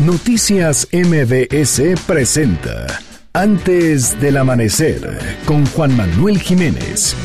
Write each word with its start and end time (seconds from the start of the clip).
Noticias 0.00 0.86
MBS 0.92 2.00
presenta 2.06 2.86
Antes 3.32 4.18
del 4.20 4.36
Amanecer 4.36 5.18
con 5.44 5.66
Juan 5.66 5.96
Manuel 5.96 6.38
Jiménez. 6.38 7.16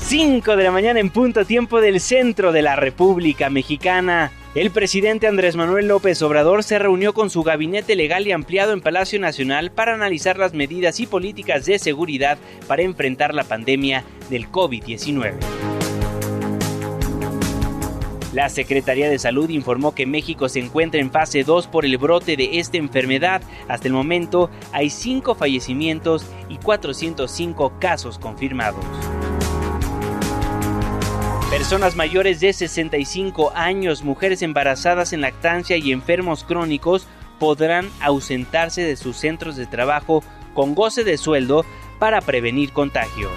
Cinco 0.00 0.56
de 0.56 0.64
la 0.64 0.72
mañana 0.72 0.98
en 0.98 1.10
punto 1.10 1.44
tiempo 1.44 1.80
del 1.80 2.00
centro 2.00 2.50
de 2.50 2.62
la 2.62 2.74
República 2.74 3.50
Mexicana. 3.50 4.32
El 4.58 4.72
presidente 4.72 5.28
Andrés 5.28 5.54
Manuel 5.54 5.86
López 5.86 6.20
Obrador 6.20 6.64
se 6.64 6.80
reunió 6.80 7.14
con 7.14 7.30
su 7.30 7.44
gabinete 7.44 7.94
legal 7.94 8.26
y 8.26 8.32
ampliado 8.32 8.72
en 8.72 8.80
Palacio 8.80 9.20
Nacional 9.20 9.70
para 9.70 9.94
analizar 9.94 10.36
las 10.36 10.52
medidas 10.52 10.98
y 10.98 11.06
políticas 11.06 11.64
de 11.64 11.78
seguridad 11.78 12.38
para 12.66 12.82
enfrentar 12.82 13.36
la 13.36 13.44
pandemia 13.44 14.02
del 14.30 14.50
COVID-19. 14.50 15.34
La 18.32 18.48
Secretaría 18.48 19.08
de 19.08 19.20
Salud 19.20 19.48
informó 19.48 19.94
que 19.94 20.06
México 20.06 20.48
se 20.48 20.58
encuentra 20.58 21.00
en 21.00 21.12
fase 21.12 21.44
2 21.44 21.68
por 21.68 21.84
el 21.84 21.96
brote 21.96 22.36
de 22.36 22.58
esta 22.58 22.78
enfermedad. 22.78 23.42
Hasta 23.68 23.86
el 23.86 23.94
momento 23.94 24.50
hay 24.72 24.90
5 24.90 25.36
fallecimientos 25.36 26.26
y 26.48 26.56
405 26.56 27.74
casos 27.78 28.18
confirmados. 28.18 28.84
Personas 31.50 31.96
mayores 31.96 32.40
de 32.40 32.52
65 32.52 33.52
años, 33.54 34.02
mujeres 34.02 34.42
embarazadas 34.42 35.14
en 35.14 35.22
lactancia 35.22 35.78
y 35.78 35.92
enfermos 35.92 36.44
crónicos 36.44 37.06
podrán 37.38 37.88
ausentarse 38.00 38.82
de 38.82 38.96
sus 38.96 39.16
centros 39.16 39.56
de 39.56 39.64
trabajo 39.64 40.22
con 40.52 40.74
goce 40.74 41.04
de 41.04 41.16
sueldo 41.16 41.64
para 41.98 42.20
prevenir 42.20 42.72
contagios. 42.74 43.32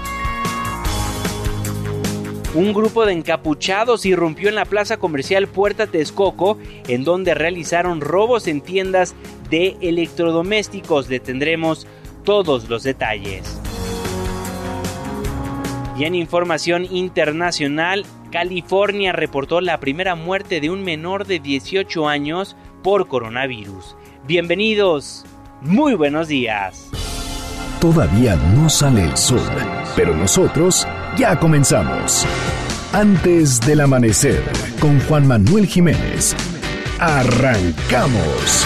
Un 2.53 2.73
grupo 2.73 3.05
de 3.05 3.13
encapuchados 3.13 4.05
irrumpió 4.05 4.49
en 4.49 4.55
la 4.55 4.65
plaza 4.65 4.97
comercial 4.97 5.47
Puerta 5.47 5.87
Texcoco, 5.87 6.57
en 6.89 7.05
donde 7.05 7.33
realizaron 7.33 8.01
robos 8.01 8.47
en 8.47 8.59
tiendas 8.59 9.15
de 9.49 9.77
electrodomésticos. 9.79 11.07
Le 11.07 11.21
tendremos 11.21 11.87
todos 12.25 12.67
los 12.67 12.83
detalles. 12.83 13.60
Y 16.01 16.05
en 16.05 16.15
información 16.15 16.87
internacional, 16.89 18.07
California 18.31 19.11
reportó 19.11 19.61
la 19.61 19.79
primera 19.79 20.15
muerte 20.15 20.59
de 20.59 20.71
un 20.71 20.83
menor 20.83 21.27
de 21.27 21.37
18 21.37 22.09
años 22.09 22.57
por 22.81 23.07
coronavirus. 23.07 23.95
Bienvenidos, 24.25 25.23
muy 25.61 25.93
buenos 25.93 26.27
días. 26.27 26.89
Todavía 27.79 28.35
no 28.35 28.67
sale 28.67 29.03
el 29.03 29.15
sol, 29.15 29.47
pero 29.95 30.15
nosotros 30.15 30.87
ya 31.19 31.37
comenzamos. 31.37 32.25
Antes 32.93 33.61
del 33.61 33.81
amanecer, 33.81 34.43
con 34.79 34.99
Juan 35.01 35.27
Manuel 35.27 35.67
Jiménez. 35.67 36.35
Arrancamos. 36.97 38.65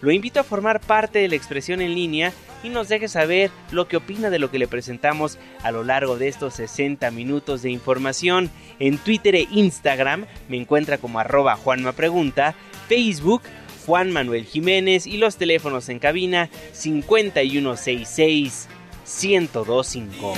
lo 0.00 0.10
invito 0.10 0.40
a 0.40 0.44
formar 0.44 0.80
parte 0.80 1.18
de 1.18 1.28
la 1.28 1.36
expresión 1.36 1.80
en 1.80 1.94
línea 1.94 2.32
y 2.62 2.68
nos 2.68 2.88
deje 2.88 3.08
saber 3.08 3.50
lo 3.70 3.88
que 3.88 3.96
opina 3.96 4.30
de 4.30 4.38
lo 4.38 4.50
que 4.50 4.58
le 4.58 4.68
presentamos 4.68 5.38
a 5.62 5.70
lo 5.70 5.84
largo 5.84 6.18
de 6.18 6.28
estos 6.28 6.54
60 6.54 7.10
minutos 7.10 7.62
de 7.62 7.70
información. 7.70 8.50
En 8.78 8.98
Twitter 8.98 9.34
e 9.34 9.46
Instagram 9.50 10.26
me 10.48 10.56
encuentra 10.56 10.98
como 10.98 11.18
arroba 11.20 11.56
Juanma 11.56 11.92
Pregunta, 11.92 12.54
Facebook 12.88 13.42
Juan 13.86 14.12
Manuel 14.12 14.44
Jiménez 14.44 15.06
y 15.06 15.16
los 15.16 15.36
teléfonos 15.36 15.88
en 15.88 15.98
cabina 15.98 16.50
5166 16.72 18.68
1025. 19.22 20.34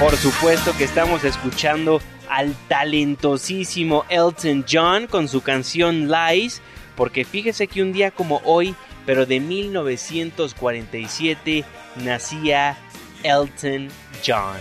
Por 0.00 0.16
supuesto 0.16 0.76
que 0.76 0.84
estamos 0.84 1.24
escuchando 1.24 2.00
al 2.30 2.54
talentosísimo 2.68 4.04
Elton 4.08 4.64
John 4.70 5.06
con 5.06 5.28
su 5.28 5.42
canción 5.42 6.10
Lies, 6.10 6.62
porque 6.96 7.24
fíjese 7.24 7.66
que 7.66 7.82
un 7.82 7.92
día 7.92 8.10
como 8.10 8.40
hoy, 8.44 8.74
pero 9.06 9.26
de 9.26 9.40
1947, 9.40 11.64
nacía 11.96 12.78
Elton 13.22 13.88
John. 14.24 14.56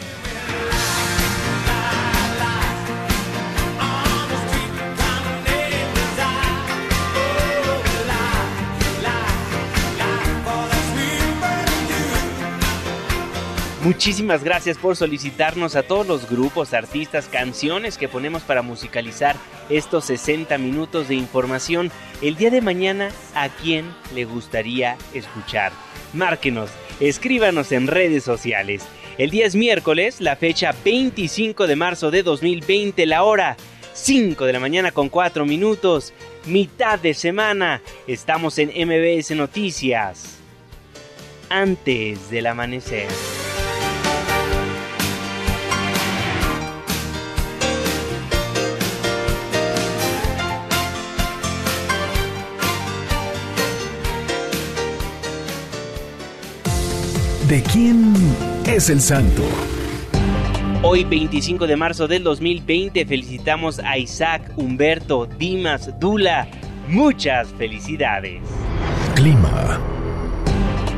Muchísimas 13.88 14.44
gracias 14.44 14.78
por 14.78 14.98
solicitarnos 14.98 15.78
a 15.78 15.84
todos 15.84 16.06
los 16.06 16.30
grupos, 16.30 16.74
artistas, 16.74 17.30
canciones 17.30 17.98
que 17.98 18.10
ponemos 18.10 18.44
para 18.44 18.62
musicalizar 18.62 19.38
estos 19.70 20.04
60 20.04 20.58
minutos 20.58 21.08
de 21.08 21.16
información. 21.16 21.90
El 22.22 22.36
día 22.36 22.50
de 22.50 22.60
mañana, 22.60 23.12
¿a 23.34 23.48
quién 23.48 23.86
le 24.14 24.26
gustaría 24.26 24.98
escuchar? 25.14 25.72
Márquenos, 26.12 26.70
escríbanos 27.00 27.72
en 27.72 27.88
redes 27.88 28.26
sociales. 28.26 28.84
El 29.18 29.30
día 29.30 29.46
es 29.46 29.56
miércoles, 29.56 30.20
la 30.20 30.36
fecha 30.36 30.76
25 30.84 31.66
de 31.66 31.76
marzo 31.78 32.12
de 32.12 32.24
2020, 32.24 33.06
la 33.06 33.24
hora 33.24 33.56
5 33.94 34.44
de 34.44 34.52
la 34.52 34.60
mañana 34.60 34.92
con 34.92 35.08
4 35.08 35.46
minutos, 35.46 36.14
mitad 36.46 37.00
de 37.00 37.14
semana. 37.14 37.82
Estamos 38.06 38.58
en 38.58 38.68
MBS 38.68 39.32
Noticias. 39.32 40.40
Antes 41.50 42.30
del 42.30 42.48
amanecer. 42.48 43.08
¿De 57.48 57.64
quién 57.64 58.14
es 58.66 58.90
el 58.90 59.00
santo? 59.00 59.42
Hoy 60.84 61.06
25 61.06 61.66
de 61.66 61.78
marzo 61.78 62.06
del 62.06 62.22
2020 62.22 63.06
felicitamos 63.06 63.80
a 63.80 63.98
Isaac, 63.98 64.52
Humberto, 64.58 65.28
Dimas, 65.28 65.98
Dula. 65.98 66.50
Muchas 66.90 67.48
felicidades. 67.54 68.42
Clima. 69.16 69.80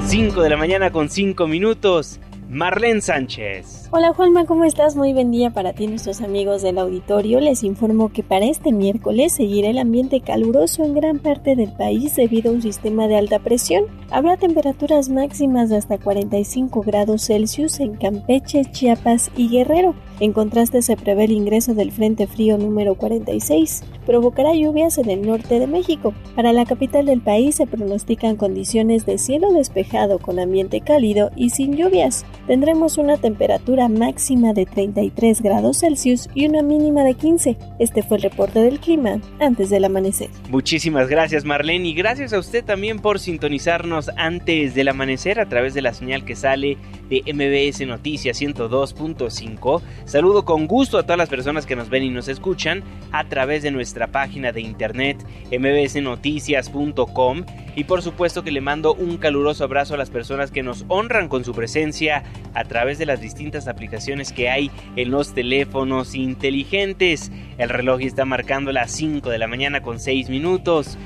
5 0.07 0.41
de 0.41 0.49
la 0.49 0.57
mañana 0.57 0.91
con 0.91 1.07
5 1.07 1.45
minutos. 1.45 2.19
Marlene 2.49 3.01
Sánchez. 3.01 3.78
Hola 3.91 4.13
Juanma, 4.13 4.45
¿cómo 4.45 4.65
estás? 4.65 4.95
Muy 4.95 5.13
buen 5.13 5.31
día 5.31 5.49
para 5.49 5.73
ti 5.73 5.87
nuestros 5.87 6.21
amigos 6.21 6.61
del 6.61 6.77
auditorio. 6.77 7.39
Les 7.39 7.63
informo 7.63 8.09
que 8.09 8.21
para 8.21 8.45
este 8.45 8.71
miércoles 8.71 9.33
seguirá 9.33 9.71
el 9.71 9.79
ambiente 9.79 10.21
caluroso 10.21 10.83
en 10.83 10.93
gran 10.93 11.17
parte 11.17 11.55
del 11.55 11.71
país 11.71 12.15
debido 12.15 12.51
a 12.51 12.53
un 12.53 12.61
sistema 12.61 13.07
de 13.07 13.17
alta 13.17 13.39
presión. 13.39 13.85
Habrá 14.11 14.37
temperaturas 14.37 15.09
máximas 15.09 15.69
de 15.69 15.77
hasta 15.77 15.97
45 15.97 16.83
grados 16.83 17.23
Celsius 17.23 17.79
en 17.79 17.95
Campeche, 17.95 18.63
Chiapas 18.65 19.31
y 19.35 19.49
Guerrero. 19.49 19.95
En 20.19 20.33
contraste 20.33 20.83
se 20.83 20.95
prevé 20.95 21.23
el 21.23 21.31
ingreso 21.31 21.73
del 21.73 21.91
Frente 21.91 22.27
Frío 22.27 22.59
número 22.59 22.93
46. 22.93 23.83
Provocará 24.05 24.53
lluvias 24.53 24.99
en 24.99 25.09
el 25.09 25.25
norte 25.25 25.59
de 25.59 25.65
México. 25.65 26.13
Para 26.35 26.53
la 26.53 26.65
capital 26.65 27.07
del 27.07 27.21
país 27.21 27.55
se 27.55 27.65
pronostican 27.65 28.35
condiciones 28.35 29.07
de 29.07 29.17
cielo 29.17 29.51
despejado 29.51 30.19
con 30.19 30.37
ambiente 30.37 30.81
cálido 30.81 31.31
y 31.35 31.49
sin 31.49 31.75
lluvias 31.75 32.23
tendremos 32.45 32.99
una 32.99 33.17
temperatura 33.17 33.78
máxima 33.87 34.53
de 34.53 34.65
33 34.65 35.41
grados 35.41 35.79
Celsius 35.79 36.27
y 36.33 36.47
una 36.47 36.61
mínima 36.61 37.03
de 37.03 37.13
15. 37.13 37.57
Este 37.79 38.03
fue 38.03 38.17
el 38.17 38.23
reporte 38.23 38.59
del 38.59 38.79
clima 38.79 39.21
antes 39.39 39.69
del 39.69 39.85
amanecer. 39.85 40.29
Muchísimas 40.49 41.07
gracias 41.07 41.45
Marlene 41.45 41.87
y 41.87 41.93
gracias 41.93 42.33
a 42.33 42.39
usted 42.39 42.65
también 42.65 42.99
por 42.99 43.19
sintonizarnos 43.19 44.09
antes 44.17 44.75
del 44.75 44.89
amanecer 44.89 45.39
a 45.39 45.47
través 45.47 45.73
de 45.73 45.81
la 45.81 45.93
señal 45.93 46.25
que 46.25 46.35
sale 46.35 46.77
de 47.09 47.23
MBS 47.33 47.87
Noticias 47.87 48.41
102.5. 48.41 49.81
Saludo 50.05 50.45
con 50.45 50.67
gusto 50.67 50.97
a 50.97 51.03
todas 51.03 51.17
las 51.17 51.29
personas 51.29 51.65
que 51.65 51.75
nos 51.75 51.89
ven 51.89 52.03
y 52.03 52.09
nos 52.09 52.27
escuchan 52.27 52.83
a 53.11 53.27
través 53.29 53.63
de 53.63 53.71
nuestra 53.71 54.07
página 54.07 54.51
de 54.51 54.61
internet 54.61 55.17
mbsnoticias.com 55.51 57.43
y 57.79 57.85
por 57.85 58.01
supuesto 58.01 58.43
que 58.43 58.51
le 58.51 58.59
mando 58.59 58.93
un 58.93 59.15
caluroso 59.15 59.63
abrazo 59.63 59.93
a 59.93 59.97
las 59.97 60.09
personas 60.09 60.51
que 60.51 60.63
nos 60.63 60.83
honran 60.89 61.29
con 61.29 61.45
su 61.45 61.53
presencia 61.53 62.25
a 62.53 62.65
través 62.65 62.97
de 62.97 63.05
las 63.05 63.21
distintas 63.21 63.69
aplicaciones 63.69 64.33
que 64.33 64.49
hay 64.49 64.69
en 64.97 65.11
los 65.11 65.33
teléfonos 65.33 66.13
inteligentes. 66.13 67.31
El 67.57 67.69
reloj 67.69 68.01
está 68.01 68.25
marcando 68.25 68.73
las 68.73 68.91
5 68.91 69.29
de 69.29 69.37
la 69.37 69.47
mañana 69.47 69.81
con 69.81 70.01
6 70.01 70.29
minutos. 70.29 70.97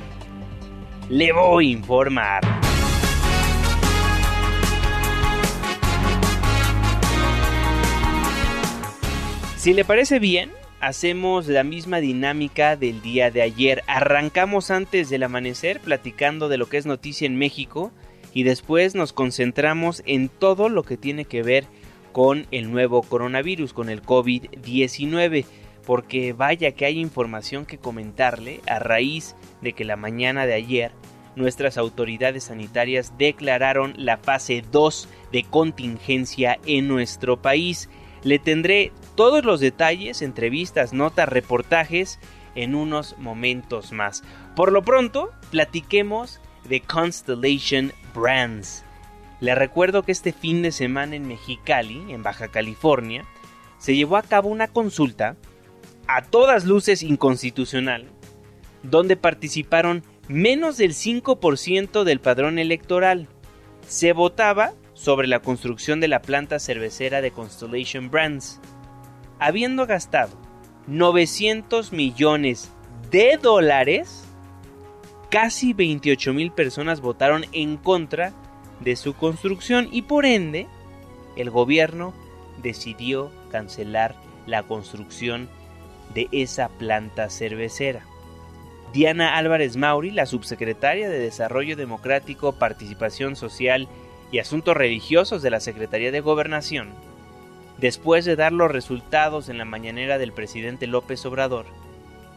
Le 1.10 1.32
voy 1.32 1.68
a 1.68 1.72
informar. 1.74 2.42
Si 9.58 9.76
le 9.76 9.86
parece 9.86 10.18
bien, 10.18 10.50
hacemos 10.84 11.48
la 11.48 11.64
misma 11.64 12.02
dinámica 12.02 12.76
del 12.76 13.02
día 13.02 13.32
de 13.32 13.42
ayer. 13.42 13.84
Arrancamos 13.88 14.70
antes 14.70 15.10
del 15.10 15.24
amanecer 15.24 15.80
platicando 15.80 16.50
de 16.50 16.58
lo 16.58 16.68
que 16.68 16.76
es 16.76 16.86
noticia 16.86 17.26
en 17.26 17.38
México 17.38 17.94
y 18.34 18.44
después 18.44 18.94
nos 18.94 19.14
concentramos 19.14 20.04
en 20.06 20.28
todo 20.28 20.68
lo 20.68 20.84
que 20.84 20.98
tiene 20.98 21.24
que 21.24 21.42
ver 21.42 21.64
con 22.12 22.48
el 22.52 22.70
nuevo 22.70 23.02
coronavirus, 23.02 23.72
con 23.72 23.90
el 23.90 24.04
COVID-19, 24.04 25.46
porque 25.86 26.34
vaya 26.34 26.74
que 26.74 26.86
hay 26.86 27.00
información 27.00 27.66
que 27.66 27.78
comentarle 27.78 28.60
a 28.68 28.80
raíz 28.80 29.38
de 29.62 29.72
que 29.72 29.86
la 29.86 29.96
mañana 29.96 30.46
de 30.46 30.54
ayer 30.54 30.92
nuestras 31.38 31.78
autoridades 31.78 32.44
sanitarias 32.46 33.18
declararon 33.18 33.94
la 33.96 34.18
fase 34.18 34.62
2 34.70 35.08
de 35.32 35.44
contingencia 35.44 36.60
en 36.66 36.90
nuestro 36.90 37.42
país. 37.42 37.90
Le 38.24 38.40
tendré 38.40 38.92
todos 39.16 39.44
los 39.44 39.60
detalles, 39.60 40.22
entrevistas, 40.22 40.94
notas, 40.94 41.30
reportajes 41.30 42.20
en 42.56 42.76
unos 42.76 43.18
momentos 43.18 43.92
más. 43.92 44.24
Por 44.56 44.72
lo 44.72 44.84
pronto, 44.84 45.32
platiquemos 45.52 46.40
de 46.68 46.82
Constellation 46.82 47.92
Brands. 48.14 48.84
Le 49.40 49.56
recuerdo 49.56 50.04
que 50.04 50.12
este 50.12 50.32
fin 50.32 50.62
de 50.62 50.72
semana 50.72 51.16
en 51.16 51.28
Mexicali, 51.28 52.14
en 52.14 52.24
Baja 52.24 52.48
California, 52.48 53.26
se 53.78 53.96
llevó 53.96 54.16
a 54.16 54.24
cabo 54.24 54.50
una 54.50 54.70
consulta 54.70 55.36
a 56.08 56.22
todas 56.22 56.66
luces 56.66 57.04
inconstitucional, 57.04 58.08
donde 58.84 59.18
participaron 59.18 60.04
menos 60.28 60.78
del 60.78 60.94
5% 60.94 62.04
del 62.04 62.20
padrón 62.20 62.60
electoral. 62.60 63.28
Se 63.88 64.14
votaba 64.14 64.74
sobre 65.04 65.28
la 65.28 65.42
construcción 65.42 66.00
de 66.00 66.08
la 66.08 66.22
planta 66.22 66.60
cervecera 66.60 67.20
de 67.20 67.32
Constellation 67.32 68.10
Brands 68.10 68.62
habiendo 69.38 69.86
gastado 69.86 70.32
900 70.88 71.92
millones 71.92 72.72
de 73.12 73.38
dólares, 73.42 74.24
casi 75.30 75.74
28 75.74 76.34
mil 76.34 76.54
personas 76.54 77.02
votaron 77.02 77.44
en 77.52 77.76
contra 77.76 78.32
de 78.80 78.96
su 78.96 79.14
construcción 79.14 79.90
y 79.92 80.04
por 80.04 80.26
ende 80.26 80.68
el 81.36 81.50
gobierno 81.50 82.14
decidió 82.62 83.30
cancelar 83.52 84.16
la 84.46 84.64
construcción 84.64 85.50
de 86.14 86.30
esa 86.32 86.70
planta 86.70 87.30
cervecera. 87.30 88.06
Diana 88.94 89.36
Álvarez 89.36 89.76
Mauri, 89.76 90.12
la 90.12 90.26
subsecretaria 90.26 91.10
de 91.10 91.20
Desarrollo 91.20 91.76
Democrático, 91.76 92.54
Participación 92.54 93.36
Social 93.36 93.90
y 93.90 94.03
Asuntos 94.40 94.76
Religiosos 94.76 95.42
de 95.42 95.50
la 95.50 95.60
Secretaría 95.60 96.12
de 96.12 96.22
Gobernación, 96.22 96.90
después 97.78 98.26
de 98.26 98.36
dar 98.36 98.52
los 98.52 98.72
resultados 98.72 99.50
en 99.50 99.58
la 99.58 99.66
mañanera 99.66 100.18
del 100.18 100.34
presidente 100.34 100.88
López 100.88 101.26
Obrador, 101.26 101.66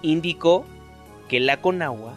indicó 0.03 0.65
que 1.29 1.41
la 1.41 1.61
Conagua 1.61 2.17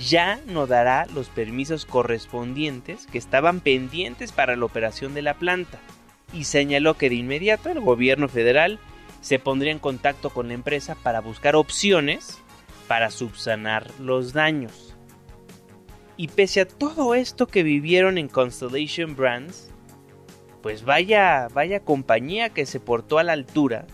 ya 0.00 0.40
no 0.46 0.66
dará 0.66 1.06
los 1.14 1.28
permisos 1.28 1.84
correspondientes 1.84 3.06
que 3.06 3.18
estaban 3.18 3.60
pendientes 3.60 4.32
para 4.32 4.56
la 4.56 4.64
operación 4.64 5.14
de 5.14 5.22
la 5.22 5.34
planta 5.34 5.78
y 6.32 6.44
señaló 6.44 6.94
que 6.94 7.08
de 7.08 7.16
inmediato 7.16 7.70
el 7.70 7.80
gobierno 7.80 8.28
federal 8.28 8.78
se 9.20 9.38
pondría 9.38 9.72
en 9.72 9.78
contacto 9.78 10.30
con 10.30 10.48
la 10.48 10.54
empresa 10.54 10.94
para 10.94 11.20
buscar 11.20 11.56
opciones 11.56 12.40
para 12.86 13.10
subsanar 13.10 13.90
los 14.00 14.32
daños. 14.32 14.87
Y 16.18 16.26
pese 16.26 16.62
a 16.62 16.68
todo 16.68 17.14
esto 17.14 17.46
que 17.46 17.62
vivieron 17.62 18.18
en 18.18 18.26
Constellation 18.26 19.14
Brands, 19.14 19.70
pues 20.62 20.84
vaya, 20.84 21.46
vaya 21.54 21.78
compañía 21.80 22.50
que 22.50 22.66
se 22.66 22.80
portó 22.80 23.18
a 23.18 23.22
la 23.22 23.34
altura 23.34 23.86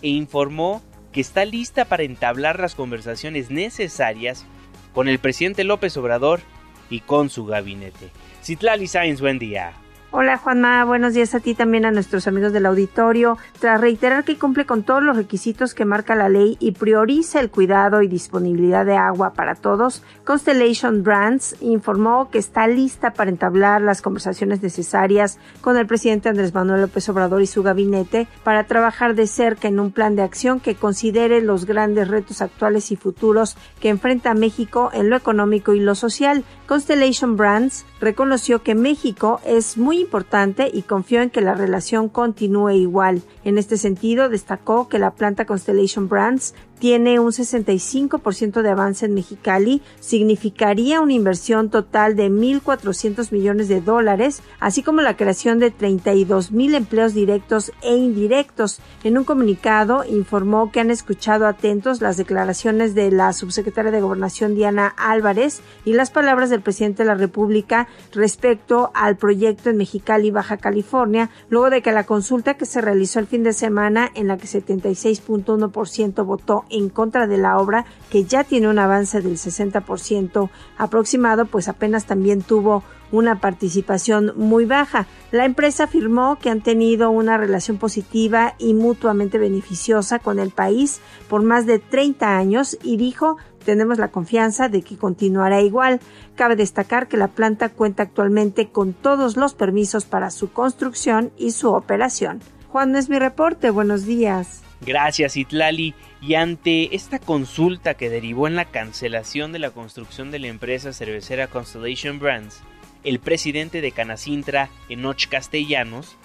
e 0.00 0.08
informó 0.08 0.80
que 1.10 1.20
está 1.20 1.44
lista 1.44 1.84
para 1.84 2.04
entablar 2.04 2.60
las 2.60 2.76
conversaciones 2.76 3.50
necesarias 3.50 4.46
con 4.94 5.08
el 5.08 5.18
presidente 5.18 5.64
López 5.64 5.96
Obrador 5.96 6.40
y 6.88 7.00
con 7.00 7.30
su 7.30 7.46
gabinete. 7.46 8.10
Citlali 8.44 8.86
Sainz, 8.86 9.20
buen 9.20 9.40
día. 9.40 9.81
Hola 10.14 10.36
Juanma, 10.36 10.84
buenos 10.84 11.14
días 11.14 11.34
a 11.34 11.40
ti 11.40 11.54
también 11.54 11.86
a 11.86 11.90
nuestros 11.90 12.26
amigos 12.26 12.52
del 12.52 12.66
auditorio. 12.66 13.38
Tras 13.58 13.80
reiterar 13.80 14.24
que 14.24 14.36
cumple 14.36 14.66
con 14.66 14.82
todos 14.82 15.02
los 15.02 15.16
requisitos 15.16 15.72
que 15.72 15.86
marca 15.86 16.14
la 16.14 16.28
ley 16.28 16.58
y 16.60 16.72
prioriza 16.72 17.40
el 17.40 17.48
cuidado 17.48 18.02
y 18.02 18.08
disponibilidad 18.08 18.84
de 18.84 18.94
agua 18.94 19.32
para 19.32 19.54
todos, 19.54 20.02
Constellation 20.26 21.02
Brands 21.02 21.56
informó 21.62 22.28
que 22.30 22.36
está 22.36 22.66
lista 22.66 23.14
para 23.14 23.30
entablar 23.30 23.80
las 23.80 24.02
conversaciones 24.02 24.62
necesarias 24.62 25.38
con 25.62 25.78
el 25.78 25.86
presidente 25.86 26.28
Andrés 26.28 26.52
Manuel 26.52 26.82
López 26.82 27.08
Obrador 27.08 27.40
y 27.40 27.46
su 27.46 27.62
gabinete 27.62 28.28
para 28.44 28.64
trabajar 28.64 29.14
de 29.14 29.26
cerca 29.26 29.68
en 29.68 29.80
un 29.80 29.92
plan 29.92 30.14
de 30.14 30.20
acción 30.20 30.60
que 30.60 30.74
considere 30.74 31.40
los 31.40 31.64
grandes 31.64 32.08
retos 32.08 32.42
actuales 32.42 32.92
y 32.92 32.96
futuros 32.96 33.56
que 33.80 33.88
enfrenta 33.88 34.34
México 34.34 34.90
en 34.92 35.08
lo 35.08 35.16
económico 35.16 35.72
y 35.72 35.80
lo 35.80 35.94
social. 35.94 36.44
Constellation 36.66 37.38
Brands 37.38 37.86
reconoció 37.98 38.62
que 38.62 38.74
México 38.74 39.40
es 39.46 39.78
muy 39.78 40.01
importante 40.02 40.70
y 40.72 40.82
confió 40.82 41.22
en 41.22 41.30
que 41.30 41.40
la 41.40 41.54
relación 41.54 42.08
continúe 42.08 42.70
igual. 42.72 43.22
En 43.44 43.56
este 43.56 43.76
sentido, 43.76 44.28
destacó 44.28 44.88
que 44.88 44.98
la 44.98 45.12
planta 45.12 45.46
Constellation 45.46 46.08
Brands 46.08 46.54
tiene 46.82 47.20
un 47.20 47.30
65% 47.30 48.60
de 48.60 48.68
avance 48.68 49.06
en 49.06 49.14
Mexicali, 49.14 49.82
significaría 50.00 51.00
una 51.00 51.12
inversión 51.12 51.70
total 51.70 52.16
de 52.16 52.28
1.400 52.28 53.30
millones 53.30 53.68
de 53.68 53.80
dólares, 53.80 54.42
así 54.58 54.82
como 54.82 55.00
la 55.00 55.16
creación 55.16 55.60
de 55.60 55.70
32 55.70 56.50
mil 56.50 56.74
empleos 56.74 57.14
directos 57.14 57.70
e 57.82 57.94
indirectos. 57.94 58.80
En 59.04 59.16
un 59.16 59.22
comunicado 59.22 60.02
informó 60.04 60.72
que 60.72 60.80
han 60.80 60.90
escuchado 60.90 61.46
atentos 61.46 62.00
las 62.00 62.16
declaraciones 62.16 62.96
de 62.96 63.12
la 63.12 63.32
subsecretaria 63.32 63.92
de 63.92 64.00
Gobernación 64.00 64.56
Diana 64.56 64.92
Álvarez 64.96 65.60
y 65.84 65.92
las 65.92 66.10
palabras 66.10 66.50
del 66.50 66.62
presidente 66.62 67.04
de 67.04 67.10
la 67.10 67.14
República 67.14 67.86
respecto 68.10 68.90
al 68.94 69.16
proyecto 69.16 69.70
en 69.70 69.76
Mexicali, 69.76 70.32
Baja 70.32 70.56
California, 70.56 71.30
luego 71.48 71.70
de 71.70 71.80
que 71.80 71.92
la 71.92 72.06
consulta 72.06 72.54
que 72.54 72.66
se 72.66 72.80
realizó 72.80 73.20
el 73.20 73.28
fin 73.28 73.44
de 73.44 73.52
semana 73.52 74.10
en 74.16 74.26
la 74.26 74.36
que 74.36 74.48
76.1% 74.48 76.26
votó 76.26 76.64
en 76.72 76.88
contra 76.88 77.26
de 77.26 77.38
la 77.38 77.58
obra, 77.58 77.84
que 78.10 78.24
ya 78.24 78.44
tiene 78.44 78.68
un 78.68 78.78
avance 78.78 79.20
del 79.20 79.36
60% 79.36 80.50
aproximado, 80.78 81.46
pues 81.46 81.68
apenas 81.68 82.06
también 82.06 82.42
tuvo 82.42 82.82
una 83.12 83.40
participación 83.40 84.32
muy 84.36 84.64
baja. 84.64 85.06
La 85.30 85.44
empresa 85.44 85.84
afirmó 85.84 86.38
que 86.40 86.50
han 86.50 86.62
tenido 86.62 87.10
una 87.10 87.36
relación 87.36 87.76
positiva 87.76 88.54
y 88.58 88.74
mutuamente 88.74 89.38
beneficiosa 89.38 90.18
con 90.18 90.38
el 90.38 90.50
país 90.50 91.00
por 91.28 91.42
más 91.42 91.66
de 91.66 91.78
30 91.78 92.36
años 92.36 92.76
y 92.82 92.96
dijo 92.96 93.36
Tenemos 93.64 93.98
la 93.98 94.08
confianza 94.08 94.68
de 94.68 94.82
que 94.82 94.96
continuará 94.96 95.60
igual. 95.60 96.00
Cabe 96.34 96.56
destacar 96.56 97.06
que 97.06 97.16
la 97.16 97.28
planta 97.28 97.68
cuenta 97.68 98.02
actualmente 98.02 98.70
con 98.70 98.92
todos 98.92 99.36
los 99.36 99.54
permisos 99.54 100.04
para 100.04 100.30
su 100.30 100.50
construcción 100.50 101.30
y 101.36 101.52
su 101.52 101.70
operación. 101.70 102.40
Juan, 102.72 102.96
es 102.96 103.08
mi 103.08 103.18
reporte. 103.18 103.70
Buenos 103.70 104.04
días. 104.04 104.61
Gracias, 104.84 105.36
Itlali. 105.36 105.94
Y 106.20 106.34
ante 106.34 106.94
esta 106.94 107.18
consulta 107.18 107.94
que 107.94 108.10
derivó 108.10 108.46
en 108.46 108.56
la 108.56 108.64
cancelación 108.64 109.52
de 109.52 109.58
la 109.58 109.70
construcción 109.70 110.30
de 110.30 110.38
la 110.38 110.48
empresa 110.48 110.92
cervecera 110.92 111.46
Constellation 111.46 112.18
Brands, 112.18 112.62
el 113.04 113.18
presidente 113.18 113.80
de 113.80 113.92
Canacintra, 113.92 114.70
Enoch 114.88 115.26
Castellanos, 115.28 116.16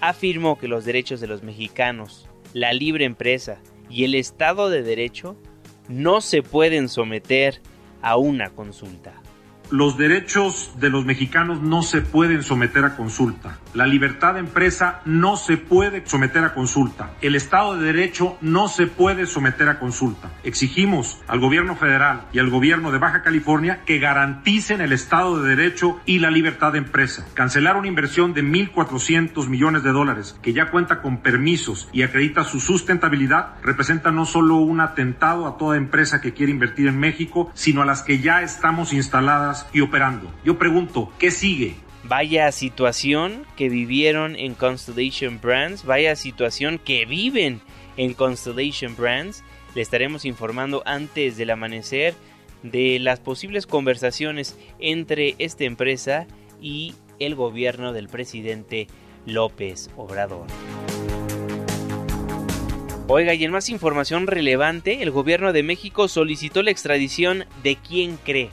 afirmó 0.00 0.58
que 0.58 0.68
los 0.68 0.84
derechos 0.84 1.20
de 1.20 1.26
los 1.26 1.42
mexicanos, 1.42 2.28
la 2.52 2.72
libre 2.72 3.04
empresa 3.04 3.58
y 3.90 4.04
el 4.04 4.14
Estado 4.14 4.70
de 4.70 4.82
Derecho 4.82 5.36
no 5.88 6.20
se 6.20 6.42
pueden 6.42 6.88
someter 6.88 7.60
a 8.00 8.16
una 8.16 8.50
consulta. 8.50 9.23
Los 9.70 9.96
derechos 9.96 10.72
de 10.78 10.90
los 10.90 11.06
mexicanos 11.06 11.62
no 11.62 11.82
se 11.82 12.02
pueden 12.02 12.42
someter 12.42 12.84
a 12.84 12.96
consulta. 12.96 13.58
La 13.72 13.86
libertad 13.86 14.34
de 14.34 14.40
empresa 14.40 15.00
no 15.06 15.36
se 15.36 15.56
puede 15.56 16.06
someter 16.06 16.44
a 16.44 16.52
consulta. 16.52 17.12
El 17.22 17.34
Estado 17.34 17.76
de 17.76 17.86
Derecho 17.86 18.36
no 18.42 18.68
se 18.68 18.86
puede 18.86 19.26
someter 19.26 19.68
a 19.68 19.78
consulta. 19.78 20.30
Exigimos 20.44 21.22
al 21.26 21.40
gobierno 21.40 21.76
federal 21.76 22.26
y 22.32 22.40
al 22.40 22.50
gobierno 22.50 22.92
de 22.92 22.98
Baja 22.98 23.22
California 23.22 23.80
que 23.86 23.98
garanticen 23.98 24.82
el 24.82 24.92
Estado 24.92 25.42
de 25.42 25.56
Derecho 25.56 25.98
y 26.04 26.18
la 26.18 26.30
libertad 26.30 26.72
de 26.72 26.78
empresa. 26.78 27.26
Cancelar 27.32 27.76
una 27.76 27.88
inversión 27.88 28.34
de 28.34 28.44
1.400 28.44 29.48
millones 29.48 29.82
de 29.82 29.92
dólares 29.92 30.38
que 30.42 30.52
ya 30.52 30.70
cuenta 30.70 31.00
con 31.00 31.18
permisos 31.18 31.88
y 31.92 32.02
acredita 32.02 32.44
su 32.44 32.60
sustentabilidad 32.60 33.54
representa 33.62 34.10
no 34.10 34.26
solo 34.26 34.56
un 34.56 34.80
atentado 34.80 35.46
a 35.46 35.56
toda 35.56 35.78
empresa 35.78 36.20
que 36.20 36.34
quiere 36.34 36.52
invertir 36.52 36.86
en 36.86 36.98
México, 36.98 37.50
sino 37.54 37.82
a 37.82 37.86
las 37.86 38.02
que 38.02 38.20
ya 38.20 38.42
estamos 38.42 38.92
instaladas 38.92 39.53
y 39.72 39.80
operando. 39.80 40.32
Yo 40.44 40.58
pregunto, 40.58 41.12
¿qué 41.18 41.30
sigue? 41.30 41.74
Vaya 42.04 42.52
situación 42.52 43.46
que 43.56 43.68
vivieron 43.68 44.36
en 44.36 44.54
Constellation 44.54 45.40
Brands, 45.40 45.84
vaya 45.84 46.16
situación 46.16 46.78
que 46.78 47.06
viven 47.06 47.60
en 47.96 48.12
Constellation 48.14 48.94
Brands. 48.96 49.42
Le 49.74 49.82
estaremos 49.82 50.24
informando 50.24 50.82
antes 50.84 51.36
del 51.36 51.50
amanecer 51.50 52.14
de 52.62 52.98
las 52.98 53.20
posibles 53.20 53.66
conversaciones 53.66 54.58
entre 54.78 55.34
esta 55.38 55.64
empresa 55.64 56.26
y 56.60 56.94
el 57.18 57.34
gobierno 57.34 57.92
del 57.92 58.08
presidente 58.08 58.86
López 59.26 59.90
Obrador. 59.96 60.46
Oiga, 63.06 63.34
y 63.34 63.44
en 63.44 63.50
más 63.50 63.68
información 63.68 64.26
relevante, 64.26 65.02
el 65.02 65.10
gobierno 65.10 65.52
de 65.52 65.62
México 65.62 66.08
solicitó 66.08 66.62
la 66.62 66.70
extradición 66.70 67.44
de 67.62 67.76
quien 67.76 68.16
cree 68.16 68.50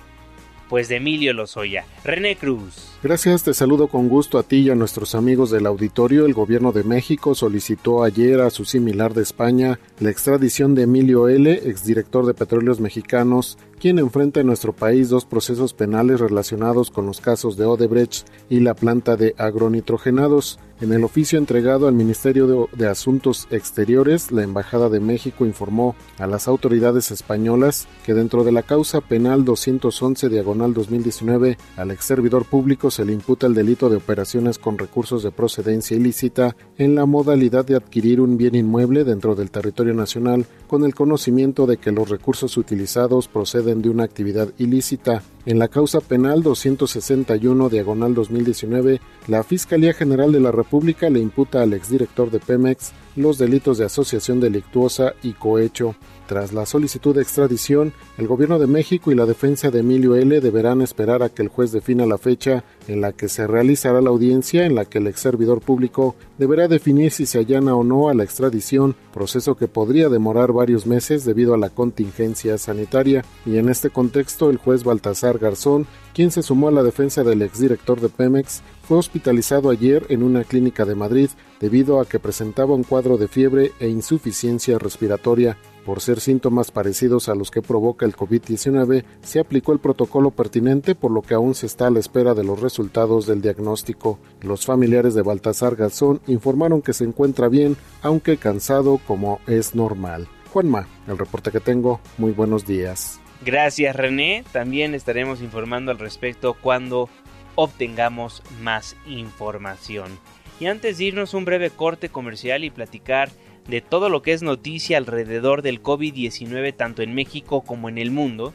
pues 0.71 0.87
de 0.87 0.95
Emilio 0.95 1.33
Lozoya. 1.33 1.83
René 2.05 2.37
Cruz. 2.37 2.90
Gracias, 3.03 3.41
te 3.41 3.55
saludo 3.55 3.88
con 3.88 4.10
gusto 4.10 4.38
a 4.38 4.43
ti 4.43 4.58
y 4.58 4.70
a 4.70 4.75
nuestros 4.75 5.15
amigos 5.15 5.50
del 5.50 5.65
auditorio. 5.65 6.27
El 6.27 6.36
gobierno 6.36 6.72
de 6.72 6.84
México 6.84 7.34
solicitó 7.34 8.03
ayer 8.03 8.41
a 8.41 8.51
su 8.51 8.63
similar 8.63 9.15
de 9.15 9.24
España 9.24 9.79
la 10.00 10.12
extradición 10.12 10.75
de 10.75 10.84
Emilio 10.84 11.27
L., 11.27 11.51
exdirector 11.51 12.27
de 12.27 12.36
Petróleos 12.36 12.79
Mexicanos, 12.79 13.58
quien 13.79 13.98
enfrenta 13.98 14.39
en 14.39 14.46
nuestro 14.46 14.74
país 14.74 15.10
dos 15.10 15.25
procesos 15.25 15.74
penales 15.74 16.20
relacionados 16.20 16.91
con 16.91 17.08
los 17.08 17.20
casos 17.20 17.58
de 17.58 17.65
Odebrecht 17.65 18.27
y 18.48 18.60
la 18.60 18.75
planta 18.75 19.17
de 19.17 19.34
agronitrogenados. 19.39 20.60
En 20.81 20.93
el 20.93 21.03
oficio 21.03 21.39
entregado 21.39 21.88
al 21.88 21.93
Ministerio 21.93 22.70
de, 22.72 22.88
Asuntos 22.88 23.48
Exteriores, 23.50 24.31
la 24.31 24.43
Embajada 24.43 24.89
de 24.89 25.00
México 25.00 25.46
informó 25.46 25.96
a 26.17 26.27
las 26.27 26.48
autoridades 26.48 27.12
españolas 27.12 27.88
que 28.03 28.15
dentro 28.15 28.43
de 28.43 28.51
la 28.51 28.63
causa 28.63 29.01
penal 29.01 29.46
211 29.46 30.29
diagonal 30.29 30.74
2019 30.74 31.58
al 31.77 31.91
ex 31.91 32.05
servidor 32.05 32.46
público 32.46 32.90
se 32.91 33.05
le 33.05 33.13
imputa 33.13 33.48
el 33.48 33.53
delito 33.53 33.89
de 33.89 33.95
operaciones 33.95 34.60
con 34.60 34.77
recursos 34.77 35.24
de 35.24 35.31
procedencia 35.31 35.98
ilícita 35.98 36.55
en 36.77 36.93
la 36.93 37.05
modalidad 37.05 37.65
de 37.65 37.75
adquirir 37.75 38.21
un 38.21 38.38
bien 38.38 38.53
inmueble 38.53 39.03
dentro 39.03 39.33
del 39.33 39.50
territorio 39.50 39.93
nacional 39.93 40.45
con 40.67 40.83
el 40.83 40.93
conocimiento 40.93 41.65
de 41.65 41.77
que 41.77 41.91
los 41.91 42.10
recursos 42.10 42.57
utilizados 42.57 43.27
proceden 43.27 43.81
de 43.81 43.89
una 43.89 44.03
actividad 44.03 44.50
ilícita. 44.57 45.24
En 45.45 45.57
la 45.57 45.69
causa 45.69 46.01
penal 46.01 46.43
261 46.43 47.69
diagonal 47.69 48.13
2019, 48.13 49.01
la 49.27 49.43
Fiscalía 49.43 49.93
General 49.93 50.31
de 50.31 50.39
la 50.39 50.51
República 50.51 51.10
le 51.10 51.19
imputa 51.19 51.63
al 51.63 51.74
exdirector 51.74 52.29
de 52.29 52.39
Pemex 52.39 52.91
los 53.15 53.38
delitos 53.38 53.77
de 53.77 53.86
asociación 53.86 54.39
delictuosa 54.39 55.13
y 55.24 55.33
cohecho. 55.33 55.95
Tras 56.31 56.53
la 56.53 56.65
solicitud 56.65 57.13
de 57.13 57.21
extradición, 57.21 57.91
el 58.17 58.25
gobierno 58.25 58.57
de 58.57 58.65
México 58.65 59.11
y 59.11 59.15
la 59.15 59.25
defensa 59.25 59.69
de 59.69 59.79
Emilio 59.79 60.15
L. 60.15 60.39
deberán 60.39 60.81
esperar 60.81 61.23
a 61.23 61.27
que 61.27 61.41
el 61.41 61.50
juez 61.50 61.73
defina 61.73 62.05
la 62.05 62.17
fecha 62.17 62.63
en 62.88 63.01
la 63.01 63.11
que 63.11 63.27
se 63.27 63.47
realizará 63.47 64.00
la 64.00 64.11
audiencia 64.11 64.65
en 64.65 64.73
la 64.73 64.85
que 64.85 65.00
el 65.00 65.07
ex 65.07 65.19
servidor 65.19 65.59
público 65.59 66.15
deberá 66.38 66.69
definir 66.69 67.11
si 67.11 67.25
se 67.25 67.39
allana 67.39 67.75
o 67.75 67.83
no 67.83 68.07
a 68.07 68.13
la 68.13 68.23
extradición, 68.23 68.95
proceso 69.13 69.55
que 69.55 69.67
podría 69.67 70.07
demorar 70.07 70.53
varios 70.53 70.88
meses 70.88 71.25
debido 71.25 71.53
a 71.53 71.57
la 71.57 71.69
contingencia 71.69 72.57
sanitaria. 72.57 73.25
Y 73.45 73.57
en 73.57 73.67
este 73.67 73.89
contexto, 73.89 74.50
el 74.50 74.55
juez 74.55 74.85
Baltasar 74.85 75.38
Garzón, 75.38 75.85
quien 76.13 76.31
se 76.31 76.43
sumó 76.43 76.69
a 76.69 76.71
la 76.71 76.83
defensa 76.83 77.25
del 77.25 77.41
exdirector 77.41 78.00
de 78.00 78.07
Pemex, 78.07 78.61
fue 78.83 78.97
hospitalizado 78.97 79.69
ayer 79.69 80.05
en 80.07 80.23
una 80.23 80.45
clínica 80.45 80.85
de 80.85 80.95
Madrid 80.95 81.29
debido 81.59 82.00
a 82.00 82.05
que 82.05 82.19
presentaba 82.19 82.73
un 82.73 82.83
cuadro 82.83 83.17
de 83.17 83.27
fiebre 83.27 83.73
e 83.81 83.89
insuficiencia 83.89 84.79
respiratoria. 84.79 85.57
Por 85.85 86.00
ser 86.00 86.19
síntomas 86.19 86.69
parecidos 86.69 87.27
a 87.27 87.35
los 87.35 87.50
que 87.50 87.63
provoca 87.63 88.05
el 88.05 88.15
COVID-19, 88.15 89.03
se 89.23 89.39
aplicó 89.39 89.73
el 89.73 89.79
protocolo 89.79 90.29
pertinente 90.29 90.93
por 90.93 91.09
lo 91.09 91.23
que 91.23 91.33
aún 91.33 91.55
se 91.55 91.65
está 91.65 91.88
a 91.88 91.89
la 91.89 92.00
espera 92.00 92.35
de 92.35 92.43
los 92.43 92.61
resultados 92.61 93.25
del 93.25 93.41
diagnóstico. 93.41 94.19
Los 94.41 94.65
familiares 94.65 95.15
de 95.15 95.23
Baltasar 95.23 95.75
Garzón 95.75 96.21
informaron 96.27 96.83
que 96.83 96.93
se 96.93 97.03
encuentra 97.03 97.47
bien, 97.47 97.77
aunque 98.03 98.38
cansado 98.38 99.00
como 99.07 99.39
es 99.47 99.73
normal. 99.73 100.27
Juanma, 100.53 100.88
el 101.07 101.17
reporte 101.17 101.51
que 101.51 101.59
tengo, 101.59 102.00
muy 102.17 102.31
buenos 102.31 102.67
días. 102.67 103.19
Gracias 103.43 103.95
René, 103.95 104.43
también 104.51 104.93
estaremos 104.93 105.41
informando 105.41 105.89
al 105.89 105.97
respecto 105.97 106.55
cuando 106.61 107.09
obtengamos 107.55 108.43
más 108.61 108.95
información. 109.07 110.11
Y 110.59 110.67
antes 110.67 111.00
de 111.00 111.05
irnos 111.05 111.33
un 111.33 111.43
breve 111.43 111.71
corte 111.71 112.09
comercial 112.09 112.63
y 112.63 112.69
platicar 112.69 113.31
de 113.71 113.79
todo 113.79 114.09
lo 114.09 114.21
que 114.21 114.33
es 114.33 114.43
noticia 114.43 114.97
alrededor 114.97 115.61
del 115.61 115.81
COVID-19 115.81 116.75
tanto 116.75 117.03
en 117.03 117.15
México 117.15 117.61
como 117.61 117.87
en 117.87 117.97
el 117.97 118.11
mundo, 118.11 118.53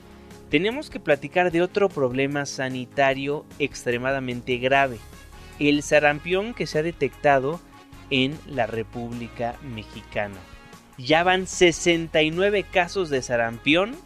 tenemos 0.51 0.91
que 0.91 1.01
platicar 1.01 1.51
de 1.51 1.63
otro 1.63 1.89
problema 1.89 2.45
sanitario 2.45 3.47
extremadamente 3.59 4.59
grave, 4.59 4.99
el 5.59 5.83
sarampión 5.83 6.53
que 6.53 6.67
se 6.67 6.79
ha 6.79 6.83
detectado 6.83 7.61
en 8.11 8.39
la 8.47 8.67
República 8.67 9.57
Mexicana. 9.63 10.37
Ya 10.99 11.25
van 11.25 11.47
69 11.47 12.67
casos 12.71 13.09
de 13.09 13.23
sarampión 13.23 13.97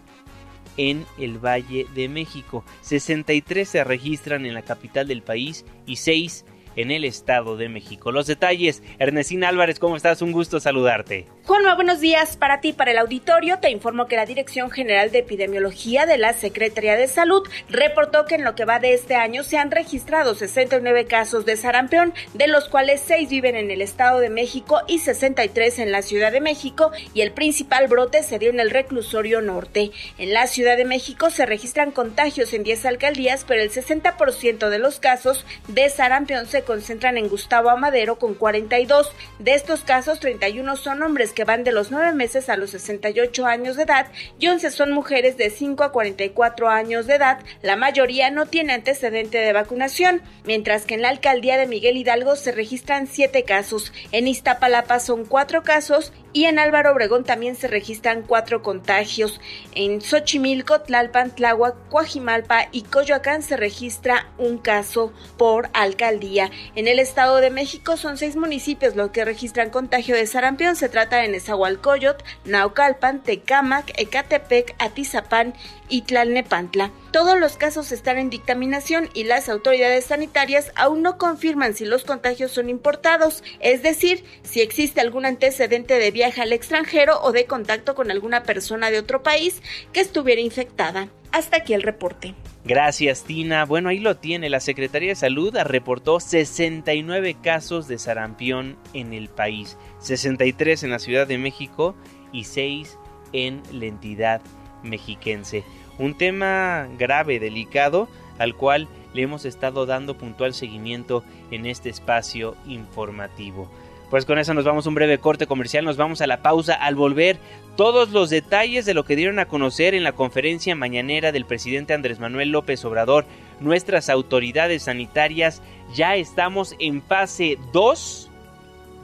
en 0.76 1.04
el 1.18 1.44
Valle 1.44 1.88
de 1.92 2.08
México. 2.08 2.64
63 2.82 3.68
se 3.68 3.82
registran 3.82 4.46
en 4.46 4.54
la 4.54 4.62
capital 4.62 5.08
del 5.08 5.22
país 5.22 5.64
y 5.86 5.96
6 5.96 6.44
en 6.80 6.90
el 6.90 7.04
Estado 7.04 7.56
de 7.56 7.68
México. 7.68 8.12
Los 8.12 8.26
detalles, 8.26 8.82
Ernestina 8.98 9.48
Álvarez, 9.48 9.78
¿cómo 9.78 9.96
estás? 9.96 10.22
Un 10.22 10.32
gusto 10.32 10.60
saludarte. 10.60 11.26
Juanma, 11.50 11.74
buenos 11.74 11.98
días 11.98 12.36
para 12.36 12.60
ti, 12.60 12.72
para 12.72 12.92
el 12.92 12.98
auditorio. 12.98 13.58
Te 13.58 13.70
informo 13.70 14.06
que 14.06 14.14
la 14.14 14.24
Dirección 14.24 14.70
General 14.70 15.10
de 15.10 15.18
Epidemiología 15.18 16.06
de 16.06 16.16
la 16.16 16.32
Secretaría 16.32 16.94
de 16.94 17.08
Salud 17.08 17.42
reportó 17.68 18.24
que 18.24 18.36
en 18.36 18.44
lo 18.44 18.54
que 18.54 18.64
va 18.64 18.78
de 18.78 18.94
este 18.94 19.16
año 19.16 19.42
se 19.42 19.58
han 19.58 19.72
registrado 19.72 20.36
69 20.36 21.06
casos 21.06 21.44
de 21.46 21.56
sarampión, 21.56 22.14
de 22.34 22.46
los 22.46 22.68
cuales 22.68 23.02
6 23.04 23.28
viven 23.28 23.56
en 23.56 23.72
el 23.72 23.82
Estado 23.82 24.20
de 24.20 24.30
México 24.30 24.82
y 24.86 25.00
63 25.00 25.80
en 25.80 25.90
la 25.90 26.02
Ciudad 26.02 26.30
de 26.30 26.40
México, 26.40 26.92
y 27.14 27.22
el 27.22 27.32
principal 27.32 27.88
brote 27.88 28.22
se 28.22 28.38
dio 28.38 28.50
en 28.50 28.60
el 28.60 28.70
reclusorio 28.70 29.40
norte. 29.40 29.90
En 30.18 30.32
la 30.32 30.46
Ciudad 30.46 30.76
de 30.76 30.84
México 30.84 31.30
se 31.30 31.46
registran 31.46 31.90
contagios 31.90 32.52
en 32.52 32.62
10 32.62 32.86
alcaldías, 32.86 33.44
pero 33.44 33.60
el 33.60 33.72
60% 33.72 34.68
de 34.68 34.78
los 34.78 35.00
casos 35.00 35.44
de 35.66 35.88
sarampión 35.88 36.46
se 36.46 36.62
concentran 36.62 37.18
en 37.18 37.28
Gustavo 37.28 37.70
Amadero 37.70 38.20
con 38.20 38.34
42. 38.34 39.10
De 39.40 39.54
estos 39.54 39.80
casos, 39.80 40.20
31 40.20 40.76
son 40.76 41.02
hombres 41.02 41.32
que 41.32 41.39
van 41.44 41.64
de 41.64 41.72
los 41.72 41.90
9 41.90 42.12
meses 42.12 42.48
a 42.48 42.56
los 42.56 42.70
68 42.70 43.46
años 43.46 43.76
de 43.76 43.84
edad 43.84 44.06
y 44.38 44.48
11 44.48 44.70
son 44.70 44.92
mujeres 44.92 45.36
de 45.36 45.50
5 45.50 45.84
a 45.84 45.92
44 45.92 46.68
años 46.68 47.06
de 47.06 47.14
edad. 47.14 47.40
La 47.62 47.76
mayoría 47.76 48.30
no 48.30 48.46
tiene 48.46 48.72
antecedente 48.72 49.38
de 49.38 49.52
vacunación, 49.52 50.22
mientras 50.44 50.84
que 50.84 50.94
en 50.94 51.02
la 51.02 51.08
alcaldía 51.08 51.56
de 51.56 51.66
Miguel 51.66 51.96
Hidalgo 51.96 52.36
se 52.36 52.52
registran 52.52 53.06
7 53.06 53.44
casos. 53.44 53.92
En 54.12 54.28
Iztapalapa 54.28 55.00
son 55.00 55.24
4 55.24 55.62
casos 55.62 56.12
Y 56.32 56.44
en 56.44 56.60
Álvaro 56.60 56.92
Obregón 56.92 57.24
también 57.24 57.56
se 57.56 57.66
registran 57.66 58.22
cuatro 58.22 58.62
contagios. 58.62 59.40
En 59.74 60.00
Xochimilco, 60.00 60.80
Tlalpan, 60.80 61.34
Tláhuac, 61.34 61.74
Coajimalpa 61.88 62.68
y 62.70 62.82
Coyoacán 62.82 63.42
se 63.42 63.56
registra 63.56 64.28
un 64.38 64.58
caso 64.58 65.12
por 65.36 65.70
alcaldía. 65.72 66.50
En 66.76 66.86
el 66.86 67.00
Estado 67.00 67.38
de 67.38 67.50
México 67.50 67.96
son 67.96 68.16
seis 68.16 68.36
municipios 68.36 68.94
los 68.94 69.10
que 69.10 69.24
registran 69.24 69.70
contagio 69.70 70.14
de 70.14 70.26
sarampión. 70.26 70.76
Se 70.76 70.88
trata 70.88 71.16
de 71.16 71.28
Nezahualcóyotl, 71.28 72.24
Naucalpan, 72.44 73.22
Tecámac, 73.22 73.92
Ecatepec, 73.96 74.76
Atizapán 74.78 75.54
y 75.90 76.02
Tlalnepantla. 76.02 76.90
Todos 77.12 77.38
los 77.38 77.56
casos 77.56 77.92
están 77.92 78.16
en 78.16 78.30
dictaminación 78.30 79.10
y 79.12 79.24
las 79.24 79.48
autoridades 79.48 80.06
sanitarias 80.06 80.72
aún 80.76 81.02
no 81.02 81.18
confirman 81.18 81.74
si 81.74 81.84
los 81.84 82.04
contagios 82.04 82.52
son 82.52 82.70
importados, 82.70 83.42
es 83.58 83.82
decir, 83.82 84.24
si 84.42 84.60
existe 84.60 85.00
algún 85.00 85.26
antecedente 85.26 85.98
de 85.98 86.10
viaje 86.10 86.40
al 86.40 86.52
extranjero 86.52 87.20
o 87.20 87.32
de 87.32 87.46
contacto 87.46 87.94
con 87.94 88.10
alguna 88.10 88.44
persona 88.44 88.90
de 88.90 88.98
otro 88.98 89.22
país 89.22 89.60
que 89.92 90.00
estuviera 90.00 90.40
infectada. 90.40 91.08
Hasta 91.32 91.58
aquí 91.58 91.74
el 91.74 91.82
reporte. 91.82 92.34
Gracias, 92.64 93.24
Tina. 93.24 93.64
Bueno, 93.64 93.88
ahí 93.88 93.98
lo 93.98 94.16
tiene. 94.16 94.50
La 94.50 94.60
Secretaría 94.60 95.10
de 95.10 95.14
Salud 95.14 95.56
reportó 95.64 96.20
69 96.20 97.36
casos 97.42 97.88
de 97.88 97.98
sarampión 97.98 98.76
en 98.92 99.12
el 99.12 99.28
país, 99.28 99.76
63 100.00 100.82
en 100.82 100.90
la 100.90 100.98
Ciudad 100.98 101.26
de 101.26 101.38
México 101.38 101.94
y 102.32 102.44
6 102.44 102.98
en 103.32 103.62
la 103.72 103.86
entidad 103.86 104.42
mexiquense. 104.82 105.64
Un 106.00 106.14
tema 106.14 106.88
grave, 106.98 107.38
delicado, 107.38 108.08
al 108.38 108.54
cual 108.54 108.88
le 109.12 109.20
hemos 109.20 109.44
estado 109.44 109.84
dando 109.84 110.16
puntual 110.16 110.54
seguimiento 110.54 111.22
en 111.50 111.66
este 111.66 111.90
espacio 111.90 112.56
informativo. 112.66 113.70
Pues 114.08 114.24
con 114.24 114.38
eso 114.38 114.54
nos 114.54 114.64
vamos 114.64 114.86
a 114.86 114.88
un 114.88 114.94
breve 114.94 115.18
corte 115.18 115.46
comercial, 115.46 115.84
nos 115.84 115.98
vamos 115.98 116.22
a 116.22 116.26
la 116.26 116.40
pausa 116.40 116.72
al 116.74 116.94
volver 116.94 117.38
todos 117.76 118.10
los 118.10 118.30
detalles 118.30 118.86
de 118.86 118.94
lo 118.94 119.04
que 119.04 119.14
dieron 119.14 119.38
a 119.38 119.44
conocer 119.44 119.94
en 119.94 120.02
la 120.02 120.12
conferencia 120.12 120.74
mañanera 120.74 121.32
del 121.32 121.44
presidente 121.44 121.92
Andrés 121.92 122.18
Manuel 122.18 122.48
López 122.48 122.82
Obrador. 122.86 123.26
Nuestras 123.60 124.08
autoridades 124.08 124.84
sanitarias 124.84 125.60
ya 125.94 126.16
estamos 126.16 126.74
en 126.78 127.02
fase 127.02 127.58
2 127.74 128.30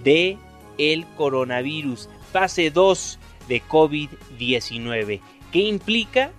de 0.03 0.38
el 0.79 1.05
coronavirus, 1.17 2.09
fase 2.33 2.71
2 2.71 3.19
de 3.49 3.62
COVID-19. 3.62 5.21
¿Qué 5.53 5.59
implica? 5.59 6.33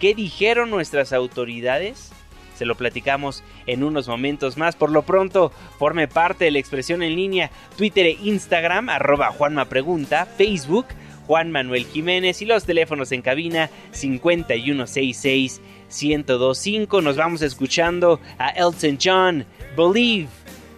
¿Qué 0.00 0.14
dijeron 0.14 0.70
nuestras 0.70 1.12
autoridades? 1.12 2.12
Se 2.56 2.66
lo 2.66 2.74
platicamos 2.74 3.42
en 3.66 3.84
unos 3.84 4.08
momentos 4.08 4.56
más. 4.56 4.76
Por 4.76 4.90
lo 4.90 5.02
pronto, 5.02 5.52
forme 5.78 6.08
parte 6.08 6.46
de 6.46 6.50
la 6.50 6.58
expresión 6.58 7.02
en 7.02 7.16
línea 7.16 7.50
Twitter 7.76 8.06
e 8.06 8.18
Instagram, 8.22 8.88
arroba 8.88 9.34
Facebook, 10.36 10.86
Juan 11.26 11.50
Manuel 11.50 11.86
Jiménez 11.86 12.40
y 12.40 12.46
los 12.46 12.64
teléfonos 12.64 13.12
en 13.12 13.22
cabina 13.22 13.70
5166 13.92 15.60
1025. 15.88 17.02
Nos 17.02 17.16
vamos 17.16 17.42
escuchando 17.42 18.20
a 18.38 18.50
Elton 18.50 18.98
John, 19.02 19.46
Believe, 19.76 20.28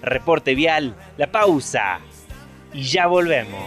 reporte 0.03 0.55
vial, 0.55 0.95
la 1.17 1.31
pausa 1.31 2.01
y 2.73 2.83
ya 2.83 3.07
volvemos. 3.07 3.63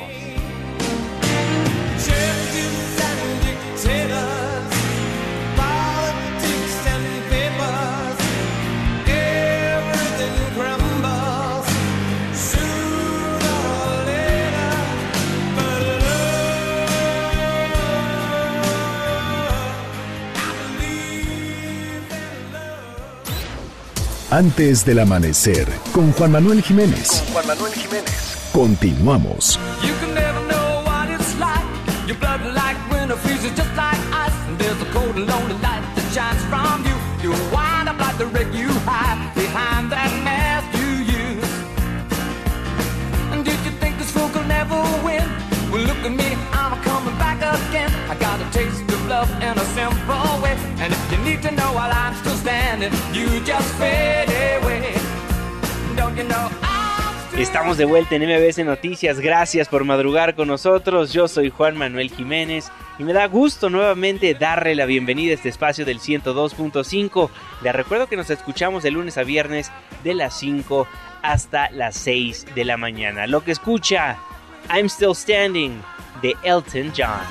Fool 44.11 44.29
could 44.29 44.47
never 44.47 44.79
win? 45.03 45.27
Well, 45.71 45.83
look 45.83 46.01
at 46.07 46.11
me, 46.11 46.29
I'm 46.51 46.81
coming 46.83 47.17
back 47.17 47.39
again. 47.39 47.91
I 48.09 48.15
got 48.15 48.39
a 48.39 48.47
taste 48.51 48.83
of 48.83 49.07
love 49.07 49.29
in 49.43 49.57
a 49.57 49.65
simple 49.75 50.41
way. 50.41 50.55
And 50.83 50.93
if 50.93 51.11
you 51.11 51.17
need 51.19 51.41
to 51.43 51.51
know 51.51 51.73
while 51.73 51.91
I'm 51.91 52.15
still 52.15 52.30
Estamos 57.37 57.77
de 57.77 57.85
vuelta 57.85 58.15
en 58.15 58.23
MBS 58.23 58.65
Noticias, 58.65 59.19
gracias 59.19 59.67
por 59.67 59.83
madrugar 59.83 60.35
con 60.35 60.47
nosotros, 60.47 61.13
yo 61.13 61.27
soy 61.27 61.49
Juan 61.49 61.77
Manuel 61.77 62.09
Jiménez 62.11 62.71
y 62.99 63.03
me 63.03 63.13
da 63.13 63.25
gusto 63.27 63.69
nuevamente 63.69 64.33
darle 64.33 64.75
la 64.75 64.85
bienvenida 64.85 65.31
a 65.31 65.35
este 65.35 65.49
espacio 65.49 65.85
del 65.85 65.99
102.5. 65.99 67.29
Les 67.63 67.73
recuerdo 67.73 68.07
que 68.07 68.17
nos 68.17 68.29
escuchamos 68.29 68.83
de 68.83 68.91
lunes 68.91 69.17
a 69.17 69.23
viernes 69.23 69.71
de 70.03 70.13
las 70.13 70.37
5 70.37 70.87
hasta 71.21 71.69
las 71.71 71.95
6 71.95 72.47
de 72.53 72.65
la 72.65 72.77
mañana. 72.77 73.27
Lo 73.27 73.43
que 73.43 73.51
escucha 73.51 74.17
I'm 74.69 74.87
Still 74.87 75.15
Standing 75.15 75.81
de 76.21 76.35
Elton 76.43 76.91
John. 76.95 77.21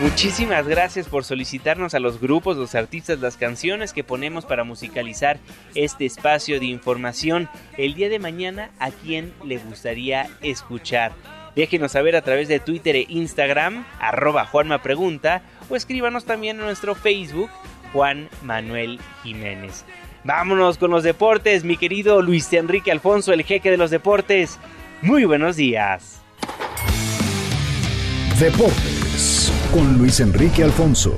Muchísimas 0.00 0.66
gracias 0.66 1.08
por 1.08 1.24
solicitarnos 1.24 1.92
a 1.92 2.00
los 2.00 2.22
grupos, 2.22 2.56
los 2.56 2.74
artistas, 2.74 3.20
las 3.20 3.36
canciones 3.36 3.92
que 3.92 4.02
ponemos 4.02 4.46
para 4.46 4.64
musicalizar 4.64 5.38
este 5.74 6.06
espacio 6.06 6.58
de 6.58 6.64
información. 6.64 7.50
El 7.76 7.92
día 7.92 8.08
de 8.08 8.18
mañana, 8.18 8.70
¿a 8.78 8.92
quién 8.92 9.34
le 9.44 9.58
gustaría 9.58 10.30
escuchar? 10.40 11.12
Déjenos 11.54 11.92
saber 11.92 12.16
a 12.16 12.22
través 12.22 12.48
de 12.48 12.60
Twitter 12.60 12.96
e 12.96 13.04
Instagram, 13.10 13.84
arroba 14.00 14.46
Juanma 14.46 14.82
Pregunta, 14.82 15.42
o 15.68 15.76
escríbanos 15.76 16.24
también 16.24 16.58
en 16.58 16.64
nuestro 16.64 16.94
Facebook, 16.94 17.50
Juan 17.92 18.30
Manuel 18.42 19.00
Jiménez. 19.22 19.84
Vámonos 20.24 20.78
con 20.78 20.90
los 20.92 21.02
deportes, 21.02 21.62
mi 21.62 21.76
querido 21.76 22.22
Luis 22.22 22.50
Enrique 22.54 22.90
Alfonso, 22.90 23.34
el 23.34 23.44
jeque 23.44 23.70
de 23.70 23.76
los 23.76 23.90
deportes. 23.90 24.58
Muy 25.02 25.26
buenos 25.26 25.56
días. 25.56 26.22
Deportes 28.38 28.99
con 29.72 29.98
Luis 29.98 30.20
Enrique 30.20 30.64
Alfonso. 30.64 31.14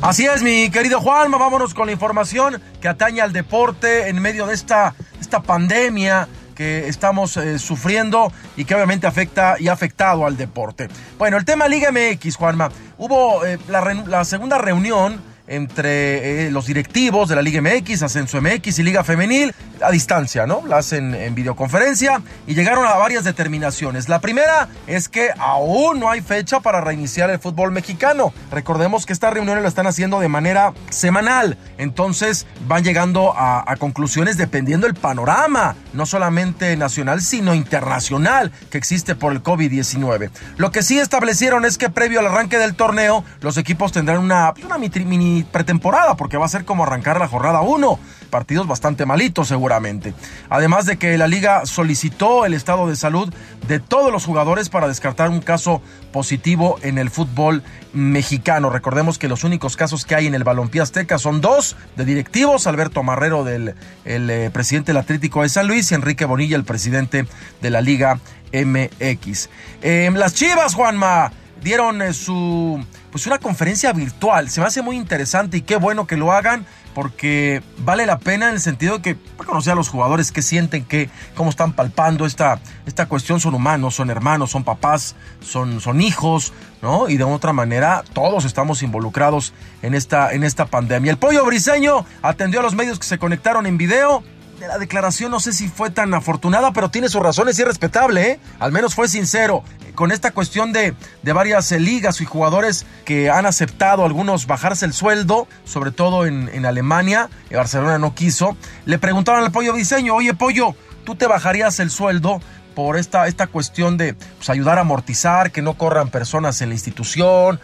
Así 0.00 0.26
es, 0.26 0.42
mi 0.42 0.70
querido 0.70 1.00
Juanma, 1.00 1.38
vámonos 1.38 1.74
con 1.74 1.86
la 1.86 1.92
información 1.92 2.60
que 2.80 2.88
atañe 2.88 3.20
al 3.20 3.32
deporte 3.32 4.08
en 4.08 4.20
medio 4.20 4.46
de 4.46 4.54
esta, 4.54 4.94
esta 5.20 5.42
pandemia 5.42 6.28
que 6.54 6.88
estamos 6.88 7.36
eh, 7.36 7.58
sufriendo 7.58 8.32
y 8.56 8.64
que 8.64 8.74
obviamente 8.74 9.06
afecta 9.06 9.56
y 9.58 9.68
ha 9.68 9.72
afectado 9.72 10.24
al 10.24 10.36
deporte. 10.36 10.88
Bueno, 11.18 11.36
el 11.36 11.44
tema 11.44 11.68
Liga 11.68 11.90
MX, 11.90 12.36
Juanma. 12.36 12.70
Hubo 12.98 13.44
eh, 13.44 13.58
la, 13.68 13.82
la 14.06 14.24
segunda 14.24 14.58
reunión 14.58 15.20
entre 15.46 16.46
eh, 16.46 16.50
los 16.50 16.66
directivos 16.66 17.28
de 17.28 17.36
la 17.36 17.42
Liga 17.42 17.60
MX, 17.60 18.02
Ascenso 18.02 18.40
MX 18.40 18.78
y 18.78 18.82
Liga 18.82 19.04
Femenil 19.04 19.54
a 19.82 19.90
distancia, 19.90 20.46
¿no? 20.46 20.62
La 20.66 20.78
hacen 20.78 21.14
en 21.14 21.34
videoconferencia 21.34 22.22
y 22.46 22.54
llegaron 22.54 22.86
a 22.86 22.94
varias 22.94 23.24
determinaciones. 23.24 24.08
La 24.08 24.20
primera 24.20 24.68
es 24.86 25.08
que 25.08 25.30
aún 25.38 26.00
no 26.00 26.10
hay 26.10 26.20
fecha 26.20 26.60
para 26.60 26.80
reiniciar 26.80 27.30
el 27.30 27.38
fútbol 27.38 27.72
mexicano. 27.72 28.32
Recordemos 28.50 29.06
que 29.06 29.12
estas 29.12 29.32
reuniones 29.32 29.62
lo 29.62 29.68
están 29.68 29.86
haciendo 29.86 30.20
de 30.20 30.28
manera 30.28 30.72
semanal, 30.90 31.58
entonces 31.78 32.46
van 32.66 32.84
llegando 32.84 33.34
a, 33.36 33.64
conclusiones 33.78 34.38
dependiendo 34.38 34.86
del 34.86 34.96
panorama, 34.96 35.76
no 35.92 36.06
solamente 36.06 36.76
nacional, 36.76 37.20
sino 37.20 37.54
internacional 37.54 38.50
que 38.70 38.78
existe 38.78 39.14
por 39.14 39.32
el 39.32 39.42
COVID-19. 39.42 40.30
Lo 40.56 40.70
que 40.70 40.82
sí 40.82 40.98
establecieron 40.98 41.66
es 41.66 41.76
que 41.76 41.90
previo 41.90 42.20
al 42.20 42.26
arranque 42.26 42.58
del 42.58 42.74
torneo, 42.74 43.22
los 43.40 43.58
equipos 43.58 43.92
tendrán 43.92 44.18
una, 44.18 44.54
una 44.64 44.78
mini 44.78 45.35
pretemporada, 45.44 46.16
porque 46.16 46.36
va 46.36 46.46
a 46.46 46.48
ser 46.48 46.64
como 46.64 46.84
arrancar 46.84 47.18
la 47.18 47.28
jornada 47.28 47.60
1. 47.60 47.98
Partidos 48.30 48.66
bastante 48.66 49.06
malitos 49.06 49.48
seguramente. 49.48 50.14
Además 50.48 50.86
de 50.86 50.96
que 50.96 51.16
la 51.16 51.28
liga 51.28 51.64
solicitó 51.64 52.44
el 52.44 52.54
estado 52.54 52.88
de 52.88 52.96
salud 52.96 53.32
de 53.68 53.80
todos 53.80 54.12
los 54.12 54.24
jugadores 54.24 54.68
para 54.68 54.88
descartar 54.88 55.30
un 55.30 55.40
caso 55.40 55.80
positivo 56.12 56.78
en 56.82 56.98
el 56.98 57.10
fútbol 57.10 57.62
mexicano. 57.92 58.70
Recordemos 58.70 59.18
que 59.18 59.28
los 59.28 59.44
únicos 59.44 59.76
casos 59.76 60.04
que 60.04 60.14
hay 60.14 60.26
en 60.26 60.34
el 60.34 60.44
balompié 60.44 60.82
azteca 60.82 61.18
son 61.18 61.40
dos 61.40 61.76
de 61.96 62.04
directivos, 62.04 62.66
Alberto 62.66 63.02
Marrero 63.02 63.44
del 63.44 63.74
el, 64.04 64.30
eh, 64.30 64.50
presidente 64.50 64.92
del 64.92 64.98
Atlético 64.98 65.42
de 65.42 65.48
San 65.48 65.66
Luis 65.66 65.90
y 65.90 65.94
Enrique 65.94 66.24
Bonilla, 66.24 66.56
el 66.56 66.64
presidente 66.64 67.26
de 67.62 67.70
la 67.70 67.80
Liga 67.80 68.18
MX. 68.52 69.48
Eh, 69.82 70.10
las 70.14 70.34
Chivas, 70.34 70.74
Juanma 70.74 71.32
dieron 71.62 72.02
eh, 72.02 72.12
su 72.12 72.84
pues 73.10 73.26
una 73.26 73.38
conferencia 73.38 73.92
virtual. 73.92 74.50
Se 74.50 74.60
me 74.60 74.66
hace 74.66 74.82
muy 74.82 74.96
interesante 74.96 75.56
y 75.56 75.62
qué 75.62 75.76
bueno 75.76 76.06
que 76.06 76.16
lo 76.16 76.32
hagan 76.32 76.66
porque 76.94 77.62
vale 77.78 78.06
la 78.06 78.18
pena 78.18 78.48
en 78.48 78.54
el 78.54 78.60
sentido 78.60 78.96
de 78.96 79.02
que 79.02 79.16
conocer 79.36 79.74
a 79.74 79.76
los 79.76 79.90
jugadores, 79.90 80.32
qué 80.32 80.40
sienten, 80.40 80.84
qué, 80.84 81.10
cómo 81.34 81.50
están 81.50 81.74
palpando 81.74 82.24
esta, 82.24 82.58
esta 82.86 83.06
cuestión. 83.06 83.38
Son 83.38 83.54
humanos, 83.54 83.94
son 83.94 84.08
hermanos, 84.08 84.50
son 84.50 84.64
papás, 84.64 85.14
son, 85.40 85.80
son 85.82 86.00
hijos, 86.00 86.54
¿no? 86.80 87.10
Y 87.10 87.18
de 87.18 87.24
otra 87.24 87.52
manera, 87.52 88.02
todos 88.14 88.46
estamos 88.46 88.82
involucrados 88.82 89.52
en 89.82 89.94
esta, 89.94 90.32
en 90.32 90.42
esta 90.42 90.66
pandemia. 90.66 91.12
El 91.12 91.18
pollo 91.18 91.44
briseño 91.44 92.06
atendió 92.22 92.60
a 92.60 92.62
los 92.62 92.74
medios 92.74 92.98
que 92.98 93.06
se 93.06 93.18
conectaron 93.18 93.66
en 93.66 93.76
video 93.76 94.22
de 94.58 94.68
la 94.68 94.78
declaración 94.78 95.30
no 95.30 95.40
sé 95.40 95.52
si 95.52 95.68
fue 95.68 95.90
tan 95.90 96.14
afortunada, 96.14 96.72
pero 96.72 96.90
tiene 96.90 97.08
sus 97.08 97.22
razones 97.22 97.58
y 97.58 97.62
es 97.62 97.68
respetable, 97.68 98.30
¿eh? 98.30 98.40
Al 98.58 98.72
menos 98.72 98.94
fue 98.94 99.08
sincero. 99.08 99.62
Con 99.94 100.12
esta 100.12 100.32
cuestión 100.32 100.72
de, 100.72 100.94
de 101.22 101.32
varias 101.32 101.72
eh, 101.72 101.80
ligas 101.80 102.20
y 102.20 102.24
jugadores 102.24 102.86
que 103.04 103.30
han 103.30 103.46
aceptado 103.46 104.04
algunos 104.04 104.46
bajarse 104.46 104.84
el 104.84 104.92
sueldo, 104.92 105.48
sobre 105.64 105.90
todo 105.90 106.26
en, 106.26 106.50
en 106.52 106.66
Alemania, 106.66 107.30
Barcelona 107.50 107.98
no 107.98 108.14
quiso, 108.14 108.56
le 108.84 108.98
preguntaron 108.98 109.42
al 109.42 109.52
Pollo 109.52 109.72
Diseño, 109.72 110.14
oye 110.14 110.34
Pollo, 110.34 110.74
¿tú 111.04 111.14
te 111.14 111.26
bajarías 111.26 111.80
el 111.80 111.90
sueldo 111.90 112.40
por 112.74 112.98
esta, 112.98 113.26
esta 113.26 113.46
cuestión 113.46 113.96
de 113.96 114.12
pues, 114.12 114.50
ayudar 114.50 114.76
a 114.76 114.82
amortizar, 114.82 115.50
que 115.50 115.62
no 115.62 115.74
corran 115.74 116.10
personas 116.10 116.60
en 116.60 116.68
la 116.68 116.74
institución, 116.74 117.58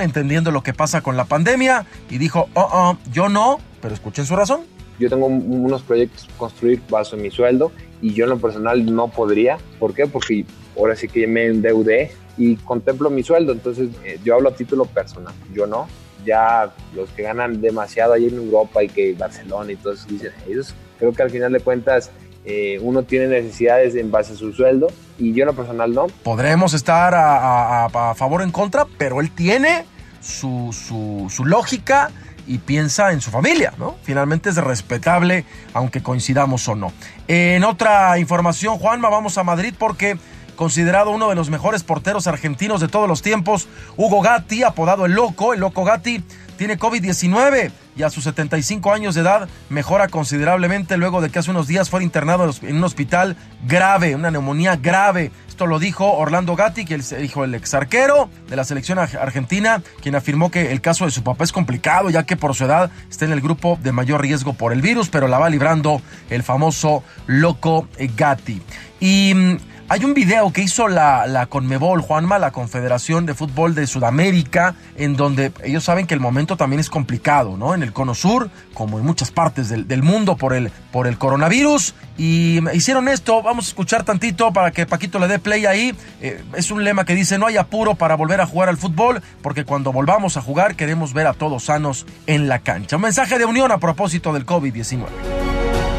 entendiendo 0.00 0.50
lo 0.50 0.62
que 0.62 0.72
pasa 0.72 1.02
con 1.02 1.18
la 1.18 1.26
pandemia, 1.26 1.84
y 2.08 2.16
dijo, 2.16 2.48
oh, 2.54 2.68
oh, 2.72 2.96
yo 3.12 3.28
no, 3.28 3.60
pero 3.82 3.92
escuchen 3.92 4.24
su 4.24 4.34
razón 4.36 4.73
yo 4.98 5.08
tengo 5.08 5.26
unos 5.26 5.82
proyectos 5.82 6.28
construir 6.36 6.80
bajo 6.88 7.16
mi 7.16 7.30
sueldo 7.30 7.72
y 8.00 8.12
yo 8.12 8.24
en 8.24 8.30
lo 8.30 8.38
personal 8.38 8.94
no 8.94 9.08
podría. 9.08 9.58
¿Por 9.78 9.94
qué? 9.94 10.06
Porque 10.06 10.44
ahora 10.76 10.96
sí 10.96 11.08
que 11.08 11.26
me 11.26 11.46
endeudé 11.46 12.12
y 12.36 12.56
contemplo 12.56 13.10
mi 13.10 13.22
sueldo. 13.22 13.52
Entonces 13.52 13.88
eh, 14.04 14.18
yo 14.24 14.34
hablo 14.34 14.50
a 14.50 14.54
título 14.54 14.84
personal, 14.84 15.34
yo 15.52 15.66
no. 15.66 15.88
Ya 16.24 16.72
los 16.94 17.10
que 17.10 17.22
ganan 17.22 17.60
demasiado 17.60 18.14
ahí 18.14 18.26
en 18.26 18.36
Europa 18.36 18.82
y 18.82 18.88
que 18.88 19.14
Barcelona 19.14 19.72
y 19.72 19.76
todo 19.76 19.92
eso 19.92 20.06
dicen, 20.08 20.32
ellos 20.48 20.74
creo 20.98 21.12
que 21.12 21.22
al 21.22 21.30
final 21.30 21.52
de 21.52 21.60
cuentas 21.60 22.10
eh, 22.46 22.78
uno 22.82 23.02
tiene 23.02 23.26
necesidades 23.26 23.94
en 23.94 24.10
base 24.10 24.34
a 24.34 24.36
su 24.36 24.52
sueldo 24.52 24.88
y 25.18 25.32
yo 25.32 25.42
en 25.42 25.48
lo 25.48 25.54
personal 25.54 25.92
no. 25.92 26.06
Podremos 26.22 26.72
estar 26.72 27.14
a, 27.14 27.86
a, 27.86 28.14
favor 28.14 28.40
o 28.40 28.44
en 28.44 28.52
contra, 28.52 28.86
pero 28.98 29.20
él 29.20 29.30
tiene 29.30 29.84
su, 30.20 30.70
su, 30.72 31.26
su 31.30 31.44
lógica 31.44 32.10
y 32.46 32.58
piensa 32.58 33.12
en 33.12 33.20
su 33.20 33.30
familia, 33.30 33.72
¿no? 33.78 33.96
Finalmente 34.02 34.50
es 34.50 34.56
respetable, 34.56 35.44
aunque 35.72 36.02
coincidamos 36.02 36.68
o 36.68 36.74
no. 36.74 36.92
En 37.28 37.64
otra 37.64 38.18
información, 38.18 38.78
Juanma, 38.78 39.08
vamos 39.08 39.38
a 39.38 39.44
Madrid 39.44 39.74
porque 39.78 40.18
considerado 40.54 41.10
uno 41.10 41.28
de 41.28 41.34
los 41.34 41.50
mejores 41.50 41.82
porteros 41.82 42.26
argentinos 42.26 42.80
de 42.80 42.88
todos 42.88 43.08
los 43.08 43.22
tiempos, 43.22 43.68
Hugo 43.96 44.20
Gatti, 44.20 44.62
apodado 44.62 45.04
el 45.06 45.12
Loco, 45.12 45.52
el 45.52 45.60
Loco 45.60 45.84
Gatti, 45.84 46.22
tiene 46.56 46.78
COVID-19 46.78 47.72
y 47.96 48.02
a 48.02 48.10
sus 48.10 48.24
75 48.24 48.92
años 48.92 49.14
de 49.14 49.22
edad 49.22 49.48
mejora 49.68 50.08
considerablemente 50.08 50.96
luego 50.96 51.20
de 51.20 51.30
que 51.30 51.38
hace 51.38 51.50
unos 51.50 51.66
días 51.66 51.90
fue 51.90 52.02
internado 52.02 52.50
en 52.62 52.76
un 52.76 52.84
hospital 52.84 53.36
grave, 53.66 54.14
una 54.14 54.30
neumonía 54.30 54.76
grave. 54.76 55.30
Esto 55.54 55.68
lo 55.68 55.78
dijo 55.78 56.14
Orlando 56.14 56.56
Gatti, 56.56 56.84
que 56.84 56.94
el 56.94 57.54
ex 57.54 57.74
arquero 57.74 58.28
de 58.50 58.56
la 58.56 58.64
selección 58.64 58.98
argentina, 58.98 59.84
quien 60.02 60.16
afirmó 60.16 60.50
que 60.50 60.72
el 60.72 60.80
caso 60.80 61.04
de 61.04 61.12
su 61.12 61.22
papá 61.22 61.44
es 61.44 61.52
complicado, 61.52 62.10
ya 62.10 62.24
que 62.24 62.36
por 62.36 62.56
su 62.56 62.64
edad 62.64 62.90
está 63.08 63.24
en 63.24 63.30
el 63.30 63.40
grupo 63.40 63.78
de 63.80 63.92
mayor 63.92 64.20
riesgo 64.20 64.54
por 64.54 64.72
el 64.72 64.82
virus, 64.82 65.10
pero 65.10 65.28
la 65.28 65.38
va 65.38 65.48
librando 65.48 66.02
el 66.28 66.42
famoso 66.42 67.04
loco 67.28 67.86
Gatti. 68.16 68.60
Y 68.98 69.32
mm, 69.32 69.56
hay 69.88 70.04
un 70.04 70.14
video 70.14 70.50
que 70.52 70.62
hizo 70.62 70.88
la, 70.88 71.26
la 71.26 71.46
Conmebol, 71.46 72.00
Juanma, 72.00 72.38
la 72.38 72.52
Confederación 72.52 73.26
de 73.26 73.34
Fútbol 73.34 73.74
de 73.74 73.86
Sudamérica, 73.86 74.74
en 74.96 75.14
donde 75.14 75.52
ellos 75.62 75.84
saben 75.84 76.06
que 76.06 76.14
el 76.14 76.20
momento 76.20 76.56
también 76.56 76.80
es 76.80 76.88
complicado, 76.88 77.56
¿no? 77.56 77.74
En 77.74 77.82
el 77.82 77.92
Cono 77.92 78.14
Sur, 78.14 78.50
como 78.72 78.98
en 78.98 79.04
muchas 79.04 79.30
partes 79.30 79.68
del, 79.68 79.86
del 79.86 80.02
mundo 80.02 80.36
por 80.36 80.54
el, 80.54 80.70
por 80.90 81.06
el 81.06 81.18
coronavirus. 81.18 81.94
Y 82.16 82.60
hicieron 82.74 83.08
esto, 83.08 83.42
vamos 83.42 83.66
a 83.66 83.68
escuchar 83.68 84.04
tantito 84.04 84.52
para 84.52 84.70
que 84.70 84.86
Paquito 84.86 85.18
le 85.18 85.28
dé 85.28 85.38
play 85.38 85.66
ahí. 85.66 85.94
Eh, 86.22 86.42
es 86.56 86.70
un 86.70 86.82
lema 86.82 87.04
que 87.04 87.14
dice, 87.14 87.38
no 87.38 87.46
hay 87.46 87.58
apuro 87.58 87.94
para 87.94 88.14
volver 88.14 88.40
a 88.40 88.46
jugar 88.46 88.70
al 88.70 88.78
fútbol, 88.78 89.22
porque 89.42 89.64
cuando 89.64 89.92
volvamos 89.92 90.36
a 90.36 90.42
jugar 90.42 90.76
queremos 90.76 91.12
ver 91.12 91.26
a 91.26 91.34
todos 91.34 91.64
sanos 91.64 92.06
en 92.26 92.48
la 92.48 92.60
cancha. 92.60 92.96
Un 92.96 93.02
mensaje 93.02 93.38
de 93.38 93.44
unión 93.44 93.70
a 93.70 93.78
propósito 93.78 94.32
del 94.32 94.46
COVID-19. 94.46 95.04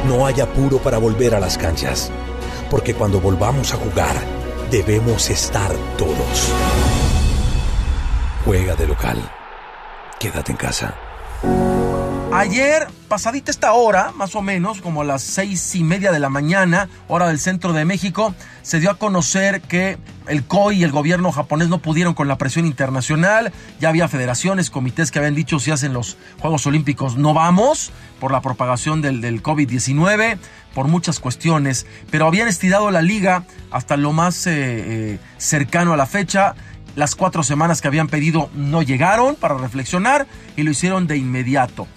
No 0.08 0.26
hay 0.26 0.40
apuro 0.42 0.80
para 0.80 0.98
volver 0.98 1.36
a 1.36 1.40
las 1.40 1.58
canchas 1.58 2.12
porque 2.70 2.94
cuando 2.94 3.20
volvamos 3.20 3.74
a 3.74 3.78
jugar, 3.78 4.16
debemos 4.72 5.30
estar 5.30 5.72
todos. 5.98 6.54
Juega 8.44 8.76
de 8.76 8.88
local. 8.88 9.18
Quédate 10.20 10.52
en 10.52 10.58
casa. 10.58 10.96
Ayer, 12.36 12.90
pasadita 13.08 13.50
esta 13.50 13.72
hora, 13.72 14.12
más 14.14 14.36
o 14.36 14.42
menos, 14.42 14.82
como 14.82 15.06
las 15.06 15.24
seis 15.24 15.74
y 15.74 15.86
media 15.86 16.12
de 16.12 16.20
la 16.20 16.28
mañana, 16.28 16.90
hora 17.08 17.30
del 17.30 17.40
centro 17.40 17.72
de 17.72 17.86
México, 17.86 18.36
se 18.62 18.82
dio 18.82 18.92
a 18.92 18.98
conocer 18.98 19.62
que 19.62 19.98
el 20.28 20.44
COI 20.44 20.80
y 20.80 20.84
el 20.84 20.92
gobierno 20.92 21.32
japonés 21.32 21.70
no 21.70 21.78
pudieron 21.78 22.14
con 22.14 22.28
la 22.28 22.38
presión 22.38 22.66
internacional. 22.66 23.54
Ya 23.80 23.88
había 23.88 24.10
federaciones, 24.10 24.70
comités 24.70 25.12
que 25.12 25.20
habían 25.20 25.34
dicho 25.34 25.60
si 25.60 25.72
hacen 25.72 25.94
los 25.94 26.18
Juegos 26.42 26.68
Olímpicos 26.68 27.16
no 27.16 27.34
vamos 27.34 27.94
por 28.20 28.34
la 28.34 28.42
propagación 28.42 29.02
del, 29.02 29.22
del 29.22 29.42
COVID-19 29.42 30.38
por 30.74 30.90
muchas 30.90 31.22
cuestiones, 31.22 31.88
pero 32.12 32.28
habían 32.28 32.50
estirado 32.50 32.92
la 32.92 33.02
liga 33.02 33.46
hasta 33.72 33.96
lo 33.96 34.12
más 34.12 34.46
eh, 34.46 34.52
eh, 34.56 35.20
cercano 35.38 35.94
a 35.94 35.98
la 35.98 36.06
fecha. 36.06 36.54
Las 36.98 37.16
cuatro 37.16 37.44
semanas 37.44 37.82
que 37.82 37.88
habían 37.88 38.10
pedido 38.10 38.50
no 38.54 38.82
llegaron 38.82 39.36
para 39.36 39.58
reflexionar 39.58 40.28
y 40.58 40.64
lo 40.64 40.72
hicieron 40.72 41.08
de 41.08 41.16
inmediato. 41.16 41.88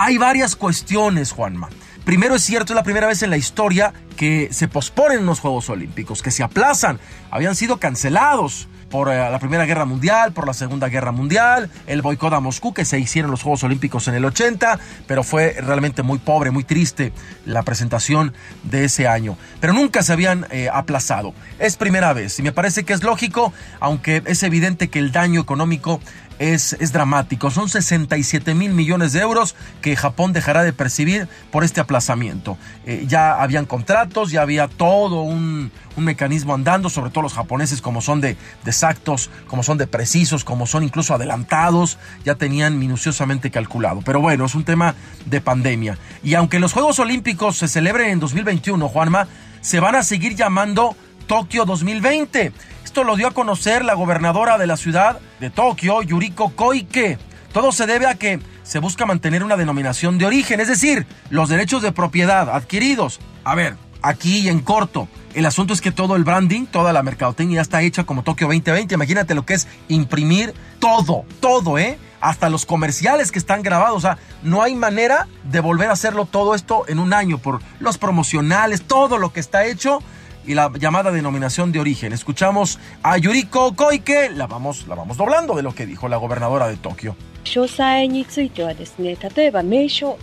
Hay 0.00 0.16
varias 0.16 0.54
cuestiones, 0.54 1.32
Juanma. 1.32 1.68
Primero 2.04 2.36
es 2.36 2.44
cierto, 2.44 2.72
es 2.72 2.76
la 2.76 2.84
primera 2.84 3.08
vez 3.08 3.24
en 3.24 3.30
la 3.30 3.36
historia 3.36 3.92
que 4.16 4.48
se 4.52 4.68
posponen 4.68 5.26
los 5.26 5.40
Juegos 5.40 5.68
Olímpicos, 5.70 6.22
que 6.22 6.30
se 6.30 6.44
aplazan. 6.44 7.00
Habían 7.32 7.56
sido 7.56 7.78
cancelados 7.78 8.68
por 8.90 9.08
eh, 9.08 9.16
la 9.18 9.40
Primera 9.40 9.66
Guerra 9.66 9.86
Mundial, 9.86 10.32
por 10.32 10.46
la 10.46 10.54
Segunda 10.54 10.88
Guerra 10.88 11.10
Mundial, 11.10 11.68
el 11.88 12.00
boicot 12.00 12.32
a 12.32 12.38
Moscú, 12.38 12.72
que 12.72 12.84
se 12.84 13.00
hicieron 13.00 13.32
los 13.32 13.42
Juegos 13.42 13.64
Olímpicos 13.64 14.06
en 14.06 14.14
el 14.14 14.24
80, 14.24 14.78
pero 15.08 15.24
fue 15.24 15.56
realmente 15.60 16.04
muy 16.04 16.20
pobre, 16.20 16.52
muy 16.52 16.62
triste 16.62 17.12
la 17.44 17.64
presentación 17.64 18.32
de 18.62 18.84
ese 18.84 19.08
año. 19.08 19.36
Pero 19.60 19.72
nunca 19.72 20.04
se 20.04 20.12
habían 20.12 20.46
eh, 20.52 20.68
aplazado. 20.72 21.34
Es 21.58 21.76
primera 21.76 22.12
vez 22.12 22.38
y 22.38 22.42
me 22.42 22.52
parece 22.52 22.84
que 22.84 22.92
es 22.92 23.02
lógico, 23.02 23.52
aunque 23.80 24.22
es 24.26 24.44
evidente 24.44 24.90
que 24.90 25.00
el 25.00 25.10
daño 25.10 25.40
económico 25.40 26.00
es, 26.38 26.74
es, 26.74 26.92
dramático. 26.92 27.50
Son 27.50 27.68
67 27.68 28.54
mil 28.54 28.72
millones 28.72 29.12
de 29.12 29.20
euros 29.20 29.54
que 29.80 29.96
Japón 29.96 30.32
dejará 30.32 30.62
de 30.62 30.72
percibir 30.72 31.28
por 31.50 31.64
este 31.64 31.80
aplazamiento. 31.80 32.56
Eh, 32.86 33.04
ya 33.06 33.42
habían 33.42 33.66
contratos, 33.66 34.30
ya 34.30 34.42
había 34.42 34.68
todo 34.68 35.22
un, 35.22 35.70
un, 35.96 36.04
mecanismo 36.04 36.54
andando, 36.54 36.90
sobre 36.90 37.10
todo 37.10 37.22
los 37.22 37.34
japoneses 37.34 37.80
como 37.80 38.00
son 38.00 38.20
de, 38.20 38.36
de 38.64 38.70
exactos, 38.70 39.30
como 39.46 39.62
son 39.62 39.78
de 39.78 39.86
precisos, 39.86 40.44
como 40.44 40.66
son 40.66 40.84
incluso 40.84 41.14
adelantados, 41.14 41.98
ya 42.24 42.34
tenían 42.34 42.78
minuciosamente 42.78 43.50
calculado. 43.50 44.00
Pero 44.04 44.20
bueno, 44.20 44.44
es 44.46 44.54
un 44.54 44.64
tema 44.64 44.94
de 45.26 45.40
pandemia. 45.40 45.98
Y 46.22 46.34
aunque 46.34 46.58
los 46.58 46.72
Juegos 46.72 46.98
Olímpicos 46.98 47.58
se 47.58 47.68
celebren 47.68 48.10
en 48.10 48.20
2021, 48.20 48.88
Juanma, 48.88 49.28
se 49.60 49.80
van 49.80 49.96
a 49.96 50.02
seguir 50.02 50.34
llamando 50.34 50.96
Tokio 51.26 51.64
2020. 51.64 52.52
Esto 52.84 53.04
lo 53.04 53.16
dio 53.16 53.28
a 53.28 53.32
conocer 53.32 53.84
la 53.84 53.94
gobernadora 53.94 54.56
de 54.56 54.66
la 54.66 54.76
ciudad 54.76 55.20
de 55.40 55.50
Tokio, 55.50 56.02
Yuriko 56.02 56.50
Koike. 56.50 57.18
Todo 57.52 57.72
se 57.72 57.86
debe 57.86 58.06
a 58.06 58.14
que 58.14 58.40
se 58.62 58.78
busca 58.78 59.06
mantener 59.06 59.42
una 59.42 59.56
denominación 59.56 60.18
de 60.18 60.26
origen, 60.26 60.60
es 60.60 60.68
decir, 60.68 61.06
los 61.30 61.48
derechos 61.48 61.82
de 61.82 61.92
propiedad 61.92 62.50
adquiridos. 62.50 63.20
A 63.44 63.54
ver, 63.54 63.76
aquí 64.02 64.40
y 64.40 64.48
en 64.48 64.60
corto, 64.60 65.08
el 65.34 65.46
asunto 65.46 65.72
es 65.72 65.80
que 65.80 65.92
todo 65.92 66.16
el 66.16 66.24
branding, 66.24 66.66
toda 66.66 66.92
la 66.92 67.02
mercadotecnia 67.02 67.60
está 67.60 67.82
hecha 67.82 68.04
como 68.04 68.22
Tokio 68.22 68.46
2020. 68.48 68.94
Imagínate 68.94 69.34
lo 69.34 69.46
que 69.46 69.54
es 69.54 69.66
imprimir 69.88 70.52
todo, 70.78 71.24
todo, 71.40 71.78
¿eh? 71.78 71.98
Hasta 72.20 72.50
los 72.50 72.66
comerciales 72.66 73.30
que 73.30 73.38
están 73.38 73.62
grabados. 73.62 73.96
O 73.96 74.00
sea, 74.00 74.18
no 74.42 74.62
hay 74.62 74.74
manera 74.74 75.28
de 75.44 75.60
volver 75.60 75.88
a 75.88 75.92
hacerlo 75.92 76.26
todo 76.26 76.54
esto 76.54 76.84
en 76.88 76.98
un 76.98 77.12
año 77.12 77.38
por 77.38 77.60
los 77.78 77.96
promocionales, 77.96 78.82
todo 78.82 79.18
lo 79.18 79.32
que 79.32 79.40
está 79.40 79.64
hecho 79.64 80.00
y 80.48 80.54
la 80.54 80.72
llamada 80.78 81.12
denominación 81.12 81.70
de 81.72 81.78
origen. 81.78 82.12
Escuchamos 82.14 82.78
a 83.02 83.18
Yuriko 83.18 83.76
Koike, 83.76 84.30
la 84.30 84.46
vamos, 84.46 84.88
la 84.88 84.94
vamos 84.94 85.18
doblando 85.18 85.54
de 85.54 85.62
lo 85.62 85.74
que 85.74 85.84
dijo 85.84 86.08
la 86.08 86.16
gobernadora 86.16 86.66
de 86.68 86.76
Tokio. 86.78 87.14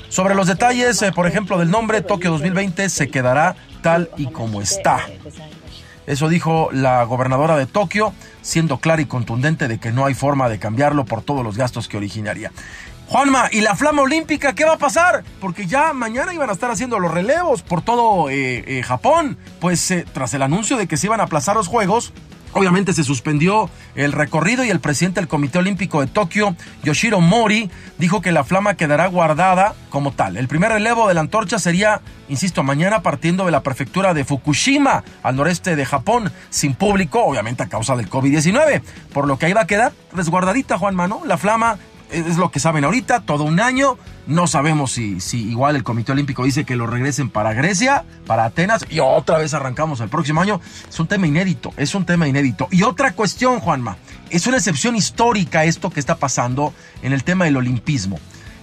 Sobre 0.10 0.34
los 0.34 0.48
detalles, 0.48 1.02
eh, 1.04 1.12
por 1.12 1.28
ejemplo, 1.28 1.60
del 1.60 1.70
nombre, 1.70 2.02
Tokio 2.02 2.32
2020 2.32 2.90
se 2.90 3.10
quedará 3.10 3.56
tal 3.84 4.10
y 4.18 4.26
como 4.26 4.62
está. 4.62 5.06
Eso 6.08 6.28
dijo 6.28 6.70
la 6.72 7.04
gobernadora 7.04 7.56
de 7.58 7.68
Tokio, 7.68 8.14
siendo 8.42 8.78
clara 8.78 9.02
y 9.02 9.06
contundente 9.06 9.68
de 9.68 9.80
que 9.80 9.92
no 9.92 10.06
hay 10.06 10.14
forma 10.14 10.50
de 10.50 10.60
cambiarlo 10.60 11.06
por 11.06 11.22
todos 11.22 11.44
los 11.44 11.58
gastos 11.58 11.88
que 11.88 11.98
originaría. 11.98 12.52
Juanma, 13.08 13.50
¿y 13.52 13.62
la 13.62 13.76
flama 13.76 14.02
olímpica 14.02 14.54
qué 14.54 14.66
va 14.66 14.74
a 14.74 14.78
pasar? 14.78 15.24
Porque 15.40 15.68
ya 15.68 15.94
mañana 15.94 16.34
iban 16.34 16.50
a 16.50 16.54
estar 16.54 16.72
haciendo 16.72 17.00
los 17.00 17.12
relevos 17.12 17.62
por 17.62 17.82
todo 17.82 18.30
eh, 18.30 18.64
eh, 18.80 18.84
Japón. 18.84 19.38
Pues 19.60 19.92
eh, 19.92 20.06
tras 20.12 20.34
el 20.34 20.42
anuncio 20.42 20.76
de 20.78 20.88
que 20.88 20.98
se 20.98 21.08
iban 21.08 21.20
a 21.20 21.24
aplazar 21.24 21.56
los 21.56 21.68
Juegos, 21.68 22.14
Obviamente 22.58 22.94
se 22.94 23.04
suspendió 23.04 23.70
el 23.96 24.14
recorrido 24.14 24.64
y 24.64 24.70
el 24.70 24.80
presidente 24.80 25.20
del 25.20 25.28
Comité 25.28 25.58
Olímpico 25.58 26.00
de 26.00 26.08
Tokio, 26.08 26.56
Yoshiro 26.84 27.20
Mori, 27.20 27.70
dijo 27.98 28.22
que 28.22 28.32
la 28.32 28.46
flama 28.46 28.76
quedará 28.76 29.08
guardada 29.08 29.76
como 29.90 30.14
tal. 30.14 30.38
El 30.38 30.48
primer 30.48 30.72
relevo 30.72 31.10
de 31.10 31.16
la 31.16 31.20
antorcha 31.20 31.60
sería, 31.60 32.00
insisto, 32.30 32.64
mañana 32.64 33.02
partiendo 33.02 33.44
de 33.44 33.52
la 33.52 33.62
prefectura 33.62 34.14
de 34.14 34.24
Fukushima, 34.24 35.04
al 35.22 35.36
noreste 35.36 35.76
de 35.76 35.84
Japón, 35.84 36.32
sin 36.50 36.76
público, 36.76 37.26
obviamente 37.26 37.62
a 37.62 37.68
causa 37.68 37.98
del 37.98 38.10
COVID-19. 38.10 38.82
Por 39.12 39.28
lo 39.28 39.38
que 39.38 39.48
ahí 39.48 39.54
va 39.54 39.64
a 39.64 39.68
quedar 39.68 39.92
resguardadita, 40.14 40.78
Juan 40.78 40.96
Mano. 40.96 41.24
La 41.26 41.38
flama 41.38 41.78
es 42.12 42.38
lo 42.38 42.52
que 42.52 42.60
saben 42.60 42.84
ahorita, 42.84 43.22
todo 43.22 43.44
un 43.44 43.60
año. 43.60 43.98
No 44.28 44.48
sabemos 44.48 44.92
si, 44.92 45.20
si 45.20 45.50
igual 45.50 45.76
el 45.76 45.84
Comité 45.84 46.12
Olímpico 46.12 46.44
dice 46.44 46.66
que 46.66 46.76
lo 46.76 46.88
regresen 46.88 47.30
para 47.30 47.54
Grecia, 47.54 48.06
para 48.26 48.46
Atenas, 48.46 48.86
y 48.90 49.00
otra 49.00 49.38
vez 49.38 49.54
arrancamos 49.54 50.00
el 50.00 50.10
próximo 50.10 50.42
año. 50.42 50.62
Es 50.90 51.00
un 51.00 51.08
tema 51.08 51.28
inédito, 51.28 51.74
es 51.78 51.94
un 51.96 52.06
tema 52.06 52.28
inédito. 52.28 52.68
Y 52.72 52.84
otra 52.84 53.14
cuestión, 53.14 53.60
Juanma, 53.60 53.98
es 54.30 54.48
una 54.48 54.58
excepción 54.58 54.96
histórica 54.96 55.66
esto 55.66 55.90
que 55.90 56.00
está 56.00 56.16
pasando 56.16 56.74
en 57.02 57.14
el 57.14 57.24
tema 57.24 57.46
del 57.46 57.58
olimpismo. 57.58 58.20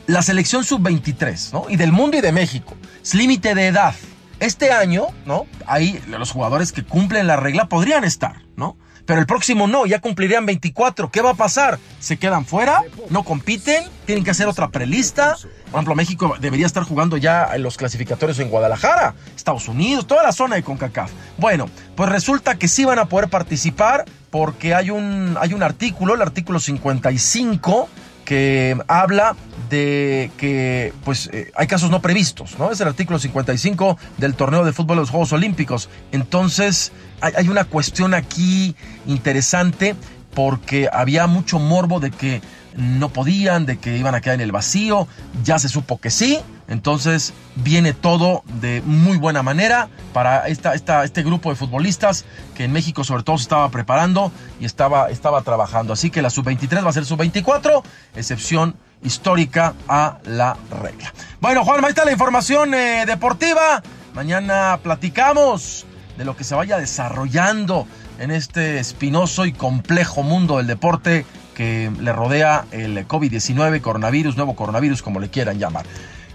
La 0.07 0.23
selección 0.23 0.65
sub-23, 0.65 1.53
¿no? 1.53 1.67
Y 1.69 1.77
del 1.77 1.93
mundo 1.93 2.17
y 2.17 2.21
de 2.21 2.33
México. 2.33 2.77
Es 3.03 3.15
límite 3.15 3.55
de 3.55 3.69
edad. 3.69 3.95
Este 4.41 4.73
año, 4.73 5.07
¿no? 5.25 5.47
Ahí 5.67 6.03
los 6.09 6.33
jugadores 6.33 6.73
que 6.73 6.83
cumplen 6.83 7.29
la 7.29 7.37
regla 7.37 7.69
podrían 7.69 8.03
estar, 8.03 8.43
¿no? 8.57 8.77
Pero 9.07 9.21
el 9.21 9.27
próximo 9.27 9.67
no, 9.67 9.87
ya 9.87 10.01
cumplirían 10.01 10.47
24. 10.47 11.11
¿Qué 11.11 11.21
va 11.21 11.31
a 11.31 11.35
pasar? 11.35 11.79
¿Se 12.01 12.17
quedan 12.17 12.47
fuera? 12.47 12.83
¿No 13.11 13.25
compiten? 13.25 13.85
¿Tienen 14.07 14.25
que 14.25 14.31
hacer 14.31 14.47
otra 14.47 14.69
prelista? 14.69 15.37
Por 15.71 15.79
ejemplo, 15.79 15.95
México 15.95 16.37
debería 16.41 16.67
estar 16.67 16.83
jugando 16.85 17.17
ya 17.17 17.49
en 17.55 17.63
los 17.63 17.77
clasificatorios 17.77 18.39
en 18.39 18.49
Guadalajara, 18.49 19.15
Estados 19.35 19.69
Unidos, 19.69 20.07
toda 20.07 20.23
la 20.23 20.33
zona 20.33 20.57
de 20.57 20.63
CONCACAF. 20.63 21.11
Bueno, 21.39 21.69
pues 21.97 22.11
resulta 22.11 22.57
que 22.57 22.69
sí 22.69 22.85
van 22.85 22.99
a 22.99 23.07
poder 23.07 23.29
participar 23.29 24.05
porque 24.31 24.75
hay 24.75 24.91
un, 24.91 25.37
hay 25.41 25.55
un 25.55 25.63
artículo, 25.63 26.15
el 26.15 26.23
artículo 26.23 26.61
55, 26.61 27.89
que 28.25 28.77
habla 28.89 29.37
de 29.69 30.31
que 30.37 30.93
pues 31.05 31.29
eh, 31.33 31.51
hay 31.55 31.67
casos 31.67 31.91
no 31.91 32.01
previstos, 32.01 32.59
¿no? 32.59 32.71
Es 32.71 32.81
el 32.81 32.89
artículo 32.89 33.19
55 33.19 33.99
del 34.19 34.35
torneo 34.35 34.65
de 34.65 34.73
fútbol 34.73 34.97
de 34.97 35.03
los 35.03 35.11
Juegos 35.11 35.33
Olímpicos. 35.33 35.89
Entonces, 36.13 36.93
hay, 37.23 37.49
una 37.49 37.65
cuestión 37.65 38.15
aquí 38.15 38.75
interesante 39.07 39.95
porque 40.35 40.89
había 40.93 41.27
mucho 41.27 41.59
morbo 41.59 42.01
de 42.01 42.11
que 42.11 42.43
no 42.77 43.11
podían, 43.11 43.67
de 43.67 43.79
que 43.79 43.97
iban 43.97 44.15
a 44.15 44.21
quedar 44.21 44.35
en 44.35 44.41
el 44.41 44.53
vacío. 44.53 45.07
Ya 45.45 45.59
se 45.59 45.69
supo 45.69 45.99
que 45.99 46.11
sí. 46.11 46.41
Entonces 46.69 47.35
viene 47.57 47.93
todo 47.93 48.43
de 48.61 48.83
muy 48.87 49.19
buena 49.19 49.43
manera 49.43 49.89
para 50.13 50.49
esta, 50.49 50.75
este 51.05 51.23
grupo 51.23 51.51
de 51.51 51.57
futbolistas 51.57 52.25
que 52.55 52.65
en 52.65 52.73
México 52.73 53.05
sobre 53.05 53.25
todo 53.25 53.37
se 53.37 53.43
estaba 53.43 53.69
preparando 53.71 54.33
y 54.59 54.65
estaba, 54.65 55.11
estaba 55.11 55.43
trabajando. 55.43 55.93
Así 55.93 56.11
que 56.11 56.23
la 56.23 56.31
sub-23 56.31 56.85
va 56.85 56.91
a 56.91 56.93
ser 56.93 57.05
sub-24, 57.05 57.83
excepción 58.17 58.77
histórica 59.03 59.75
a 59.89 60.19
la 60.25 60.57
regla. 60.81 61.13
Bueno, 61.41 61.65
Juan, 61.65 61.85
ahí 61.85 61.91
está 61.91 62.05
la 62.05 62.13
información 62.13 62.73
eh, 62.73 63.05
deportiva. 63.07 63.83
Mañana 64.15 64.79
platicamos 64.83 65.85
de 66.17 66.25
lo 66.25 66.37
que 66.37 66.45
se 66.45 66.55
vaya 66.55 66.79
desarrollando 66.79 67.87
en 68.19 68.31
este 68.31 68.79
espinoso 68.79 69.47
y 69.47 69.53
complejo 69.53 70.23
mundo 70.23 70.59
del 70.59 70.67
deporte 70.67 71.25
que 71.55 71.91
le 72.01 72.13
rodea 72.13 72.67
el 72.71 73.07
COVID-19, 73.07 73.81
coronavirus, 73.81 74.37
nuevo 74.37 74.55
coronavirus, 74.55 75.03
como 75.03 75.21
le 75.21 75.29
quieran 75.29 75.59
llamar. 75.59 75.87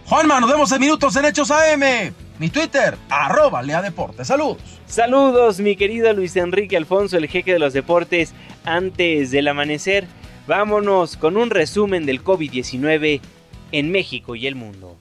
Juanma, 0.05 0.39
nos 0.39 0.49
vemos 0.49 0.71
en 0.71 0.79
minutos 0.79 1.15
en 1.17 1.25
Hechos 1.25 1.51
AM. 1.51 2.13
Mi 2.39 2.49
Twitter, 2.49 2.97
arroba 3.09 3.61
Lea 3.61 3.81
Deportes. 3.81 4.27
Saludos. 4.27 4.61
Saludos, 4.85 5.59
mi 5.59 5.75
querido 5.75 6.13
Luis 6.13 6.35
Enrique 6.37 6.77
Alfonso, 6.77 7.17
el 7.17 7.27
jeque 7.27 7.51
de 7.51 7.59
los 7.59 7.73
deportes, 7.73 8.33
antes 8.63 9.31
del 9.31 9.47
amanecer. 9.47 10.07
Vámonos 10.47 11.17
con 11.17 11.35
un 11.35 11.49
resumen 11.49 12.05
del 12.05 12.23
COVID-19 12.23 13.19
en 13.73 13.91
México 13.91 14.35
y 14.35 14.47
el 14.47 14.55
mundo. 14.55 14.97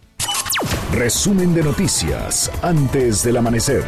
Resumen 0.92 1.54
de 1.54 1.62
noticias 1.62 2.50
antes 2.62 3.22
del 3.22 3.36
amanecer. 3.36 3.84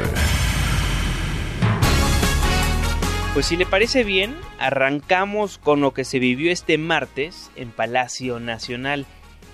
Pues 3.35 3.47
si 3.47 3.57
le 3.57 3.67
parece 3.67 4.05
bien, 4.05 4.35
arrancamos 4.59 5.59
con 5.59 5.81
lo 5.81 5.93
que 5.93 6.05
se 6.05 6.19
vivió 6.19 6.51
este 6.51 6.77
martes 6.79 7.51
en 7.57 7.71
Palacio 7.71 8.41
Nacional. 8.41 9.07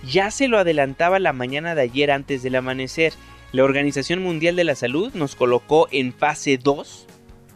Ya 0.06 0.30
se 0.30 0.48
lo 0.48 0.58
adelantaba 0.58 1.18
la 1.18 1.32
mañana 1.32 1.74
de 1.74 1.82
ayer 1.82 2.10
antes 2.10 2.42
del 2.42 2.54
amanecer. 2.54 3.12
La 3.52 3.64
Organización 3.64 4.22
Mundial 4.22 4.56
de 4.56 4.64
la 4.64 4.74
Salud 4.74 5.12
nos 5.14 5.36
colocó 5.36 5.88
en 5.90 6.12
fase 6.12 6.56
2 6.56 7.06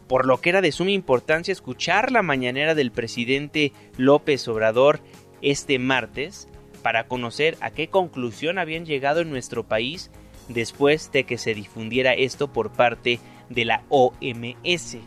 por 0.09 0.25
lo 0.25 0.41
que 0.41 0.49
era 0.49 0.61
de 0.61 0.71
suma 0.71 0.89
importancia 0.89 1.51
escuchar 1.51 2.11
la 2.11 2.23
mañanera 2.23 2.73
del 2.73 2.91
presidente 2.91 3.73
López 3.95 4.47
Obrador 4.47 5.01
este 5.43 5.77
martes 5.77 6.47
para 6.81 7.07
conocer 7.07 7.57
a 7.61 7.69
qué 7.69 7.89
conclusión 7.89 8.57
habían 8.57 8.85
llegado 8.85 9.21
en 9.21 9.29
nuestro 9.29 9.67
país 9.67 10.09
después 10.47 11.11
de 11.11 11.25
que 11.25 11.37
se 11.37 11.53
difundiera 11.53 12.13
esto 12.13 12.51
por 12.51 12.71
parte 12.71 13.19
de 13.49 13.65
la 13.65 13.83
OMS. 13.89 14.97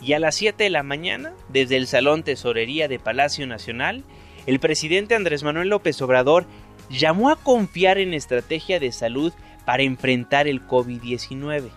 Y 0.00 0.12
a 0.12 0.18
las 0.18 0.34
7 0.34 0.64
de 0.64 0.70
la 0.70 0.82
mañana, 0.82 1.32
desde 1.48 1.76
el 1.76 1.86
Salón 1.86 2.22
Tesorería 2.22 2.88
de 2.88 2.98
Palacio 2.98 3.46
Nacional, 3.46 4.04
el 4.46 4.60
presidente 4.60 5.14
Andrés 5.14 5.42
Manuel 5.42 5.68
López 5.68 6.00
Obrador 6.02 6.46
llamó 6.90 7.30
a 7.30 7.36
confiar 7.36 7.98
en 7.98 8.12
estrategia 8.12 8.78
de 8.78 8.92
salud 8.92 9.32
para 9.64 9.82
enfrentar 9.82 10.46
el 10.46 10.66
COVID-19. 10.66 11.70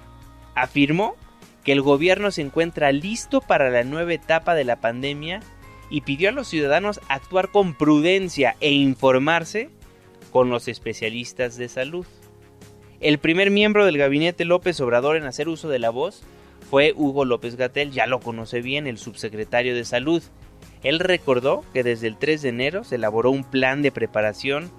Afirmó 0.55 1.15
que 1.63 1.71
el 1.71 1.81
gobierno 1.81 2.31
se 2.31 2.41
encuentra 2.41 2.91
listo 2.91 3.41
para 3.41 3.69
la 3.69 3.83
nueva 3.83 4.13
etapa 4.13 4.55
de 4.55 4.63
la 4.63 4.77
pandemia 4.77 5.41
y 5.89 6.01
pidió 6.01 6.29
a 6.29 6.33
los 6.33 6.47
ciudadanos 6.47 6.99
actuar 7.07 7.49
con 7.49 7.73
prudencia 7.77 8.55
e 8.59 8.71
informarse 8.71 9.69
con 10.31 10.49
los 10.49 10.67
especialistas 10.67 11.57
de 11.57 11.69
salud. 11.69 12.05
El 12.99 13.19
primer 13.19 13.51
miembro 13.51 13.85
del 13.85 13.97
gabinete 13.97 14.43
López 14.43 14.79
Obrador 14.81 15.17
en 15.17 15.25
hacer 15.25 15.47
uso 15.47 15.69
de 15.69 15.79
la 15.79 15.89
voz 15.89 16.23
fue 16.69 16.93
Hugo 16.95 17.23
López 17.23 17.55
Gatel, 17.55 17.91
ya 17.91 18.07
lo 18.07 18.19
conoce 18.19 18.61
bien, 18.61 18.87
el 18.87 18.97
subsecretario 18.97 19.73
de 19.73 19.85
Salud. 19.85 20.21
Él 20.83 20.99
recordó 20.99 21.63
que 21.73 21.83
desde 21.83 22.07
el 22.07 22.17
3 22.17 22.41
de 22.41 22.49
enero 22.49 22.83
se 22.83 22.95
elaboró 22.95 23.31
un 23.31 23.43
plan 23.43 23.81
de 23.81 23.91
preparación 23.91 24.69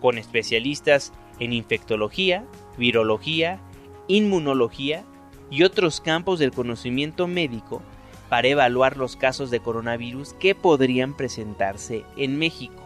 con 0.00 0.18
especialistas 0.18 1.12
en 1.38 1.52
infectología, 1.52 2.44
virología, 2.76 3.60
inmunología 4.08 5.04
y 5.50 5.62
otros 5.62 6.00
campos 6.00 6.38
del 6.38 6.52
conocimiento 6.52 7.26
médico 7.28 7.82
para 8.28 8.48
evaluar 8.48 8.96
los 8.96 9.16
casos 9.16 9.50
de 9.50 9.60
coronavirus 9.60 10.34
que 10.34 10.54
podrían 10.54 11.16
presentarse 11.16 12.04
en 12.16 12.38
México. 12.38 12.82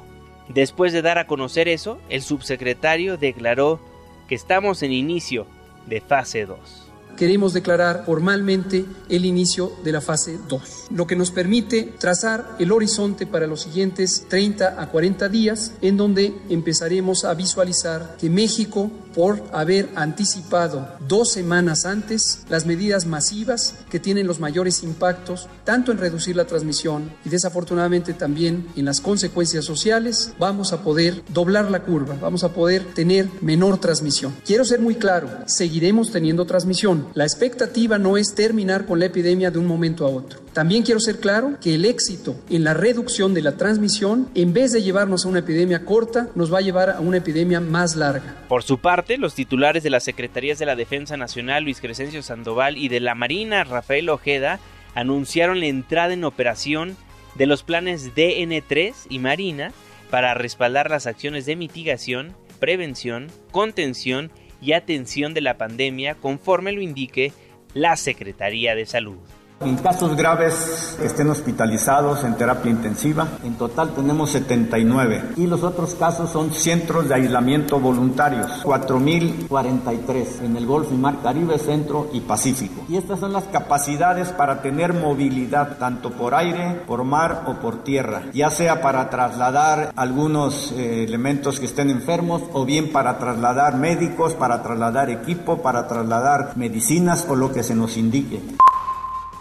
Después 0.49 0.93
de 0.93 1.03
dar 1.03 1.19
a 1.19 1.27
conocer 1.27 1.69
eso, 1.69 1.99
el 2.09 2.21
subsecretario 2.21 3.17
declaró 3.17 3.81
que 4.29 4.35
estamos 4.35 4.83
en 4.83 4.93
inicio 4.93 5.47
de 5.87 6.01
fase 6.01 6.47
2 6.47 6.82
queremos 7.17 7.53
declarar 7.53 8.05
formalmente 8.05 8.85
el 9.09 9.25
inicio 9.25 9.73
de 9.85 9.93
la 9.93 10.01
fase 10.01 10.39
2, 10.49 10.87
lo 10.91 11.07
que 11.07 11.17
nos 11.17 11.31
permite 11.31 11.95
trazar 11.99 12.57
el 12.59 12.73
horizonte 12.73 13.27
para 13.27 13.47
los 13.47 13.63
siguientes 13.63 14.27
30 14.29 14.81
a 14.81 14.89
40 14.89 15.29
días, 15.29 15.73
en 15.81 15.97
donde 15.97 16.35
empezaremos 16.49 17.25
a 17.25 17.35
visualizar 17.35 18.17
que 18.19 18.31
México, 18.31 18.91
por 19.15 19.43
haber 19.53 19.91
anticipado 19.95 20.89
dos 21.07 21.31
semanas 21.31 21.85
antes 21.85 22.45
las 22.49 22.65
medidas 22.65 23.05
masivas 23.05 23.75
que 23.91 24.01
tienen 24.01 24.27
los 24.27 24.41
mayores 24.41 24.83
impactos, 24.83 25.49
tanto 25.65 25.93
en 25.93 25.99
reducir 25.99 26.35
la 26.35 26.47
transmisión 26.47 27.13
y 27.25 27.29
desafortunadamente 27.29 28.15
también 28.15 28.67
en 28.75 28.87
las 28.87 29.01
consecuencias 29.01 29.65
sociales, 29.65 30.33
vamos 30.39 30.73
a 30.73 30.83
poder 30.83 31.23
doblar 31.29 31.71
la 31.71 31.83
curva, 31.83 32.17
vamos 32.21 32.43
a 32.45 32.53
poder 32.53 32.95
tener 32.95 33.29
menor 33.43 33.79
transmisión. 33.79 34.35
Quiero 34.47 34.65
ser 34.65 34.81
muy 34.81 34.95
claro, 34.95 35.29
seguiremos 35.47 36.11
teniendo 36.11 36.47
transmisión 36.47 37.02
la 37.15 37.25
expectativa 37.25 37.99
no 37.99 38.17
es 38.17 38.35
terminar 38.35 38.87
con 38.87 38.99
la 38.99 39.07
epidemia 39.07 39.51
de 39.51 39.59
un 39.59 39.67
momento 39.67 40.07
a 40.07 40.09
otro. 40.09 40.41
También 40.53 40.83
quiero 40.83 41.01
ser 41.01 41.19
claro 41.19 41.57
que 41.61 41.75
el 41.75 41.85
éxito 41.85 42.37
en 42.51 42.65
la 42.65 42.75
reducción 42.75 43.35
de 43.35 43.43
la 43.43 43.57
transmisión, 43.57 44.29
en 44.35 44.53
vez 44.53 44.73
de 44.73 44.83
llevarnos 44.83 45.25
a 45.25 45.29
una 45.29 45.39
epidemia 45.41 45.85
corta, 45.85 46.29
nos 46.35 46.53
va 46.53 46.59
a 46.59 46.63
llevar 46.63 46.91
a 46.91 47.01
una 47.01 47.19
epidemia 47.19 47.61
más 47.61 47.97
larga. 47.97 48.37
Por 48.49 48.63
su 48.63 48.79
parte, 48.79 49.19
los 49.19 49.35
titulares 49.35 49.83
de 49.83 49.91
las 49.91 50.05
Secretarías 50.05 50.59
de 50.59 50.67
la 50.67 50.77
Defensa 50.77 51.17
Nacional, 51.17 51.65
Luis 51.65 51.81
Crescencio 51.81 52.23
Sandoval, 52.23 52.77
y 52.77 52.89
de 52.89 53.01
la 53.01 53.15
Marina, 53.15 53.65
Rafael 53.65 54.09
Ojeda, 54.09 54.61
anunciaron 54.95 55.61
la 55.61 55.67
entrada 55.67 56.13
en 56.13 56.25
operación 56.25 56.97
de 57.35 57.47
los 57.47 57.63
planes 57.63 58.15
DN3 58.15 58.95
y 59.09 59.19
Marina 59.19 59.73
para 60.11 60.35
respaldar 60.35 60.91
las 60.91 61.07
acciones 61.07 61.47
de 61.47 61.57
mitigación, 61.57 62.35
prevención, 62.61 63.29
contención 63.51 64.31
y 64.63 64.73
atención 64.73 65.35
de 65.35 65.41
la 65.43 65.59
pandemia 65.59 66.15
conforme 66.15 66.73
lo 66.73 66.81
indique 66.81 67.33
la 67.75 67.97
Secretaría 67.97 68.75
de 68.75 68.87
Salud. 68.87 69.19
En 69.65 69.77
casos 69.77 70.17
graves 70.17 70.97
que 70.99 71.07
estén 71.07 71.31
hospitalizados 71.31 72.25
en 72.25 72.35
terapia 72.35 72.71
intensiva, 72.71 73.29
en 73.45 73.55
total 73.55 73.91
tenemos 73.95 74.31
79 74.31 75.35
y 75.37 75.47
los 75.47 75.63
otros 75.63 75.95
casos 75.95 76.31
son 76.31 76.53
centros 76.53 77.09
de 77.09 77.15
aislamiento 77.15 77.79
voluntarios, 77.79 78.65
4.043 78.65 80.43
en 80.45 80.57
el 80.57 80.67
Golfo 80.67 80.93
y 80.93 80.97
Mar 80.97 81.19
Caribe, 81.23 81.59
Centro 81.59 82.11
y 82.13 82.21
Pacífico. 82.21 82.85
Y 82.89 82.97
estas 82.97 83.21
son 83.21 83.33
las 83.33 83.45
capacidades 83.45 84.31
para 84.31 84.63
tener 84.63 84.95
movilidad 84.95 85.79
tanto 85.79 86.11
por 86.11 86.35
aire, 86.35 86.83
por 86.87 87.05
mar 87.05 87.45
o 87.47 87.55
por 87.55 87.85
tierra, 87.85 88.23
ya 88.33 88.51
sea 88.51 88.83
para 88.83 89.11
trasladar 89.11 89.93
algunos 89.95 90.73
eh, 90.73 91.05
elementos 91.05 91.61
que 91.61 91.67
estén 91.67 91.89
enfermos 91.91 92.43
o 92.53 92.65
bien 92.65 92.91
para 92.91 93.19
trasladar 93.19 93.77
médicos, 93.77 94.35
para 94.35 94.63
trasladar 94.63 95.09
equipo, 95.09 95.63
para 95.63 95.87
trasladar 95.87 96.53
medicinas 96.57 97.27
o 97.29 97.37
lo 97.37 97.53
que 97.53 97.63
se 97.63 97.77
nos 97.77 97.97
indique. 97.97 98.41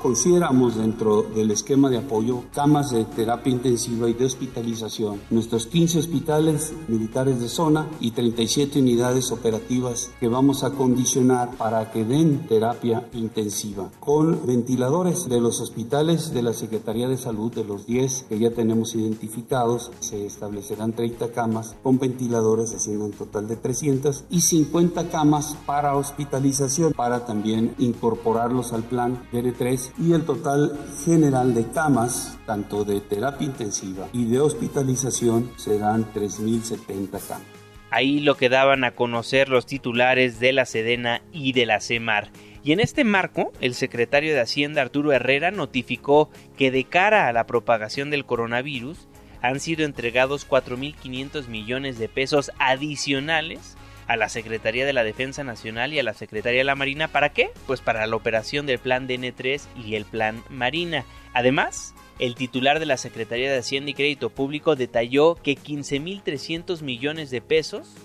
Consideramos 0.02 0.78
dentro 0.78 1.22
del 1.22 1.52
esquema 1.52 1.88
de 1.88 2.00
apoyo 2.00 2.46
camas 2.56 2.90
de 2.90 3.06
terapia 3.06 3.54
intensiva 3.54 4.10
y 4.10 4.14
de 4.14 4.26
hospitalización, 4.26 5.22
nuestros 5.30 5.68
15 5.68 6.00
hospitales 6.00 6.74
militares 6.88 7.40
de 7.40 7.48
zona 7.48 7.88
y 8.00 8.10
37 8.10 8.80
unidades 8.80 9.32
operativas 9.32 10.10
que 10.20 10.28
vamos 10.28 10.64
a 10.64 10.72
condicionar 10.72 11.52
para 11.52 11.92
que 11.92 12.04
den 12.04 12.48
terapia 12.48 13.08
intensiva. 13.14 13.92
Con 14.00 14.48
ventiladores 14.48 15.30
de 15.30 15.40
los 15.40 15.62
hospitales 15.62 16.34
de 16.34 16.42
la 16.42 16.54
Secretaría 16.54 17.08
de 17.08 17.18
Salud, 17.18 17.54
de 17.54 17.64
los 17.64 17.86
10 17.86 18.26
que 18.28 18.40
ya 18.40 18.50
tenemos 18.50 18.96
identificados, 18.96 19.92
se 20.00 20.26
establecerán 20.26 20.94
30 20.94 21.32
camas 21.32 21.76
con 21.84 22.00
ventiladores 22.00 22.74
haciendo 22.74 23.06
un 23.06 23.12
total 23.12 23.48
de 23.48 23.56
300 23.56 24.24
y 24.32 24.42
50 24.42 25.10
camas 25.10 25.56
para 25.68 25.96
hospitalización 25.96 26.94
para 26.94 27.24
también 27.28 27.76
incorporarlos 27.78 28.74
al 28.74 28.82
plan 28.82 29.22
DN3 29.32 29.91
y 29.98 30.14
el 30.14 30.24
total 30.26 30.78
general 31.04 31.54
de 31.54 31.68
camas, 31.68 32.38
tanto 32.46 32.84
de 32.84 33.02
terapia 33.02 33.48
intensiva 33.48 34.08
y 34.14 34.26
de 34.26 34.40
hospitalización, 34.40 35.52
serán 35.58 36.06
3.070 36.14 37.10
camas. 37.28 37.62
Ahí 37.90 38.22
lo 38.22 38.36
que 38.36 38.48
daban 38.48 38.84
a 38.86 38.92
conocer 38.92 39.50
los 39.50 39.66
titulares 39.66 40.40
de 40.40 40.54
la 40.54 40.66
Sedena 40.66 41.22
y 41.34 41.52
de 41.52 41.66
la 41.66 41.82
CEMAR. 41.82 42.30
Y 42.64 42.72
en 42.72 42.80
este 42.80 43.04
marco, 43.04 43.52
el 43.60 43.74
secretario 43.74 44.34
de 44.34 44.40
Hacienda 44.40 44.82
Arturo 44.82 45.12
Herrera 45.12 45.52
notificó 45.52 46.30
que 46.58 46.72
de 46.72 46.86
cara 46.86 47.28
a 47.28 47.34
la 47.34 47.48
propagación 47.48 48.10
del 48.10 48.26
coronavirus 48.26 49.10
han 49.42 49.60
sido 49.60 49.84
entregados 49.84 50.48
4.500 50.48 51.48
millones 51.48 51.98
de 51.98 52.08
pesos 52.08 52.52
adicionales 52.60 53.76
a 54.12 54.18
la 54.18 54.28
Secretaría 54.28 54.86
de 54.86 54.92
la 54.92 55.06
Defensa 55.06 55.46
Nacional 55.46 55.94
y 55.94 56.00
a 56.00 56.04
la 56.04 56.14
Secretaría 56.14 56.60
de 56.60 56.66
la 56.66 56.76
Marina. 56.76 57.08
¿Para 57.08 57.30
qué? 57.30 57.52
Pues 57.66 57.80
para 57.80 58.06
la 58.06 58.16
operación 58.18 58.66
del 58.66 58.78
Plan 58.78 59.08
DN3 59.08 59.62
y 59.86 59.96
el 59.96 60.04
Plan 60.04 60.44
Marina. 60.50 61.06
Además, 61.34 61.96
el 62.20 62.36
titular 62.36 62.82
de 62.82 62.86
la 62.86 62.98
Secretaría 62.98 63.50
de 63.50 63.60
Hacienda 63.60 63.92
y 63.92 63.94
Crédito 63.94 64.30
Público 64.30 64.76
detalló 64.76 65.36
que 65.36 65.56
15.300 65.56 66.82
millones 66.82 67.32
de 67.32 67.40
pesos 67.40 67.96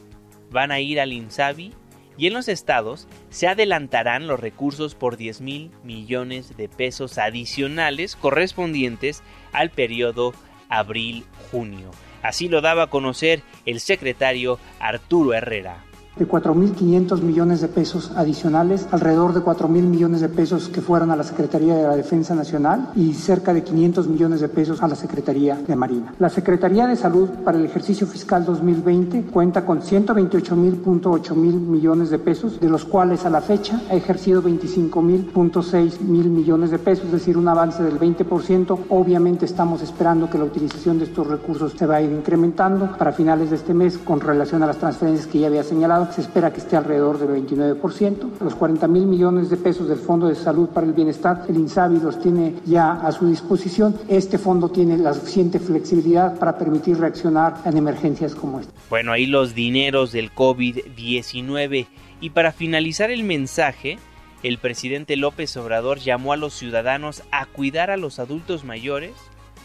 van 0.53 0.71
a 0.71 0.79
ir 0.79 1.01
al 1.01 1.13
INSABI 1.13 1.75
y 2.17 2.29
en 2.29 2.35
los 2.35 2.47
estados 2.47 3.09
se 3.31 3.49
adelantarán 3.49 4.29
los 4.29 4.39
recursos 4.39 4.95
por 4.95 5.17
10 5.17 5.41
mil 5.41 5.73
millones 5.83 6.57
de 6.57 6.69
pesos 6.69 7.19
adicionales 7.19 8.15
correspondientes 8.15 9.25
al 9.51 9.71
periodo 9.71 10.35
abril-junio. 10.69 11.91
Así 12.23 12.49
lo 12.49 12.61
daba 12.61 12.85
a 12.85 12.91
conocer 12.91 13.43
el 13.67 13.81
secretario 13.81 14.61
Arturo 14.79 15.35
Herrera 15.35 15.85
de 16.19 16.27
4.500 16.27 17.21
millones 17.21 17.61
de 17.61 17.69
pesos 17.69 18.13
adicionales, 18.17 18.89
alrededor 18.91 19.35
de 19.35 19.41
4.000 19.41 19.69
millones 19.69 20.21
de 20.21 20.29
pesos 20.29 20.69
que 20.69 20.81
fueron 20.81 21.11
a 21.11 21.17
la 21.17 21.25
Secretaría 21.25 21.75
de 21.75 21.83
la 21.83 21.97
Defensa 21.97 22.35
Nacional 22.35 22.91
y 22.97 23.13
cerca 23.13 23.53
de 23.53 23.63
500 23.63 24.09
millones 24.09 24.41
de 24.41 24.49
pesos 24.49 24.83
a 24.83 24.89
la 24.89 24.97
Secretaría 24.97 25.57
de 25.57 25.77
Marina. 25.77 26.15
La 26.19 26.31
Secretaría 26.31 26.87
de 26.87 26.97
Salud 26.97 27.29
para 27.45 27.59
el 27.59 27.67
ejercicio 27.67 28.07
fiscal 28.07 28.45
2020 28.45 29.25
cuenta 29.25 29.65
con 29.65 29.83
128.8 29.83 31.35
mil 31.35 31.55
millones 31.55 32.11
de 32.11 32.19
pesos, 32.19 32.61
de 32.61 32.69
los 32.69 32.85
cuales 32.85 33.25
a 33.27 33.31
la 33.31 33.41
fecha 33.41 33.83
ha 33.91 33.95
ejercido 33.95 34.43
25.6 34.43 36.01
mil 36.01 36.31
millones 36.31 36.71
de 36.71 36.79
pesos, 36.79 37.07
es 37.07 37.13
decir, 37.13 37.37
un 37.37 37.49
avance 37.49 37.83
del 37.83 37.99
20%. 37.99 38.79
Obviamente 38.89 39.45
estamos 39.45 39.83
esperando 39.83 40.31
que 40.31 40.39
la 40.39 40.45
utilización 40.45 40.99
de 40.99 41.05
estos 41.05 41.27
recursos 41.27 41.75
se 41.77 41.87
vaya 41.87 42.11
incrementando 42.11 42.97
para 42.97 43.13
finales 43.13 43.51
de 43.51 43.57
este 43.57 43.75
mes 43.75 43.99
con 43.99 44.21
relación 44.21 44.63
a 44.63 44.67
las 44.67 44.79
transferencias 44.79 45.27
que 45.27 45.41
ya 45.41 45.49
había 45.49 45.63
señalado 45.63 46.06
se 46.13 46.21
espera 46.21 46.53
que 46.53 46.61
esté 46.61 46.77
alrededor 46.77 47.19
del 47.19 47.47
29%. 47.47 48.39
Los 48.41 48.55
40 48.55 48.89
mil 48.89 49.07
millones 49.07 49.51
de 49.51 49.57
pesos 49.57 49.89
del 49.89 49.99
Fondo 49.99 50.29
de 50.29 50.35
Salud 50.35 50.69
para 50.69 50.87
el 50.87 50.93
Bienestar, 50.93 51.45
el 51.49 51.57
INSABI 51.57 52.01
los 52.01 52.21
tiene 52.21 52.55
ya 52.65 52.93
a 52.93 53.13
su 53.13 53.27
disposición. 53.29 53.97
Este 54.09 54.39
fondo 54.39 54.69
tiene 54.69 54.97
la 54.99 55.15
suficiente 55.15 55.59
flexibilidad 55.59 56.39
para 56.39 56.59
permitir 56.59 56.99
reaccionar 56.99 57.57
en 57.65 57.77
emergencias 57.77 58.35
como 58.35 58.61
esta. 58.61 58.73
Bueno, 58.91 59.13
ahí 59.13 59.27
los 59.27 59.55
dineros 59.55 60.13
del 60.13 60.33
COVID-19. 60.33 61.87
Y 62.21 62.31
para 62.31 62.53
finalizar 62.53 63.11
el 63.11 63.25
mensaje, 63.25 63.99
el 64.43 64.59
presidente 64.59 65.17
López 65.17 65.57
Obrador 65.57 65.99
llamó 65.99 66.33
a 66.33 66.37
los 66.37 66.55
ciudadanos 66.55 67.23
a 67.31 67.47
cuidar 67.47 67.91
a 67.91 67.97
los 67.97 68.19
adultos 68.19 68.65
mayores, 68.65 69.13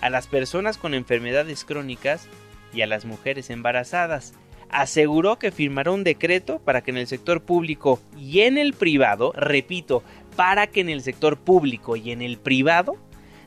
a 0.01 0.09
las 0.09 0.27
personas 0.27 0.77
con 0.77 0.93
enfermedades 0.93 1.65
crónicas 1.65 2.27
y 2.73 2.81
a 2.81 2.87
las 2.87 3.05
mujeres 3.05 3.49
embarazadas 3.49 4.33
aseguró 4.71 5.37
que 5.37 5.51
firmará 5.51 5.91
un 5.91 6.03
decreto 6.03 6.59
para 6.59 6.81
que 6.81 6.91
en 6.91 6.97
el 6.97 7.07
sector 7.07 7.41
público 7.41 7.99
y 8.17 8.41
en 8.41 8.57
el 8.57 8.73
privado, 8.73 9.33
repito, 9.35 10.03
para 10.35 10.67
que 10.67 10.81
en 10.81 10.89
el 10.89 11.01
sector 11.01 11.37
público 11.37 11.95
y 11.95 12.11
en 12.11 12.21
el 12.21 12.37
privado 12.37 12.95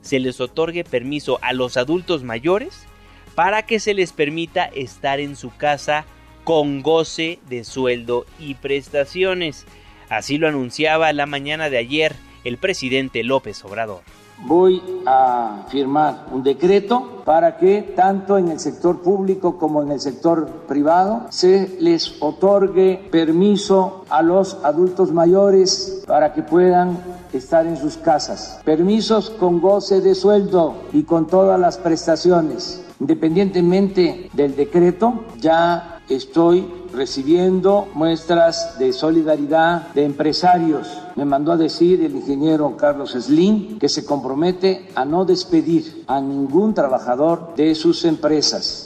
se 0.03 0.21
les 0.21 0.41
otorgue 0.41 0.85
permiso 0.85 1.39
a 1.43 1.53
los 1.53 1.77
adultos 1.77 2.23
mayores 2.23 2.87
para 3.35 3.67
que 3.67 3.81
se 3.81 3.95
les 3.95 4.13
permita 4.13 4.67
estar 4.67 5.19
en 5.19 5.35
su 5.35 5.51
casa 5.57 6.05
con 6.45 6.83
goce 6.83 7.39
de 7.49 7.65
sueldo 7.65 8.27
y 8.39 8.55
prestaciones. 8.55 9.67
Así 10.11 10.37
lo 10.37 10.47
anunciaba 10.47 11.13
la 11.13 11.27
mañana 11.27 11.71
de 11.71 11.79
ayer 11.79 12.15
el 12.45 12.59
presidente 12.59 13.25
López 13.25 13.65
Obrador 13.65 14.03
voy 14.46 14.83
a 15.07 15.64
firmar 15.68 16.26
un 16.33 16.42
decreto 16.42 17.22
para 17.24 17.57
que 17.57 17.94
tanto 17.96 18.37
en 18.37 18.48
el 18.48 18.61
sector 18.61 19.00
público 19.00 19.57
como 19.57 19.83
en 19.83 19.92
el 19.92 20.00
sector 20.00 20.46
privado 20.68 21.22
se 21.30 21.76
les 21.80 22.20
otorgue 22.20 23.09
permiso 23.11 24.04
a 24.11 24.22
los 24.22 24.59
adultos 24.62 25.12
mayores 25.12 26.02
para 26.07 26.35
que 26.35 26.42
puedan 26.42 26.98
estar 27.33 27.66
en 27.66 27.76
sus 27.76 27.96
casas. 27.96 28.61
Permisos 28.64 29.30
con 29.30 29.61
goce 29.61 30.00
de 30.00 30.14
sueldo 30.14 30.74
y 30.92 31.04
con 31.04 31.26
todas 31.26 31.59
las 31.59 31.78
prestaciones. 31.78 32.83
Independientemente 33.00 34.30
del 34.35 34.54
decreto, 34.54 35.24
ya 35.40 35.93
estoy 36.09 36.67
recibiendo 36.93 37.88
muestras 37.95 38.79
de 38.79 38.93
solidaridad 38.93 39.93
de 39.95 40.05
empresarios. 40.05 40.88
Me 41.17 41.25
mandó 41.25 41.53
a 41.53 41.57
decir 41.57 42.03
el 42.03 42.17
ingeniero 42.17 42.77
Carlos 42.77 43.12
Slim 43.12 43.79
que 43.79 43.88
se 43.88 44.05
compromete 44.05 44.88
a 44.95 45.05
no 45.05 45.25
despedir 45.25 46.05
a 46.07 46.21
ningún 46.21 46.75
trabajador 46.75 47.55
de 47.57 47.75
sus 47.75 48.05
empresas. 48.05 48.85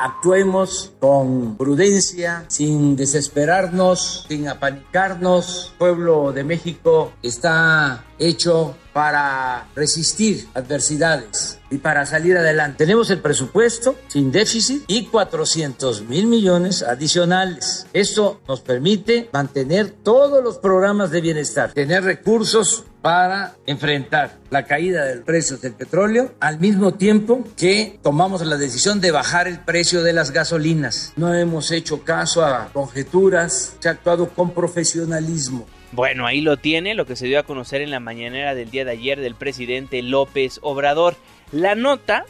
Actuemos 0.00 0.92
con 1.00 1.56
prudencia, 1.56 2.44
sin 2.46 2.94
desesperarnos, 2.94 4.26
sin 4.28 4.46
apanicarnos. 4.46 5.74
Pueblo 5.76 6.32
de 6.32 6.44
México 6.44 7.10
está 7.20 8.04
hecho 8.16 8.76
para 8.98 9.68
resistir 9.76 10.48
adversidades 10.54 11.60
y 11.70 11.78
para 11.78 12.04
salir 12.04 12.36
adelante. 12.36 12.78
Tenemos 12.78 13.08
el 13.10 13.20
presupuesto 13.20 13.94
sin 14.08 14.32
déficit 14.32 14.82
y 14.88 15.04
400 15.04 16.02
mil 16.08 16.26
millones 16.26 16.82
adicionales. 16.82 17.86
Esto 17.92 18.40
nos 18.48 18.60
permite 18.60 19.28
mantener 19.32 19.88
todos 19.88 20.42
los 20.42 20.58
programas 20.58 21.12
de 21.12 21.20
bienestar, 21.20 21.72
tener 21.74 22.02
recursos 22.02 22.86
para 23.00 23.54
enfrentar 23.66 24.40
la 24.50 24.64
caída 24.64 25.04
del 25.04 25.22
precio 25.22 25.58
del 25.58 25.74
petróleo 25.74 26.32
al 26.40 26.58
mismo 26.58 26.94
tiempo 26.94 27.44
que 27.56 28.00
tomamos 28.02 28.44
la 28.44 28.56
decisión 28.56 29.00
de 29.00 29.12
bajar 29.12 29.46
el 29.46 29.60
precio 29.60 30.02
de 30.02 30.12
las 30.12 30.32
gasolinas. 30.32 31.12
No 31.14 31.32
hemos 31.32 31.70
hecho 31.70 32.02
caso 32.02 32.44
a 32.44 32.70
conjeturas, 32.72 33.76
se 33.78 33.88
ha 33.88 33.92
actuado 33.92 34.28
con 34.30 34.50
profesionalismo. 34.50 35.66
Bueno, 35.92 36.26
ahí 36.26 36.42
lo 36.42 36.58
tiene, 36.58 36.94
lo 36.94 37.06
que 37.06 37.16
se 37.16 37.26
dio 37.26 37.38
a 37.38 37.44
conocer 37.44 37.80
en 37.80 37.90
la 37.90 38.00
mañanera 38.00 38.54
del 38.54 38.70
día 38.70 38.84
de 38.84 38.90
ayer 38.92 39.20
del 39.20 39.34
presidente 39.34 40.02
López 40.02 40.60
Obrador. 40.62 41.16
La 41.50 41.74
nota, 41.74 42.26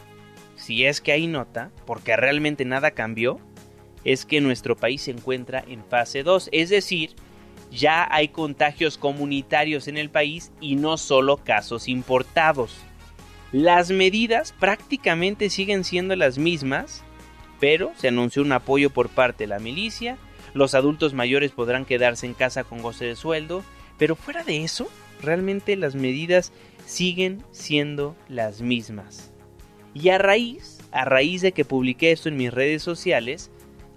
si 0.55 0.85
es 0.85 1.01
que 1.01 1.11
hay 1.11 1.27
nota, 1.27 1.73
porque 1.85 2.17
realmente 2.17 2.65
nada 2.65 2.93
cambió, 2.93 3.41
es 4.05 4.25
que 4.25 4.41
nuestro 4.41 4.77
país 4.77 5.03
se 5.03 5.11
encuentra 5.11 5.65
en 5.67 5.85
fase 5.85 6.23
2, 6.23 6.51
es 6.53 6.71
decir, 6.71 7.17
ya 7.73 8.07
hay 8.11 8.29
contagios 8.29 8.97
comunitarios 8.97 9.89
en 9.89 9.99
el 9.99 10.09
país 10.09 10.53
y 10.61 10.77
no 10.77 10.97
solo 10.97 11.39
casos 11.39 11.89
importados. 11.89 12.77
Las 13.51 13.91
medidas 13.91 14.55
prácticamente 14.59 15.51
siguen 15.51 15.83
siendo 15.83 16.15
las 16.15 16.39
mismas, 16.39 17.03
pero 17.59 17.93
se 17.97 18.09
anunció 18.09 18.43
un 18.43 18.53
apoyo 18.53 18.91
por 18.91 19.09
parte 19.09 19.45
de 19.45 19.49
la 19.49 19.59
milicia, 19.59 20.17
los 20.55 20.75
adultos 20.75 21.15
mayores 21.15 21.53
podrán 21.53 21.85
quedarse 21.85 22.27
en 22.27 22.35
casa 22.35 22.65
con 22.65 22.83
goce 22.83 23.05
de 23.05 23.17
sueldo, 23.17 23.65
pero 23.99 24.17
fuera 24.17 24.45
de 24.45 24.65
eso, 24.65 24.89
realmente 25.21 25.77
las 25.77 25.95
medidas 25.95 26.53
siguen 26.87 27.43
siendo 27.51 28.17
las 28.29 28.63
mismas. 28.63 29.33
Y 29.95 30.11
a 30.11 30.19
raíz, 30.19 30.79
a 30.93 31.05
raíz 31.05 31.43
de 31.43 31.53
que 31.53 31.65
publiqué 31.65 32.13
esto 32.13 32.29
en 32.29 32.37
mis 32.37 32.53
redes 32.53 32.83
sociales, 32.83 33.51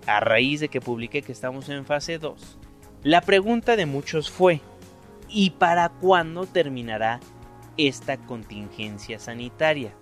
a 0.08 0.20
raíz 0.20 0.60
de 0.60 0.70
que 0.70 0.82
publiqué 0.82 1.22
que 1.22 1.32
estamos 1.32 1.70
en 1.70 1.86
fase 1.86 2.18
2, 2.18 2.58
la 3.04 3.22
pregunta 3.22 3.76
de 3.76 3.86
muchos 3.86 4.30
fue, 4.30 4.62
¿y 5.30 5.52
para 5.52 5.90
cuándo 5.90 6.46
terminará 6.46 7.20
esta 7.78 8.18
contingencia 8.18 9.20
sanitaria? 9.20 9.94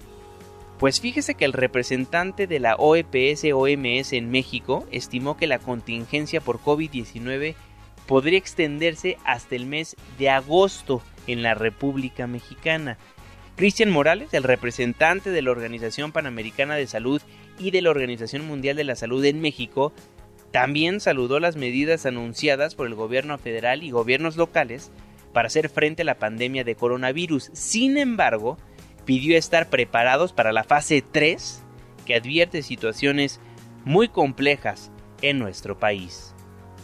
Pues 0.80 1.02
fíjese 1.02 1.36
que 1.36 1.44
el 1.44 1.52
representante 1.52 2.48
de 2.48 2.60
la 2.60 2.76
OEPS 2.76 3.44
OMS 3.54 4.14
en 4.14 4.32
México 4.32 4.88
estimó 4.92 5.36
que 5.36 5.46
la 5.46 5.60
contingencia 5.60 6.40
por 6.40 6.60
COVID-19 6.60 7.56
podría 8.08 8.40
extenderse 8.40 9.18
hasta 9.26 9.58
el 9.58 9.66
mes 9.66 9.98
de 10.18 10.30
agosto 10.30 11.02
en 11.28 11.44
la 11.44 11.54
República 11.54 12.28
Mexicana. 12.28 12.98
Cristian 13.58 13.90
Morales, 13.90 14.34
el 14.34 14.44
representante 14.44 15.32
de 15.32 15.42
la 15.42 15.52
Organización 15.52 16.14
Panamericana 16.14 16.76
de 16.76 16.88
Salud 16.88 17.22
y 17.60 17.72
de 17.72 17.82
la 17.82 17.90
Organización 17.90 18.48
Mundial 18.48 18.78
de 18.78 18.86
la 18.86 18.96
Salud 18.96 19.26
en 19.26 19.42
México, 19.42 19.92
también 20.52 21.02
saludó 21.02 21.42
las 21.42 21.58
medidas 21.58 22.06
anunciadas 22.06 22.76
por 22.76 22.88
el 22.88 22.96
gobierno 22.96 23.38
federal 23.38 23.84
y 23.84 23.92
gobiernos 23.92 24.38
locales 24.38 24.92
para 25.34 25.48
hacer 25.48 25.68
frente 25.68 26.04
a 26.04 26.06
la 26.06 26.20
pandemia 26.20 26.64
de 26.64 26.76
coronavirus. 26.76 27.50
Sin 27.52 27.98
embargo, 27.98 28.58
pidió 29.10 29.36
estar 29.36 29.72
preparados 29.72 30.34
para 30.34 30.54
la 30.54 30.64
fase 30.64 31.02
3 31.02 31.64
que 32.06 32.14
advierte 32.14 32.62
situaciones 32.62 33.40
muy 33.84 34.08
complejas 34.08 34.92
en 35.24 35.40
nuestro 35.40 35.80
país. 35.80 36.36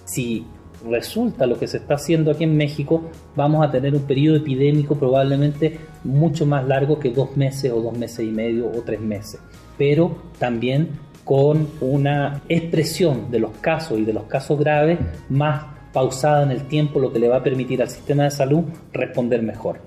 Si 0.05 0.43
resulta 0.89 1.45
lo 1.45 1.59
que 1.59 1.67
se 1.67 1.77
está 1.77 1.93
haciendo 1.93 2.31
aquí 2.31 2.43
en 2.43 2.57
México, 2.57 3.11
vamos 3.35 3.63
a 3.63 3.69
tener 3.69 3.93
un 3.93 4.07
periodo 4.07 4.37
epidémico 4.37 4.95
probablemente 4.95 5.77
mucho 6.03 6.47
más 6.47 6.65
largo 6.65 6.97
que 6.97 7.11
dos 7.11 7.37
meses 7.37 7.71
o 7.71 7.79
dos 7.79 7.95
meses 7.95 8.25
y 8.25 8.31
medio 8.31 8.71
o 8.71 8.81
tres 8.81 9.01
meses, 9.01 9.39
pero 9.77 10.17
también 10.39 10.97
con 11.23 11.69
una 11.79 12.41
expresión 12.49 13.29
de 13.29 13.37
los 13.37 13.51
casos 13.57 13.99
y 13.99 14.03
de 14.03 14.13
los 14.13 14.23
casos 14.23 14.57
graves 14.57 14.97
más 15.29 15.63
pausada 15.93 16.41
en 16.41 16.49
el 16.49 16.63
tiempo, 16.63 16.99
lo 16.99 17.13
que 17.13 17.19
le 17.19 17.27
va 17.27 17.37
a 17.37 17.43
permitir 17.43 17.83
al 17.83 17.89
sistema 17.89 18.23
de 18.23 18.31
salud 18.31 18.63
responder 18.93 19.43
mejor. 19.43 19.79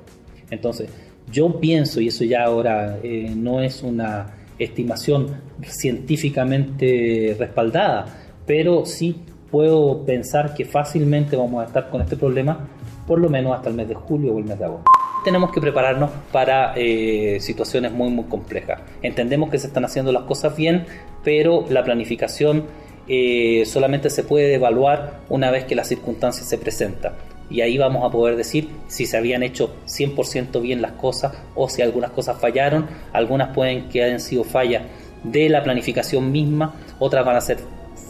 Entonces, 0.51 0.89
yo 1.31 1.61
pienso, 1.61 2.01
y 2.01 2.09
eso 2.09 2.25
ya 2.25 2.45
ahora 2.45 2.99
eh, 3.03 3.33
no 3.35 3.61
es 3.61 3.83
una 3.83 4.35
estimación 4.59 5.41
científicamente 5.63 7.37
respaldada, 7.39 8.07
pero 8.47 8.85
sí 8.87 9.23
puedo 9.51 10.05
pensar 10.05 10.55
que 10.55 10.65
fácilmente 10.65 11.37
vamos 11.37 11.63
a 11.63 11.67
estar 11.67 11.91
con 11.91 12.01
este 12.03 12.17
problema 12.17 12.69
por 13.07 13.19
lo 13.19 13.31
menos 13.31 13.57
hasta 13.57 13.71
el 13.71 13.75
mes 13.75 13.89
de 13.89 13.95
julio 13.95 14.35
o 14.35 14.39
el 14.39 14.45
mes 14.45 14.59
de 14.59 14.67
agosto. 14.67 14.91
Tenemos 15.25 15.51
que 15.51 15.61
prepararnos 15.61 16.11
para 16.31 16.75
eh, 16.77 17.39
situaciones 17.41 17.93
muy 17.93 18.11
muy 18.11 18.25
complejas. 18.25 18.81
Entendemos 19.03 19.51
que 19.51 19.59
se 19.59 19.69
están 19.69 19.85
haciendo 19.85 20.13
las 20.13 20.25
cosas 20.25 20.55
bien, 20.57 20.85
pero 21.25 21.65
la 21.71 21.83
planificación 21.83 22.65
eh, 23.09 23.65
solamente 23.65 24.11
se 24.11 24.23
puede 24.23 24.55
evaluar 24.55 25.21
una 25.31 25.51
vez 25.51 25.65
que 25.65 25.75
la 25.75 25.85
circunstancia 25.85 26.45
se 26.45 26.59
presenta 26.59 27.15
y 27.51 27.61
ahí 27.61 27.79
vamos 27.79 28.05
a 28.05 28.11
poder 28.11 28.37
decir 28.37 28.69
si 28.89 29.07
se 29.07 29.17
habían 29.17 29.43
hecho 29.43 29.75
100% 29.87 30.61
bien 30.61 30.83
las 30.83 30.93
cosas 30.93 31.33
o 31.55 31.69
si 31.69 31.83
algunas 31.83 32.11
cosas 32.11 32.41
fallaron, 32.41 32.87
algunas 33.13 33.55
pueden 33.55 33.89
que 33.89 34.03
hayan 34.03 34.21
sido 34.21 34.45
fallas 34.45 34.83
de 35.23 35.49
la 35.49 35.63
planificación 35.63 36.31
misma, 36.31 36.75
otras 36.99 37.25
van 37.25 37.37
a 37.37 37.41
ser 37.41 37.59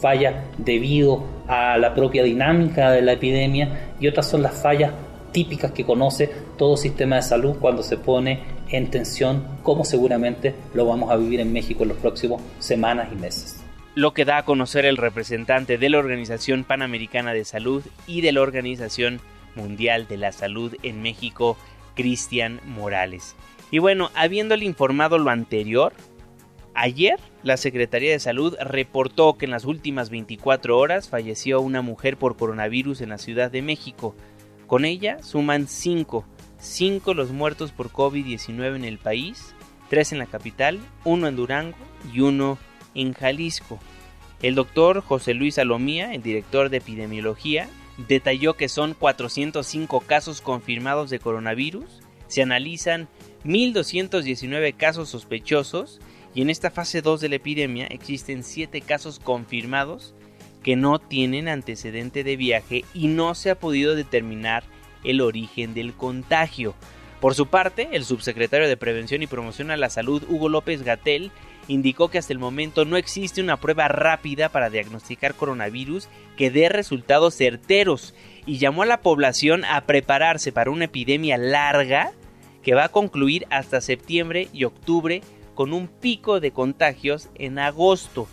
fallas 0.01 0.35
debido 0.57 1.23
a 1.47 1.77
la 1.77 1.93
propia 1.93 2.23
dinámica 2.23 2.91
de 2.91 3.01
la 3.01 3.13
epidemia 3.13 3.91
y 3.99 4.07
otras 4.07 4.27
son 4.27 4.41
las 4.43 4.53
fallas 4.53 4.91
típicas 5.31 5.71
que 5.71 5.85
conoce 5.85 6.29
todo 6.57 6.77
sistema 6.77 7.17
de 7.17 7.21
salud 7.21 7.55
cuando 7.59 7.83
se 7.83 7.97
pone 7.97 8.39
en 8.69 8.89
tensión, 8.89 9.43
como 9.63 9.83
seguramente 9.83 10.55
lo 10.73 10.85
vamos 10.85 11.11
a 11.11 11.15
vivir 11.15 11.39
en 11.39 11.51
México 11.51 11.83
en 11.83 11.89
los 11.89 11.97
próximos 11.97 12.41
semanas 12.59 13.09
y 13.11 13.15
meses 13.15 13.68
lo 13.99 14.13
que 14.13 14.23
da 14.23 14.37
a 14.37 14.45
conocer 14.45 14.85
el 14.85 14.95
representante 14.95 15.77
de 15.77 15.89
la 15.89 15.97
Organización 15.97 16.63
Panamericana 16.63 17.33
de 17.33 17.43
Salud 17.43 17.83
y 18.07 18.21
de 18.21 18.31
la 18.31 18.39
Organización 18.39 19.19
Mundial 19.55 20.07
de 20.07 20.15
la 20.15 20.31
Salud 20.31 20.73
en 20.83 21.01
México, 21.01 21.57
Cristian 21.95 22.61
Morales. 22.63 23.35
Y 23.71 23.79
bueno, 23.79 24.09
habiéndole 24.15 24.63
informado 24.63 25.17
lo 25.17 25.29
anterior, 25.29 25.91
ayer 26.73 27.19
la 27.43 27.57
Secretaría 27.57 28.11
de 28.11 28.21
Salud 28.21 28.55
reportó 28.61 29.37
que 29.37 29.43
en 29.43 29.51
las 29.51 29.65
últimas 29.65 30.09
24 30.09 30.77
horas 30.77 31.09
falleció 31.09 31.59
una 31.59 31.81
mujer 31.81 32.15
por 32.15 32.37
coronavirus 32.37 33.01
en 33.01 33.09
la 33.09 33.17
Ciudad 33.17 33.51
de 33.51 33.61
México. 33.61 34.15
Con 34.65 34.85
ella 34.85 35.21
suman 35.21 35.67
5, 35.67 36.23
5 36.57 37.13
los 37.13 37.31
muertos 37.31 37.73
por 37.73 37.89
COVID-19 37.89 38.77
en 38.77 38.85
el 38.85 38.97
país, 38.97 39.53
3 39.89 40.13
en 40.13 40.19
la 40.19 40.25
capital, 40.25 40.79
1 41.03 41.27
en 41.27 41.35
Durango 41.35 41.77
y 42.13 42.21
1 42.21 42.57
en 42.95 43.13
Jalisco. 43.13 43.77
El 44.41 44.55
doctor 44.55 45.01
José 45.01 45.33
Luis 45.33 45.55
Salomía, 45.55 46.13
el 46.13 46.23
director 46.23 46.69
de 46.69 46.77
epidemiología, 46.77 47.69
detalló 48.07 48.53
que 48.53 48.69
son 48.69 48.93
405 48.93 49.99
casos 50.01 50.39
confirmados 50.39 51.09
de 51.09 51.19
coronavirus, 51.19 51.99
se 52.27 52.41
analizan 52.41 53.09
1.219 53.43 54.75
casos 54.77 55.09
sospechosos 55.09 55.99
y 56.33 56.41
en 56.41 56.49
esta 56.49 56.71
fase 56.71 57.01
2 57.01 57.19
de 57.19 57.29
la 57.29 57.35
epidemia 57.35 57.87
existen 57.87 58.43
7 58.43 58.79
casos 58.81 59.19
confirmados 59.19 60.13
que 60.63 60.75
no 60.75 60.99
tienen 60.99 61.49
antecedente 61.49 62.23
de 62.23 62.37
viaje 62.37 62.85
y 62.93 63.07
no 63.07 63.35
se 63.35 63.49
ha 63.49 63.59
podido 63.59 63.95
determinar 63.95 64.63
el 65.03 65.19
origen 65.19 65.73
del 65.73 65.93
contagio. 65.93 66.75
Por 67.19 67.35
su 67.35 67.47
parte, 67.47 67.89
el 67.91 68.05
subsecretario 68.05 68.67
de 68.67 68.77
Prevención 68.77 69.21
y 69.21 69.27
Promoción 69.27 69.71
a 69.71 69.77
la 69.77 69.89
Salud, 69.89 70.23
Hugo 70.29 70.47
López 70.47 70.83
Gatel, 70.83 71.31
indicó 71.69 72.09
que 72.09 72.17
hasta 72.17 72.33
el 72.33 72.39
momento 72.39 72.83
no 72.83 72.97
existe 72.97 73.41
una 73.41 73.57
prueba 73.57 73.87
rápida 73.87 74.49
para 74.49 74.69
diagnosticar 74.69 75.35
coronavirus 75.35 76.09
que 76.35 76.51
dé 76.51 76.67
resultados 76.67 77.35
certeros 77.35 78.13
y 78.45 78.57
llamó 78.57 78.81
a 78.83 78.87
la 78.87 79.01
población 79.01 79.63
a 79.63 79.79
prepararse 79.81 80.51
para 80.51 80.71
una 80.71 80.85
epidemia 80.85 81.37
larga 81.37 82.11
que 82.63 82.73
va 82.73 82.85
a 82.85 82.89
concluir 82.89 83.45
hasta 83.51 83.81
septiembre 83.81 84.49
y 84.51 84.63
octubre 84.63 85.21
con 85.53 85.71
un 85.71 85.87
pico 85.87 86.39
de 86.39 86.51
contagios 86.51 87.29
en 87.35 87.59
agosto. 87.59 88.27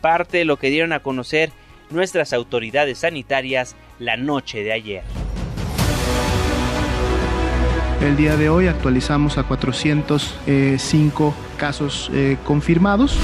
Parte 0.00 0.38
de 0.38 0.44
lo 0.44 0.58
que 0.58 0.70
dieron 0.70 0.92
a 0.92 1.00
conocer 1.00 1.52
nuestras 1.90 2.32
autoridades 2.32 2.98
sanitarias 2.98 3.76
la 4.00 4.16
noche 4.16 4.64
de 4.64 4.72
ayer. 4.72 5.04
El 8.02 8.16
día 8.16 8.36
de 8.36 8.48
hoy 8.50 8.66
actualizamos 8.66 9.38
a 9.38 9.44
405 9.44 11.34
casos 11.64 12.10
eh, 12.12 12.36
confirmados. 12.44 13.16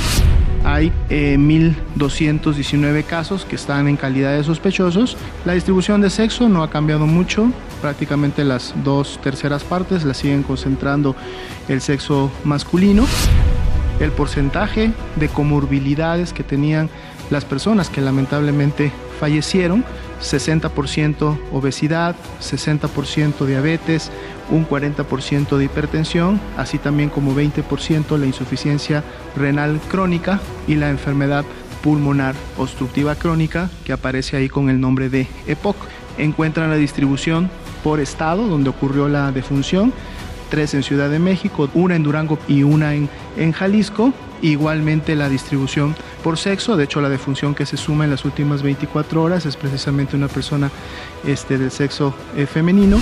Hay 0.65 0.91
1.219 1.11 2.97
eh, 2.97 3.03
casos 3.03 3.45
que 3.45 3.57
están 3.57 3.87
en 3.87 3.99
calidad 3.99 4.35
de 4.35 4.43
sospechosos. 4.43 5.19
La 5.45 5.53
distribución 5.53 6.01
de 6.01 6.09
sexo 6.09 6.49
no 6.49 6.63
ha 6.63 6.71
cambiado 6.71 7.07
mucho. 7.07 7.53
Prácticamente 7.83 8.43
las 8.45 8.73
dos 8.83 9.21
terceras 9.23 9.63
partes 9.63 10.05
las 10.05 10.17
siguen 10.17 10.43
concentrando 10.43 11.15
el 11.69 11.83
sexo 11.83 12.33
masculino. 12.45 13.05
El 14.01 14.11
porcentaje 14.11 14.91
de 15.17 15.29
comorbilidades 15.29 16.33
que 16.33 16.43
tenían 16.43 16.89
las 17.29 17.45
personas 17.45 17.91
que 17.91 18.01
lamentablemente 18.01 18.91
fallecieron 19.21 19.85
60% 20.23 21.39
obesidad, 21.53 22.17
60% 22.41 23.45
diabetes, 23.45 24.11
un 24.51 24.67
40% 24.67 25.59
de 25.59 25.65
hipertensión, 25.65 26.41
así 26.57 26.79
también 26.79 27.11
como 27.11 27.35
20% 27.35 28.17
la 28.17 28.27
insuficiencia 28.27 29.05
renal 29.37 29.79
crónica 29.91 30.41
y 30.67 30.75
la 30.75 30.89
enfermedad 30.89 31.45
pulmonar 31.83 32.35
obstructiva 32.59 33.15
crónica 33.15 33.71
que 33.85 33.93
aparece 33.93 34.37
ahí 34.37 34.49
con 34.49 34.71
el 34.71 34.81
nombre 34.81 35.11
de 35.11 35.27
EPOC. 35.47 35.77
Encuentran 36.17 36.71
la 36.71 36.77
distribución 36.77 37.51
por 37.85 38.01
estado 38.01 38.49
donde 38.49 38.71
ocurrió 38.71 39.09
la 39.09 39.33
defunción, 39.33 39.93
tres 40.49 40.73
en 40.75 40.83
Ciudad 40.83 41.11
de 41.11 41.19
México, 41.19 41.69
una 41.75 41.95
en 41.95 42.03
Durango 42.03 42.39
y 42.49 42.63
una 42.63 42.95
en, 42.95 43.09
en 43.37 43.53
Jalisco 43.53 44.13
Igualmente 44.43 45.15
la 45.15 45.29
distribución 45.29 45.95
por 46.25 46.39
sexo, 46.39 46.77
de 46.77 46.85
hecho 46.85 47.01
la 47.01 47.09
defunción 47.09 47.55
que 47.55 47.67
se 47.67 47.77
suma 47.77 48.05
en 48.05 48.11
las 48.11 48.25
últimas 48.25 48.63
24 48.63 49.23
horas 49.23 49.45
es 49.47 49.57
precisamente 49.57 50.17
una 50.17 50.29
persona 50.29 50.71
este, 51.25 51.59
del 51.59 51.71
sexo 51.71 52.15
eh, 52.37 52.47
femenino. 52.47 52.99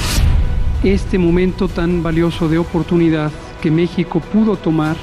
Este 0.83 1.19
momento 1.19 1.69
tan 1.69 2.03
valioso 2.03 2.49
de 2.49 2.59
oportunidad 2.59 3.31
que 3.61 3.71
México 3.71 4.21
pudo 4.21 4.57
tomar 4.57 4.97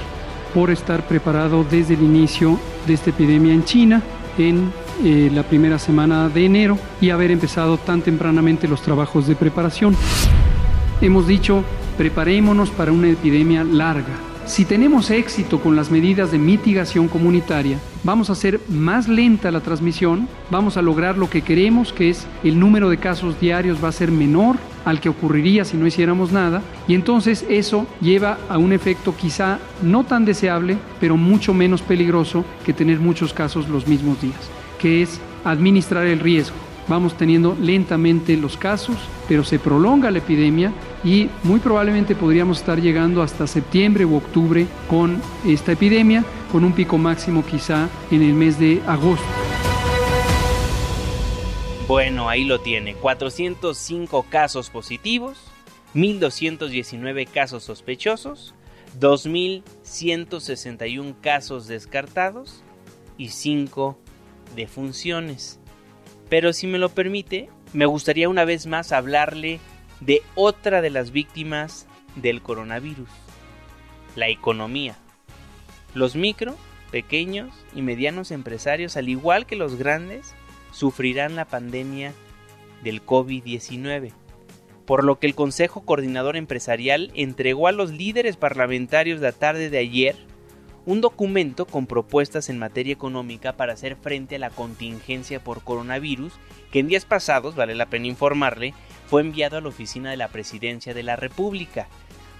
por 0.53 0.71
estar 0.71 1.07
preparado 1.07 1.65
desde 1.69 1.95
el 1.95 2.01
inicio 2.01 2.59
de 2.87 2.93
esta 2.93 3.09
epidemia 3.09 3.53
en 3.53 3.65
China 3.65 4.01
en 4.37 4.71
eh, 5.03 5.29
la 5.33 5.43
primera 5.43 5.77
semana 5.77 6.29
de 6.29 6.45
enero 6.45 6.77
y 7.01 7.09
haber 7.09 7.31
empezado 7.31 7.77
tan 7.77 8.01
tempranamente 8.01 8.67
los 8.67 8.81
trabajos 8.81 9.27
de 9.27 9.35
preparación. 9.35 9.95
Hemos 11.01 11.27
dicho, 11.27 11.63
preparémonos 11.97 12.69
para 12.69 12.93
una 12.93 13.09
epidemia 13.09 13.63
larga, 13.65 14.13
si 14.45 14.63
tenemos 14.63 15.09
éxito 15.09 15.59
con 15.59 15.75
las 15.75 15.89
medidas 15.89 16.31
de 16.31 16.37
mitigación 16.37 17.07
comunitaria, 17.07 17.79
vamos 18.03 18.29
a 18.29 18.33
hacer 18.33 18.61
más 18.69 19.07
lenta 19.07 19.49
la 19.49 19.61
transmisión, 19.61 20.27
vamos 20.51 20.77
a 20.77 20.83
lograr 20.83 21.17
lo 21.17 21.29
que 21.29 21.41
queremos, 21.41 21.91
que 21.91 22.09
es 22.11 22.27
el 22.43 22.59
número 22.59 22.89
de 22.89 22.97
casos 22.97 23.39
diarios 23.39 23.83
va 23.83 23.89
a 23.89 23.91
ser 23.91 24.11
menor 24.11 24.57
al 24.85 24.99
que 24.99 25.09
ocurriría 25.09 25.65
si 25.65 25.77
no 25.77 25.87
hiciéramos 25.87 26.31
nada 26.31 26.61
y 26.87 26.93
entonces 26.93 27.43
eso 27.49 27.87
lleva 28.01 28.37
a 28.47 28.59
un 28.59 28.71
efecto 28.71 29.15
quizá 29.19 29.57
no 29.81 30.03
tan 30.03 30.25
deseable, 30.25 30.77
pero 30.99 31.17
mucho 31.17 31.53
menos 31.53 31.81
peligroso 31.81 32.45
que 32.63 32.73
tener 32.73 32.99
muchos 32.99 33.33
casos 33.33 33.67
los 33.67 33.87
mismos 33.87 34.21
días, 34.21 34.39
que 34.79 35.01
es 35.01 35.19
administrar 35.43 36.05
el 36.05 36.19
riesgo. 36.19 36.64
Vamos 36.87 37.17
teniendo 37.17 37.57
lentamente 37.59 38.37
los 38.37 38.57
casos, 38.57 38.95
pero 39.27 39.43
se 39.43 39.57
prolonga 39.57 40.11
la 40.11 40.19
epidemia 40.19 40.71
y 41.03 41.29
muy 41.43 41.59
probablemente 41.59 42.13
podríamos 42.15 42.59
estar 42.59 42.79
llegando 42.79 43.23
hasta 43.23 43.47
septiembre 43.47 44.05
u 44.05 44.15
octubre 44.15 44.67
con 44.87 45.19
esta 45.47 45.71
epidemia, 45.71 46.23
con 46.51 46.63
un 46.63 46.73
pico 46.73 46.99
máximo 46.99 47.43
quizá 47.43 47.89
en 48.11 48.21
el 48.21 48.33
mes 48.33 48.59
de 48.59 48.83
agosto. 48.85 49.25
Bueno, 51.87 52.29
ahí 52.29 52.43
lo 52.43 52.61
tiene. 52.61 52.93
405 52.95 54.27
casos 54.29 54.69
positivos, 54.69 55.39
1.219 55.95 57.27
casos 57.27 57.63
sospechosos, 57.63 58.53
2.161 58.99 61.15
casos 61.21 61.65
descartados 61.67 62.61
y 63.17 63.29
5 63.29 63.97
defunciones. 64.55 65.59
Pero 66.29 66.53
si 66.53 66.67
me 66.67 66.77
lo 66.77 66.89
permite, 66.89 67.49
me 67.73 67.85
gustaría 67.85 68.29
una 68.29 68.45
vez 68.45 68.65
más 68.65 68.91
hablarle 68.91 69.59
de 69.99 70.21
otra 70.35 70.81
de 70.81 70.89
las 70.89 71.11
víctimas 71.11 71.87
del 72.15 72.41
coronavirus, 72.41 73.09
la 74.15 74.29
economía. 74.29 74.95
Los 75.93 76.15
micro, 76.15 76.55
pequeños 76.91 77.53
y 77.73 77.81
medianos 77.81 78.31
empresarios, 78.31 78.97
al 78.97 79.09
igual 79.09 79.45
que 79.45 79.55
los 79.55 79.75
grandes, 79.75 80.33
sufrirán 80.71 81.35
la 81.35 81.45
pandemia 81.45 82.13
del 82.83 83.05
COVID-19, 83.05 84.11
por 84.85 85.03
lo 85.03 85.19
que 85.19 85.27
el 85.27 85.35
Consejo 85.35 85.85
Coordinador 85.85 86.37
Empresarial 86.37 87.11
entregó 87.15 87.67
a 87.67 87.71
los 87.71 87.91
líderes 87.91 88.35
parlamentarios 88.37 89.21
la 89.21 89.31
tarde 89.31 89.69
de 89.69 89.77
ayer 89.77 90.15
un 90.85 91.01
documento 91.01 91.65
con 91.65 91.87
propuestas 91.87 92.49
en 92.49 92.59
materia 92.59 92.93
económica 92.93 93.53
para 93.53 93.73
hacer 93.73 93.95
frente 93.95 94.35
a 94.35 94.39
la 94.39 94.49
contingencia 94.49 95.43
por 95.43 95.63
coronavirus 95.63 96.33
que 96.71 96.79
en 96.79 96.87
días 96.87 97.05
pasados, 97.05 97.55
vale 97.55 97.75
la 97.75 97.87
pena 97.87 98.07
informarle, 98.07 98.73
fue 99.07 99.21
enviado 99.21 99.57
a 99.57 99.61
la 99.61 99.69
oficina 99.69 100.11
de 100.11 100.17
la 100.17 100.27
Presidencia 100.27 100.93
de 100.93 101.03
la 101.03 101.15
República. 101.15 101.87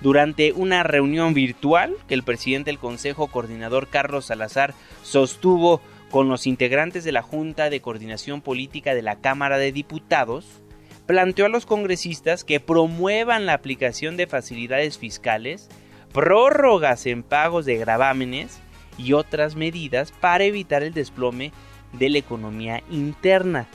Durante 0.01 0.51
una 0.51 0.83
reunión 0.83 1.33
virtual 1.33 1.95
que 2.07 2.13
el 2.13 2.23
presidente 2.23 2.69
del 2.69 2.79
Consejo 2.79 3.27
Coordinador 3.27 3.87
Carlos 3.87 4.25
Salazar 4.25 4.73
sostuvo 5.03 5.81
con 6.11 6.29
los 6.29 6.47
integrantes 6.47 7.03
de 7.03 7.11
la 7.11 7.21
Junta 7.21 7.69
de 7.69 7.81
Coordinación 7.81 8.41
Política 8.41 8.93
de 8.93 9.01
la 9.01 9.19
Cámara 9.19 9.57
de 9.57 9.71
Diputados, 9.71 10.61
planteó 11.05 11.45
a 11.45 11.49
los 11.49 11.65
congresistas 11.65 12.43
que 12.43 12.59
promuevan 12.59 13.45
la 13.45 13.53
aplicación 13.53 14.17
de 14.17 14.27
facilidades 14.27 14.97
fiscales, 14.97 15.69
prórrogas 16.15 17.05
en 17.07 17.23
pagos 17.23 17.65
de 17.65 17.75
gravámenes 17.75 18.61
y 18.97 19.11
otras 19.11 19.57
medidas 19.57 20.13
para 20.13 20.45
evitar 20.45 20.81
el 20.81 20.93
desplome 20.93 21.51
de 21.91 22.09
la 22.09 22.19
economía 22.19 22.81
interna. 22.89 23.67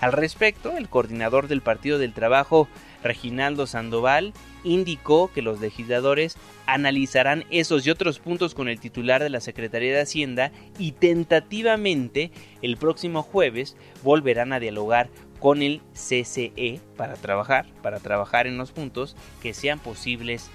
Al 0.00 0.12
respecto, 0.12 0.76
el 0.76 0.88
coordinador 0.88 1.48
del 1.48 1.60
Partido 1.60 1.98
del 1.98 2.14
Trabajo, 2.14 2.68
Reginaldo 3.02 3.66
Sandoval, 3.66 4.32
indicó 4.62 5.32
que 5.34 5.42
los 5.42 5.58
legisladores 5.60 6.36
analizarán 6.66 7.44
esos 7.50 7.84
y 7.84 7.90
otros 7.90 8.20
puntos 8.20 8.54
con 8.54 8.68
el 8.68 8.78
titular 8.78 9.20
de 9.20 9.30
la 9.30 9.40
Secretaría 9.40 9.92
de 9.92 10.02
Hacienda 10.02 10.52
y 10.78 10.92
tentativamente 10.92 12.30
el 12.62 12.76
próximo 12.76 13.24
jueves 13.24 13.76
volverán 14.04 14.52
a 14.52 14.60
dialogar 14.60 15.10
con 15.40 15.62
el 15.62 15.80
CCE 15.94 16.80
para 16.96 17.14
trabajar, 17.14 17.66
para 17.82 17.98
trabajar 17.98 18.46
en 18.46 18.56
los 18.56 18.70
puntos 18.70 19.16
que 19.42 19.52
sean 19.52 19.80
posibles 19.80 20.48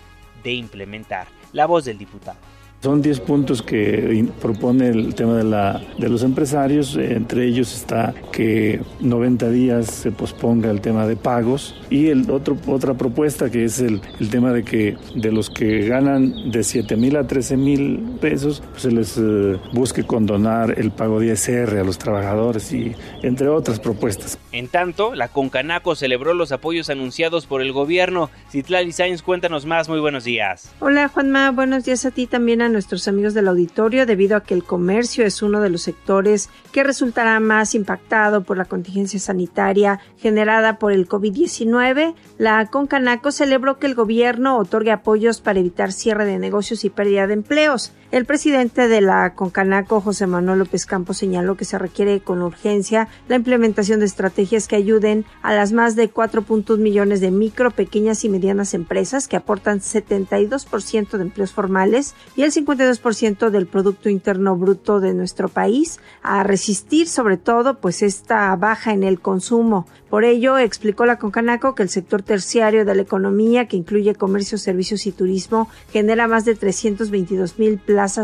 de 0.43 0.53
implementar. 0.53 1.27
La 1.51 1.65
voz 1.65 1.85
del 1.85 1.97
diputado. 1.97 2.52
Son 2.83 3.01
10 3.01 3.21
puntos 3.21 3.61
que 3.61 4.27
propone 4.41 4.89
el 4.89 5.15
tema 5.15 5.35
de, 5.35 5.45
la, 5.45 5.81
de 5.97 6.09
los 6.09 6.21
empresarios. 6.21 6.97
Entre 6.97 7.45
ellos 7.45 7.73
está 7.73 8.13
que 8.33 8.81
90 8.99 9.49
días 9.51 9.85
se 9.85 10.11
posponga 10.11 10.69
el 10.69 10.81
tema 10.81 11.07
de 11.07 11.15
pagos. 11.15 11.81
Y 11.89 12.07
el 12.07 12.29
otro, 12.29 12.57
otra 12.67 12.93
propuesta 12.95 13.49
que 13.49 13.63
es 13.63 13.79
el, 13.79 14.01
el 14.19 14.29
tema 14.29 14.51
de 14.51 14.65
que 14.65 14.97
de 15.15 15.31
los 15.31 15.49
que 15.49 15.87
ganan 15.87 16.51
de 16.51 16.61
7 16.61 16.97
mil 16.97 17.15
a 17.15 17.25
13 17.25 17.55
mil 17.55 18.17
pesos, 18.19 18.61
pues 18.71 18.81
se 18.81 18.91
les 18.91 19.17
eh, 19.17 19.57
busque 19.71 20.03
condonar 20.03 20.77
el 20.77 20.91
pago 20.91 21.21
de 21.21 21.27
ISR 21.27 21.77
a 21.79 21.85
los 21.85 21.97
trabajadores 21.97 22.73
y 22.73 22.93
entre 23.21 23.47
otras 23.47 23.79
propuestas. 23.79 24.37
En 24.51 24.67
tanto, 24.67 25.15
la 25.15 25.29
Concanaco 25.29 25.95
celebró 25.95 26.33
los 26.33 26.51
apoyos 26.51 26.89
anunciados 26.89 27.45
por 27.45 27.61
el 27.61 27.71
gobierno. 27.71 28.29
Citlali 28.51 28.91
Sainz, 28.91 29.21
cuéntanos 29.21 29.65
más. 29.65 29.87
Muy 29.87 30.01
buenos 30.01 30.25
días. 30.25 30.69
Hola 30.81 31.07
Juanma, 31.07 31.51
buenos 31.51 31.85
días 31.85 32.05
a 32.05 32.11
ti 32.11 32.27
también 32.27 32.61
a 32.61 32.72
nuestros 32.73 33.07
amigos 33.07 33.33
del 33.33 33.47
auditorio, 33.47 34.05
debido 34.05 34.35
a 34.35 34.43
que 34.43 34.53
el 34.53 34.63
comercio 34.63 35.25
es 35.25 35.41
uno 35.41 35.61
de 35.61 35.69
los 35.69 35.83
sectores 35.83 36.49
que 36.71 36.83
resultará 36.83 37.39
más 37.39 37.75
impactado 37.75 38.43
por 38.43 38.57
la 38.57 38.65
contingencia 38.65 39.19
sanitaria 39.19 39.99
generada 40.17 40.79
por 40.79 40.91
el 40.91 41.07
COVID-19, 41.07 42.15
la 42.37 42.65
Concanaco 42.67 43.31
celebró 43.31 43.79
que 43.79 43.87
el 43.87 43.95
gobierno 43.95 44.57
otorgue 44.57 44.91
apoyos 44.91 45.39
para 45.39 45.59
evitar 45.59 45.91
cierre 45.91 46.25
de 46.25 46.39
negocios 46.39 46.83
y 46.83 46.89
pérdida 46.89 47.27
de 47.27 47.33
empleos. 47.35 47.93
El 48.13 48.25
presidente 48.25 48.87
de 48.87 49.01
la 49.01 49.33
Concanaco, 49.33 49.99
José 49.99 50.27
Manuel 50.27 50.59
López 50.59 50.85
Campos, 50.85 51.17
señaló 51.17 51.57
que 51.57 51.65
se 51.65 51.79
requiere 51.79 52.21
con 52.21 52.43
urgencia 52.43 53.07
la 53.27 53.37
implementación 53.37 53.99
de 53.99 54.05
estrategias 54.05 54.67
que 54.67 54.75
ayuden 54.75 55.25
a 55.41 55.55
las 55.55 55.71
más 55.71 55.95
de 55.95 56.13
4.1 56.13 56.77
millones 56.77 57.21
de 57.21 57.31
micro, 57.31 57.71
pequeñas 57.71 58.23
y 58.23 58.29
medianas 58.29 58.75
empresas 58.75 59.27
que 59.27 59.35
aportan 59.35 59.79
72% 59.79 61.17
de 61.17 61.23
empleos 61.23 61.53
formales 61.53 62.13
y 62.35 62.43
el 62.43 62.51
52% 62.51 63.49
del 63.49 63.65
Producto 63.65 64.09
Interno 64.09 64.55
Bruto 64.57 64.99
de 64.99 65.15
nuestro 65.15 65.49
país, 65.49 65.99
a 66.21 66.43
resistir 66.43 67.07
sobre 67.07 67.37
todo 67.37 67.79
pues 67.79 68.03
esta 68.03 68.55
baja 68.55 68.93
en 68.93 69.03
el 69.03 69.21
consumo. 69.21 69.87
Por 70.11 70.23
ello, 70.23 70.59
explicó 70.59 71.07
la 71.07 71.17
Concanaco 71.17 71.73
que 71.73 71.81
el 71.81 71.89
sector 71.89 72.21
terciario 72.21 72.85
de 72.85 72.93
la 72.93 73.01
economía, 73.01 73.67
que 73.67 73.77
incluye 73.77 74.13
comercio, 74.13 74.59
servicios 74.59 75.07
y 75.07 75.11
turismo, 75.11 75.67
genera 75.91 76.27
más 76.27 76.45
de 76.45 76.53
322 76.53 77.57
mil 77.57 77.79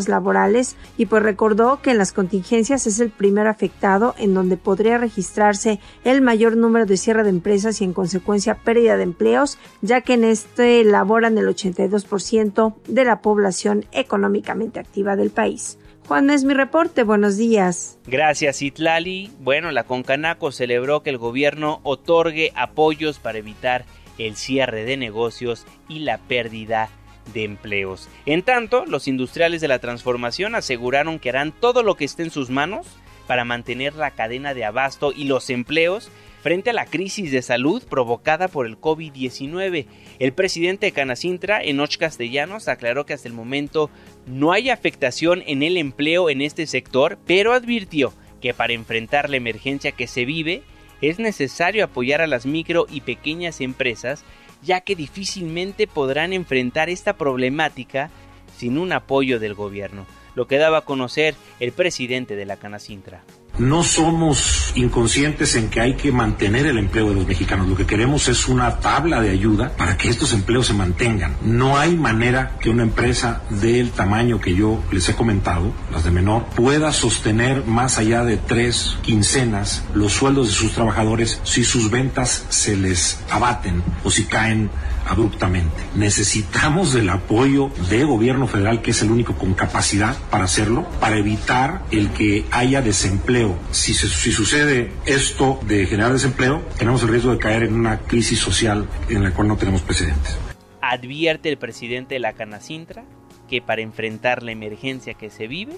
laborales 0.08 0.76
y 0.98 1.06
pues 1.06 1.24
recordó 1.24 1.82
que 1.82 1.92
en 1.92 1.98
las 1.98 2.14
contingencias 2.14 2.88
es 2.88 3.00
el 3.00 3.10
primer 3.10 3.48
afectado 3.48 4.16
en 4.18 4.34
donde 4.34 4.58
podría 4.58 4.98
registrarse 4.98 5.80
el 6.04 6.22
mayor 6.22 6.58
número 6.58 6.86
de 6.86 6.98
cierre 6.98 7.24
de 7.24 7.30
empresas 7.30 7.82
y 7.82 7.86
en 7.86 7.94
consecuencia 7.94 8.56
pérdida 8.56 8.98
de 8.98 9.04
empleos, 9.04 9.58
ya 9.82 10.02
que 10.02 10.14
en 10.14 10.24
este 10.24 10.84
laboran 10.84 11.38
el 11.38 11.48
82% 11.48 12.76
de 12.88 13.06
la 13.06 13.22
población 13.22 13.86
económicamente 13.92 14.80
activa 14.80 15.16
del 15.16 15.30
país. 15.30 15.78
Juan 16.08 16.30
es 16.32 16.44
mi 16.44 16.56
reporte, 16.56 17.04
buenos 17.04 17.38
días. 17.38 18.00
Gracias, 18.08 18.64
Itlali. 18.64 19.30
Bueno, 19.40 19.72
la 19.72 19.84
Concanaco 19.84 20.52
celebró 20.52 21.04
que 21.04 21.12
el 21.12 21.20
gobierno 21.20 21.82
otorgue 21.84 22.52
apoyos 22.56 23.20
para 23.20 23.38
evitar 23.38 23.86
el 24.18 24.36
cierre 24.36 24.86
de 24.86 24.98
negocios 24.98 25.66
y 25.88 26.00
la 26.00 26.18
pérdida 26.18 26.90
de 27.34 27.44
empleos. 27.44 28.10
En 28.26 28.44
tanto, 28.44 28.86
los 28.86 29.08
industriales 29.08 29.62
de 29.62 29.68
la 29.68 29.80
transformación 29.80 30.56
aseguraron 30.56 31.20
que 31.20 31.30
harán 31.30 31.52
todo 31.52 31.84
lo 31.84 31.96
que 31.96 32.06
esté 32.06 32.24
en 32.24 32.32
sus 32.32 32.50
manos 32.50 32.88
para 33.28 33.46
mantener 33.46 33.96
la 33.96 34.12
cadena 34.12 34.54
de 34.54 34.66
abasto 34.66 35.14
y 35.16 35.26
los 35.26 35.50
empleos 35.50 36.10
frente 36.42 36.70
a 36.70 36.74
la 36.74 36.86
crisis 36.86 37.32
de 37.32 37.42
salud 37.42 37.84
provocada 37.84 38.48
por 38.48 38.66
el 38.66 38.80
COVID-19. 38.80 39.86
El 40.20 40.34
presidente 40.34 40.88
de 40.88 40.92
Canacintra, 40.92 41.62
Enoch 41.62 41.98
Castellanos, 41.98 42.68
aclaró 42.68 43.06
que 43.06 43.14
hasta 43.14 43.28
el 43.28 43.34
momento 43.34 43.90
no 44.26 44.52
hay 44.52 44.70
afectación 44.70 45.44
en 45.46 45.64
el 45.64 45.78
empleo 45.78 46.30
en 46.30 46.42
este 46.42 46.66
sector, 46.66 47.18
pero 47.26 47.54
advirtió 47.54 48.14
que 48.42 48.54
para 48.54 48.74
enfrentar 48.74 49.30
la 49.30 49.38
emergencia 49.38 49.92
que 49.92 50.08
se 50.08 50.26
vive 50.26 50.64
es 51.02 51.20
necesario 51.20 51.86
apoyar 51.86 52.22
a 52.22 52.28
las 52.28 52.46
micro 52.46 52.86
y 52.90 53.02
pequeñas 53.02 53.62
empresas, 53.62 54.24
ya 54.62 54.82
que 54.82 54.96
difícilmente 54.96 55.88
podrán 55.88 56.34
enfrentar 56.34 56.90
esta 56.90 57.14
problemática 57.14 58.10
sin 58.58 58.78
un 58.78 58.92
apoyo 58.92 59.40
del 59.40 59.54
gobierno, 59.54 60.06
lo 60.36 60.48
que 60.48 60.58
daba 60.58 60.80
a 60.80 60.86
conocer 60.86 61.36
el 61.60 61.72
presidente 61.72 62.36
de 62.36 62.46
la 62.46 62.58
Canacintra. 62.58 63.24
No 63.60 63.84
somos 63.84 64.72
inconscientes 64.76 65.56
en 65.56 65.70
que 65.70 65.82
hay 65.82 65.96
que 65.96 66.12
mantener 66.12 66.66
el 66.66 66.78
empleo 66.78 67.10
de 67.10 67.16
los 67.16 67.28
mexicanos. 67.28 67.68
Lo 67.68 67.76
que 67.76 67.86
queremos 67.86 68.28
es 68.30 68.48
una 68.48 68.80
tabla 68.80 69.22
de 69.22 69.32
ayuda 69.32 69.74
para 69.76 69.98
que 69.98 70.10
estos 70.10 70.34
empleos 70.34 70.68
se 70.68 70.74
mantengan. 70.74 71.36
No 71.42 71.78
hay 71.78 71.98
manera 71.98 72.58
que 72.62 72.70
una 72.70 72.84
empresa 72.84 73.42
del 73.50 73.92
tamaño 73.92 74.40
que 74.40 74.56
yo 74.56 74.82
les 74.92 75.10
he 75.10 75.14
comentado, 75.16 75.74
las 75.92 76.06
de 76.06 76.12
menor, 76.12 76.46
pueda 76.56 76.94
sostener 76.94 77.66
más 77.66 77.98
allá 77.98 78.24
de 78.24 78.38
tres 78.38 78.98
quincenas 79.02 79.84
los 79.94 80.14
sueldos 80.14 80.48
de 80.48 80.54
sus 80.54 80.72
trabajadores 80.72 81.42
si 81.44 81.64
sus 81.64 81.92
ventas 81.92 82.46
se 82.50 82.78
les 82.78 83.20
abaten 83.30 83.84
o 84.04 84.10
si 84.10 84.24
caen 84.26 84.70
abruptamente. 85.10 85.76
Necesitamos 85.96 86.94
del 86.94 87.10
apoyo 87.10 87.72
de 87.90 88.04
gobierno 88.04 88.48
federal, 88.48 88.82
que 88.82 88.92
es 88.92 89.02
el 89.02 89.12
único 89.12 89.36
con 89.36 89.56
capacidad 89.56 90.16
para 90.30 90.44
hacerlo, 90.46 90.88
para 91.00 91.18
evitar 91.18 91.84
el 91.92 92.12
que 92.12 92.46
haya 92.52 92.82
desempleo. 92.82 93.58
Si, 93.72 93.94
si 93.94 94.32
sucede 94.32 94.92
esto 95.06 95.60
de 95.66 95.88
generar 95.88 96.14
desempleo, 96.14 96.62
tenemos 96.78 97.02
el 97.02 97.10
riesgo 97.10 97.32
de 97.32 97.40
caer 97.40 97.64
en 97.64 97.74
una 97.74 98.00
crisis 98.00 98.40
social 98.40 98.88
en 99.10 99.24
la 99.24 99.32
cual 99.32 99.48
no 99.48 99.58
tenemos 99.58 99.82
precedentes. 99.82 100.38
Advierte 100.82 101.50
el 101.50 101.58
presidente 101.58 102.16
de 102.16 102.20
la 102.20 102.34
Canacintra 102.34 103.04
que 103.50 103.62
para 103.62 103.82
enfrentar 103.82 104.44
la 104.44 104.52
emergencia 104.52 105.16
que 105.16 105.32
se 105.32 105.48
vive 105.48 105.76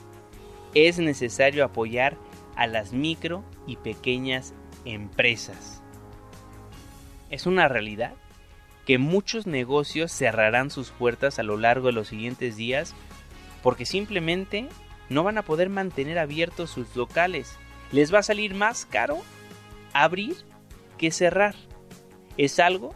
es 0.74 1.00
necesario 1.00 1.64
apoyar 1.64 2.18
a 2.56 2.68
las 2.68 2.92
micro 2.92 3.44
y 3.66 3.78
pequeñas 3.78 4.54
empresas. 4.84 5.82
Es 7.30 7.46
una 7.46 7.70
realidad 7.70 8.14
que 8.86 8.98
muchos 8.98 9.48
negocios 9.48 10.12
cerrarán 10.12 10.72
sus 10.72 10.92
puertas 10.92 11.40
a 11.40 11.44
lo 11.44 11.58
largo 11.58 11.88
de 11.88 11.94
los 11.94 12.08
siguientes 12.08 12.56
días 12.56 12.94
porque 13.62 13.86
simplemente 13.86 14.68
no 15.10 15.24
van 15.24 15.38
a 15.38 15.44
poder 15.44 15.70
mantener 15.70 16.18
abiertos 16.18 16.72
sus 16.72 16.96
locales. 16.96 17.58
Les 17.92 18.14
va 18.14 18.20
a 18.20 18.24
salir 18.24 18.56
más 18.56 18.86
caro 18.86 19.20
abrir 19.94 20.36
que 20.98 21.12
cerrar. 21.12 21.56
Es 22.38 22.60
algo 22.60 22.96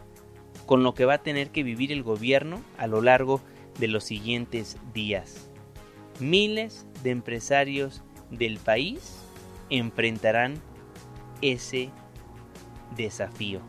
con 0.64 0.82
lo 0.82 0.94
que 0.94 1.04
va 1.04 1.14
a 1.14 1.22
tener 1.22 1.50
que 1.50 1.62
vivir 1.62 1.92
el 1.92 2.02
gobierno 2.02 2.62
a 2.78 2.86
lo 2.86 3.00
largo 3.02 3.40
de 3.78 3.88
los 3.88 4.04
siguientes 4.04 4.78
días. 4.92 5.50
Miles 6.18 6.86
de 7.02 7.10
empresarios 7.10 8.02
del 8.30 8.58
país 8.58 9.18
enfrentarán 9.70 10.54
ese 11.42 11.90
desafío. 12.96 13.60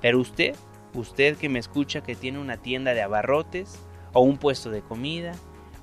Pero 0.00 0.20
usted, 0.20 0.54
usted 0.94 1.36
que 1.36 1.48
me 1.48 1.58
escucha 1.58 2.02
que 2.02 2.14
tiene 2.14 2.38
una 2.38 2.56
tienda 2.56 2.94
de 2.94 3.02
abarrotes 3.02 3.78
o 4.12 4.20
un 4.20 4.38
puesto 4.38 4.70
de 4.70 4.80
comida 4.80 5.32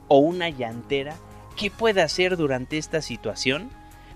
o 0.07 0.17
una 0.17 0.49
llantera, 0.49 1.15
¿qué 1.55 1.69
puede 1.71 2.01
hacer 2.01 2.37
durante 2.37 2.77
esta 2.77 3.01
situación? 3.01 3.69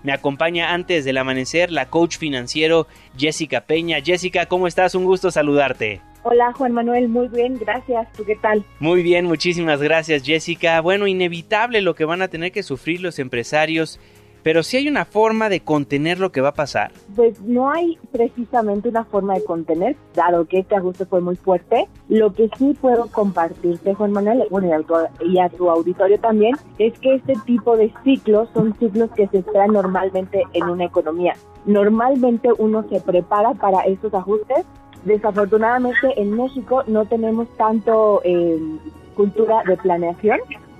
Me 0.03 0.11
acompaña 0.11 0.73
antes 0.73 1.03
del 1.03 1.17
amanecer 1.17 1.71
la 1.71 1.89
coach 1.89 2.17
financiero 2.17 2.87
Jessica 3.17 3.61
Peña. 3.61 3.97
Jessica, 4.03 4.45
¿cómo 4.45 4.67
estás? 4.67 4.93
Un 4.93 5.05
gusto 5.05 5.31
saludarte. 5.31 6.01
Hola 6.21 6.53
Juan 6.53 6.73
Manuel, 6.73 7.07
muy 7.07 7.27
bien, 7.27 7.57
gracias. 7.59 8.11
¿Tú 8.13 8.23
qué 8.25 8.35
tal? 8.35 8.65
Muy 8.79 9.03
bien, 9.03 9.25
muchísimas 9.25 9.81
gracias 9.81 10.23
Jessica. 10.23 10.81
Bueno, 10.81 11.05
inevitable 11.07 11.81
lo 11.81 11.93
que 11.93 12.05
van 12.05 12.21
a 12.21 12.27
tener 12.27 12.51
que 12.51 12.63
sufrir 12.63 13.01
los 13.01 13.19
empresarios 13.19 13.99
pero 14.45 14.61
si 14.61 14.77
hay 14.77 14.87
una 14.87 15.05
forma 15.05 15.49
de 15.49 15.61
contener 15.61 16.19
lo 16.19 16.31
que 16.31 16.39
va 16.39 16.49
a 16.49 16.53
pasar. 16.53 16.91
Pues 17.15 17.41
no 17.41 17.71
hay 17.71 17.97
precisamente 18.11 18.89
una 18.89 19.03
forma 19.03 19.33
de 19.33 19.43
contener, 19.43 19.95
dado 20.13 20.45
que 20.45 20.59
este 20.59 20.75
ajuste 20.75 21.07
fue 21.07 21.19
muy 21.19 21.35
fuerte. 21.35 21.87
Lo 22.09 22.31
que 22.31 22.51
sí 22.55 22.77
puedo 22.79 23.07
compartirte, 23.07 23.95
Juan 23.95 24.11
Manuel, 24.11 24.43
bueno, 24.51 24.67
y 25.21 25.39
a, 25.39 25.49
tu, 25.49 25.67
auditorio 25.67 26.19
también, 26.19 26.55
es 26.77 26.93
que 26.99 27.15
este 27.15 27.33
tipo 27.47 27.75
de 27.75 27.91
ciclos 28.03 28.47
son 28.53 28.75
ciclos 28.77 29.09
que 29.15 29.27
se 29.29 29.39
esperan 29.39 29.71
normalmente 29.73 30.43
en 30.53 30.69
una 30.69 30.85
economía. 30.85 31.33
Normalmente 31.65 32.49
uno 32.59 32.85
se 32.87 33.01
prepara 33.01 33.55
para 33.55 33.81
estos 33.85 34.13
ajustes. 34.13 34.63
Desafortunadamente 35.05 36.21
en 36.21 36.37
México 36.37 36.83
no 36.85 37.07
tenemos 37.07 37.47
tanto 37.57 38.21
eh, 38.23 38.59
cultura 39.15 39.63
de 39.65 39.75
planeación 39.77 40.37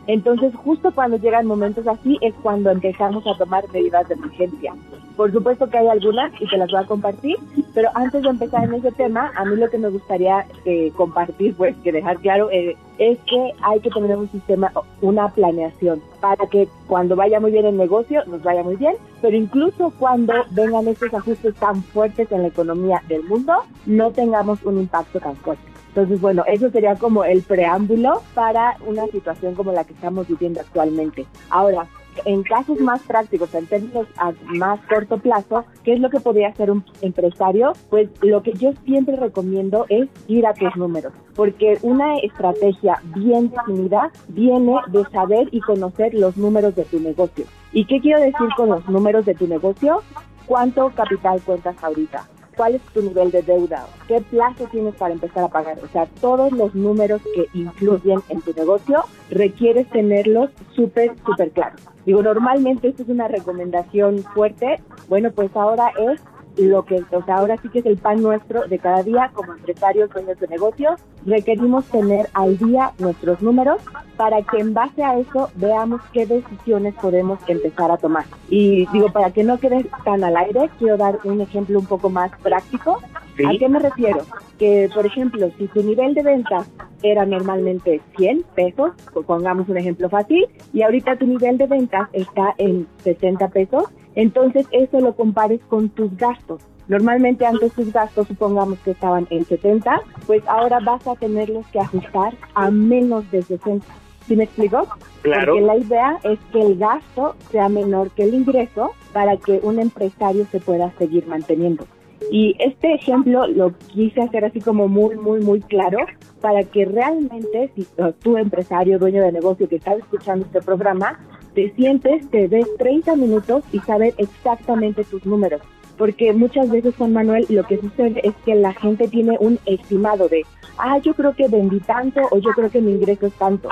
entonces, 0.07 0.53
justo 0.55 0.91
cuando 0.93 1.17
llegan 1.17 1.47
momentos 1.47 1.87
así 1.87 2.17
es 2.21 2.33
cuando 2.43 2.69
empezamos 2.69 3.25
a 3.25 3.37
tomar 3.37 3.63
medidas 3.73 4.07
de 4.07 4.15
emergencia. 4.15 4.73
Por 5.17 5.31
supuesto 5.31 5.69
que 5.69 5.77
hay 5.77 5.87
algunas 5.87 6.31
y 6.41 6.47
te 6.47 6.57
las 6.57 6.69
voy 6.69 6.81
a 6.81 6.85
compartir, 6.85 7.37
pero 7.73 7.89
antes 7.95 8.21
de 8.21 8.29
empezar 8.29 8.65
en 8.65 8.73
ese 8.75 8.91
tema, 8.91 9.31
a 9.35 9.45
mí 9.45 9.55
lo 9.55 9.69
que 9.69 9.77
me 9.77 9.89
gustaría 9.89 10.45
eh, 10.65 10.91
compartir, 10.95 11.55
pues 11.55 11.75
que 11.77 11.93
dejar 11.93 12.17
claro, 12.17 12.51
eh, 12.51 12.75
es 12.97 13.17
que 13.19 13.51
hay 13.63 13.79
que 13.79 13.89
tener 13.89 14.17
un 14.17 14.29
sistema, 14.29 14.71
una 15.01 15.29
planeación, 15.29 16.01
para 16.19 16.45
que 16.47 16.67
cuando 16.87 17.15
vaya 17.15 17.39
muy 17.39 17.51
bien 17.51 17.65
el 17.65 17.77
negocio, 17.77 18.23
nos 18.25 18.43
vaya 18.43 18.61
muy 18.61 18.75
bien, 18.75 18.95
pero 19.21 19.37
incluso 19.37 19.93
cuando 19.97 20.33
vengan 20.51 20.87
estos 20.87 21.13
ajustes 21.13 21.55
tan 21.55 21.81
fuertes 21.81 22.29
en 22.31 22.41
la 22.41 22.49
economía 22.49 23.01
del 23.07 23.23
mundo, 23.23 23.53
no 23.85 24.11
tengamos 24.11 24.63
un 24.63 24.79
impacto 24.79 25.19
tan 25.19 25.35
fuerte. 25.37 25.74
Entonces, 25.95 26.19
bueno, 26.19 26.43
eso 26.45 26.69
sería 26.71 26.95
como 26.95 27.23
el 27.23 27.41
preámbulo 27.41 28.21
para 28.33 28.75
una 28.85 29.07
situación 29.07 29.55
como 29.55 29.71
la 29.71 29.85
que 29.85 29.93
estamos 29.93 30.27
viviendo 30.27 30.59
actualmente. 30.59 31.25
Ahora, 31.49 31.87
en 32.25 32.43
casos 32.43 32.81
más 32.81 33.01
prácticos, 33.03 33.55
en 33.55 33.65
términos 33.65 34.05
a 34.17 34.33
más 34.43 34.81
corto 34.89 35.17
plazo, 35.19 35.63
¿qué 35.85 35.93
es 35.93 36.01
lo 36.01 36.09
que 36.09 36.19
podría 36.19 36.49
hacer 36.49 36.69
un 36.69 36.83
empresario? 37.01 37.71
Pues 37.89 38.09
lo 38.21 38.43
que 38.43 38.51
yo 38.51 38.73
siempre 38.83 39.15
recomiendo 39.15 39.85
es 39.87 40.09
ir 40.27 40.45
a 40.45 40.53
tus 40.53 40.75
números, 40.75 41.13
porque 41.33 41.77
una 41.81 42.17
estrategia 42.17 43.01
bien 43.15 43.49
definida 43.49 44.11
viene 44.27 44.75
de 44.89 45.05
saber 45.11 45.47
y 45.51 45.61
conocer 45.61 46.13
los 46.13 46.35
números 46.35 46.75
de 46.75 46.83
tu 46.83 46.99
negocio. 46.99 47.45
¿Y 47.71 47.85
qué 47.85 48.01
quiero 48.01 48.19
decir 48.19 48.49
con 48.57 48.67
los 48.67 48.85
números 48.89 49.25
de 49.25 49.33
tu 49.33 49.47
negocio? 49.47 50.01
¿Cuánto 50.45 50.89
capital 50.89 51.41
cuentas 51.41 51.81
ahorita? 51.81 52.27
Cuál 52.55 52.75
es 52.75 52.81
tu 52.93 53.01
nivel 53.01 53.31
de 53.31 53.41
deuda, 53.41 53.85
qué 54.07 54.21
plazo 54.21 54.67
tienes 54.71 54.95
para 54.95 55.13
empezar 55.13 55.43
a 55.43 55.49
pagar. 55.49 55.77
O 55.83 55.87
sea, 55.87 56.05
todos 56.21 56.51
los 56.51 56.73
números 56.75 57.21
que 57.33 57.47
influyen 57.53 58.21
en 58.29 58.41
tu 58.41 58.53
negocio 58.53 59.03
requieres 59.29 59.89
tenerlos 59.89 60.49
súper, 60.75 61.15
súper 61.25 61.51
claros. 61.51 61.81
Digo, 62.05 62.21
normalmente 62.21 62.89
esto 62.89 63.03
es 63.03 63.09
una 63.09 63.27
recomendación 63.27 64.23
fuerte. 64.33 64.79
Bueno, 65.09 65.31
pues 65.31 65.55
ahora 65.55 65.91
es 65.99 66.21
lo 66.57 66.85
que, 66.85 67.03
o 67.11 67.25
sea, 67.25 67.37
ahora 67.37 67.57
sí 67.57 67.69
que 67.69 67.79
es 67.79 67.85
el 67.85 67.97
pan 67.97 68.21
nuestro 68.21 68.67
de 68.67 68.79
cada 68.79 69.03
día 69.03 69.31
como 69.33 69.53
empresarios, 69.53 70.09
dueños 70.09 70.39
de 70.39 70.47
negocios, 70.47 70.99
requerimos 71.25 71.85
tener 71.85 72.29
al 72.33 72.57
día 72.57 72.91
nuestros 72.99 73.41
números 73.41 73.81
para 74.17 74.41
que 74.41 74.59
en 74.59 74.73
base 74.73 75.03
a 75.03 75.17
eso 75.17 75.49
veamos 75.55 76.01
qué 76.13 76.25
decisiones 76.25 76.93
podemos 76.95 77.39
empezar 77.47 77.91
a 77.91 77.97
tomar. 77.97 78.25
Y 78.49 78.87
digo, 78.87 79.11
para 79.11 79.31
que 79.31 79.43
no 79.43 79.59
quede 79.59 79.85
tan 80.03 80.23
al 80.23 80.37
aire, 80.37 80.69
quiero 80.79 80.97
dar 80.97 81.19
un 81.23 81.41
ejemplo 81.41 81.79
un 81.79 81.85
poco 81.85 82.09
más 82.09 82.31
práctico. 82.41 83.01
¿A 83.45 83.57
qué 83.59 83.67
me 83.67 83.79
refiero? 83.79 84.21
Que, 84.57 84.89
por 84.93 85.05
ejemplo, 85.05 85.49
si 85.57 85.67
tu 85.67 85.83
nivel 85.83 86.13
de 86.13 86.23
ventas 86.23 86.69
era 87.03 87.25
normalmente 87.25 88.01
100 88.15 88.45
pesos, 88.55 88.91
pongamos 89.27 89.67
un 89.67 89.77
ejemplo 89.77 90.09
fácil, 90.09 90.47
y 90.71 90.81
ahorita 90.83 91.17
tu 91.17 91.27
nivel 91.27 91.57
de 91.57 91.67
ventas 91.67 92.07
está 92.13 92.55
en 92.57 92.87
60 93.03 93.49
pesos, 93.49 93.83
entonces 94.15 94.67
eso 94.71 94.99
lo 94.99 95.15
compares 95.15 95.61
con 95.67 95.89
tus 95.89 96.15
gastos. 96.17 96.61
Normalmente 96.87 97.45
antes 97.45 97.73
tus 97.73 97.91
gastos, 97.91 98.27
supongamos 98.27 98.77
que 98.79 98.91
estaban 98.91 99.27
en 99.31 99.43
70, 99.43 100.01
pues 100.27 100.43
ahora 100.47 100.79
vas 100.79 101.05
a 101.07 101.15
tenerlos 101.15 101.65
que 101.67 101.79
ajustar 101.79 102.33
a 102.53 102.69
menos 102.69 103.29
de 103.31 103.41
60. 103.41 103.85
¿Sí 104.27 104.35
me 104.35 104.45
explico? 104.45 104.87
Claro. 105.21 105.53
Porque 105.53 105.65
la 105.65 105.77
idea 105.77 106.19
es 106.23 106.39
que 106.51 106.61
el 106.61 106.77
gasto 106.77 107.35
sea 107.51 107.69
menor 107.69 108.11
que 108.11 108.23
el 108.23 108.33
ingreso 108.33 108.91
para 109.13 109.37
que 109.37 109.59
un 109.63 109.79
empresario 109.79 110.45
se 110.51 110.59
pueda 110.59 110.91
seguir 110.97 111.27
manteniendo. 111.27 111.85
Y 112.31 112.55
este 112.59 112.93
ejemplo 112.93 113.45
lo 113.47 113.71
quise 113.77 114.21
hacer 114.21 114.45
así 114.45 114.61
como 114.61 114.87
muy, 114.87 115.15
muy, 115.15 115.41
muy 115.41 115.61
claro 115.61 115.99
para 116.41 116.63
que 116.63 116.85
realmente, 116.85 117.71
si 117.75 117.87
tú 118.21 118.37
empresario, 118.37 118.99
dueño 118.99 119.21
de 119.21 119.31
negocio 119.31 119.67
que 119.67 119.75
estás 119.75 119.97
escuchando 119.99 120.45
este 120.45 120.61
programa, 120.61 121.19
te 121.55 121.73
sientes, 121.75 122.29
te 122.29 122.47
des 122.47 122.67
30 122.77 123.15
minutos 123.15 123.63
y 123.71 123.79
saber 123.79 124.13
exactamente 124.17 125.03
tus 125.05 125.25
números. 125.25 125.61
Porque 125.97 126.33
muchas 126.33 126.69
veces, 126.69 126.93
Juan 126.97 127.13
Manuel, 127.13 127.45
lo 127.49 127.63
que 127.63 127.79
sucede 127.79 128.19
es 128.23 128.33
que 128.43 128.53
la 128.53 128.73
gente 128.73 129.07
tiene 129.07 129.37
un 129.39 129.57
estimado 129.65 130.27
de, 130.27 130.43
ah, 130.77 130.99
yo 130.99 131.13
creo 131.13 131.33
que 131.33 131.47
vendí 131.47 131.79
tanto 131.79 132.21
o 132.31 132.37
yo 132.37 132.51
creo 132.51 132.69
que 132.69 132.81
mi 132.81 132.91
ingreso 132.91 133.27
es 133.27 133.33
tanto. 133.33 133.69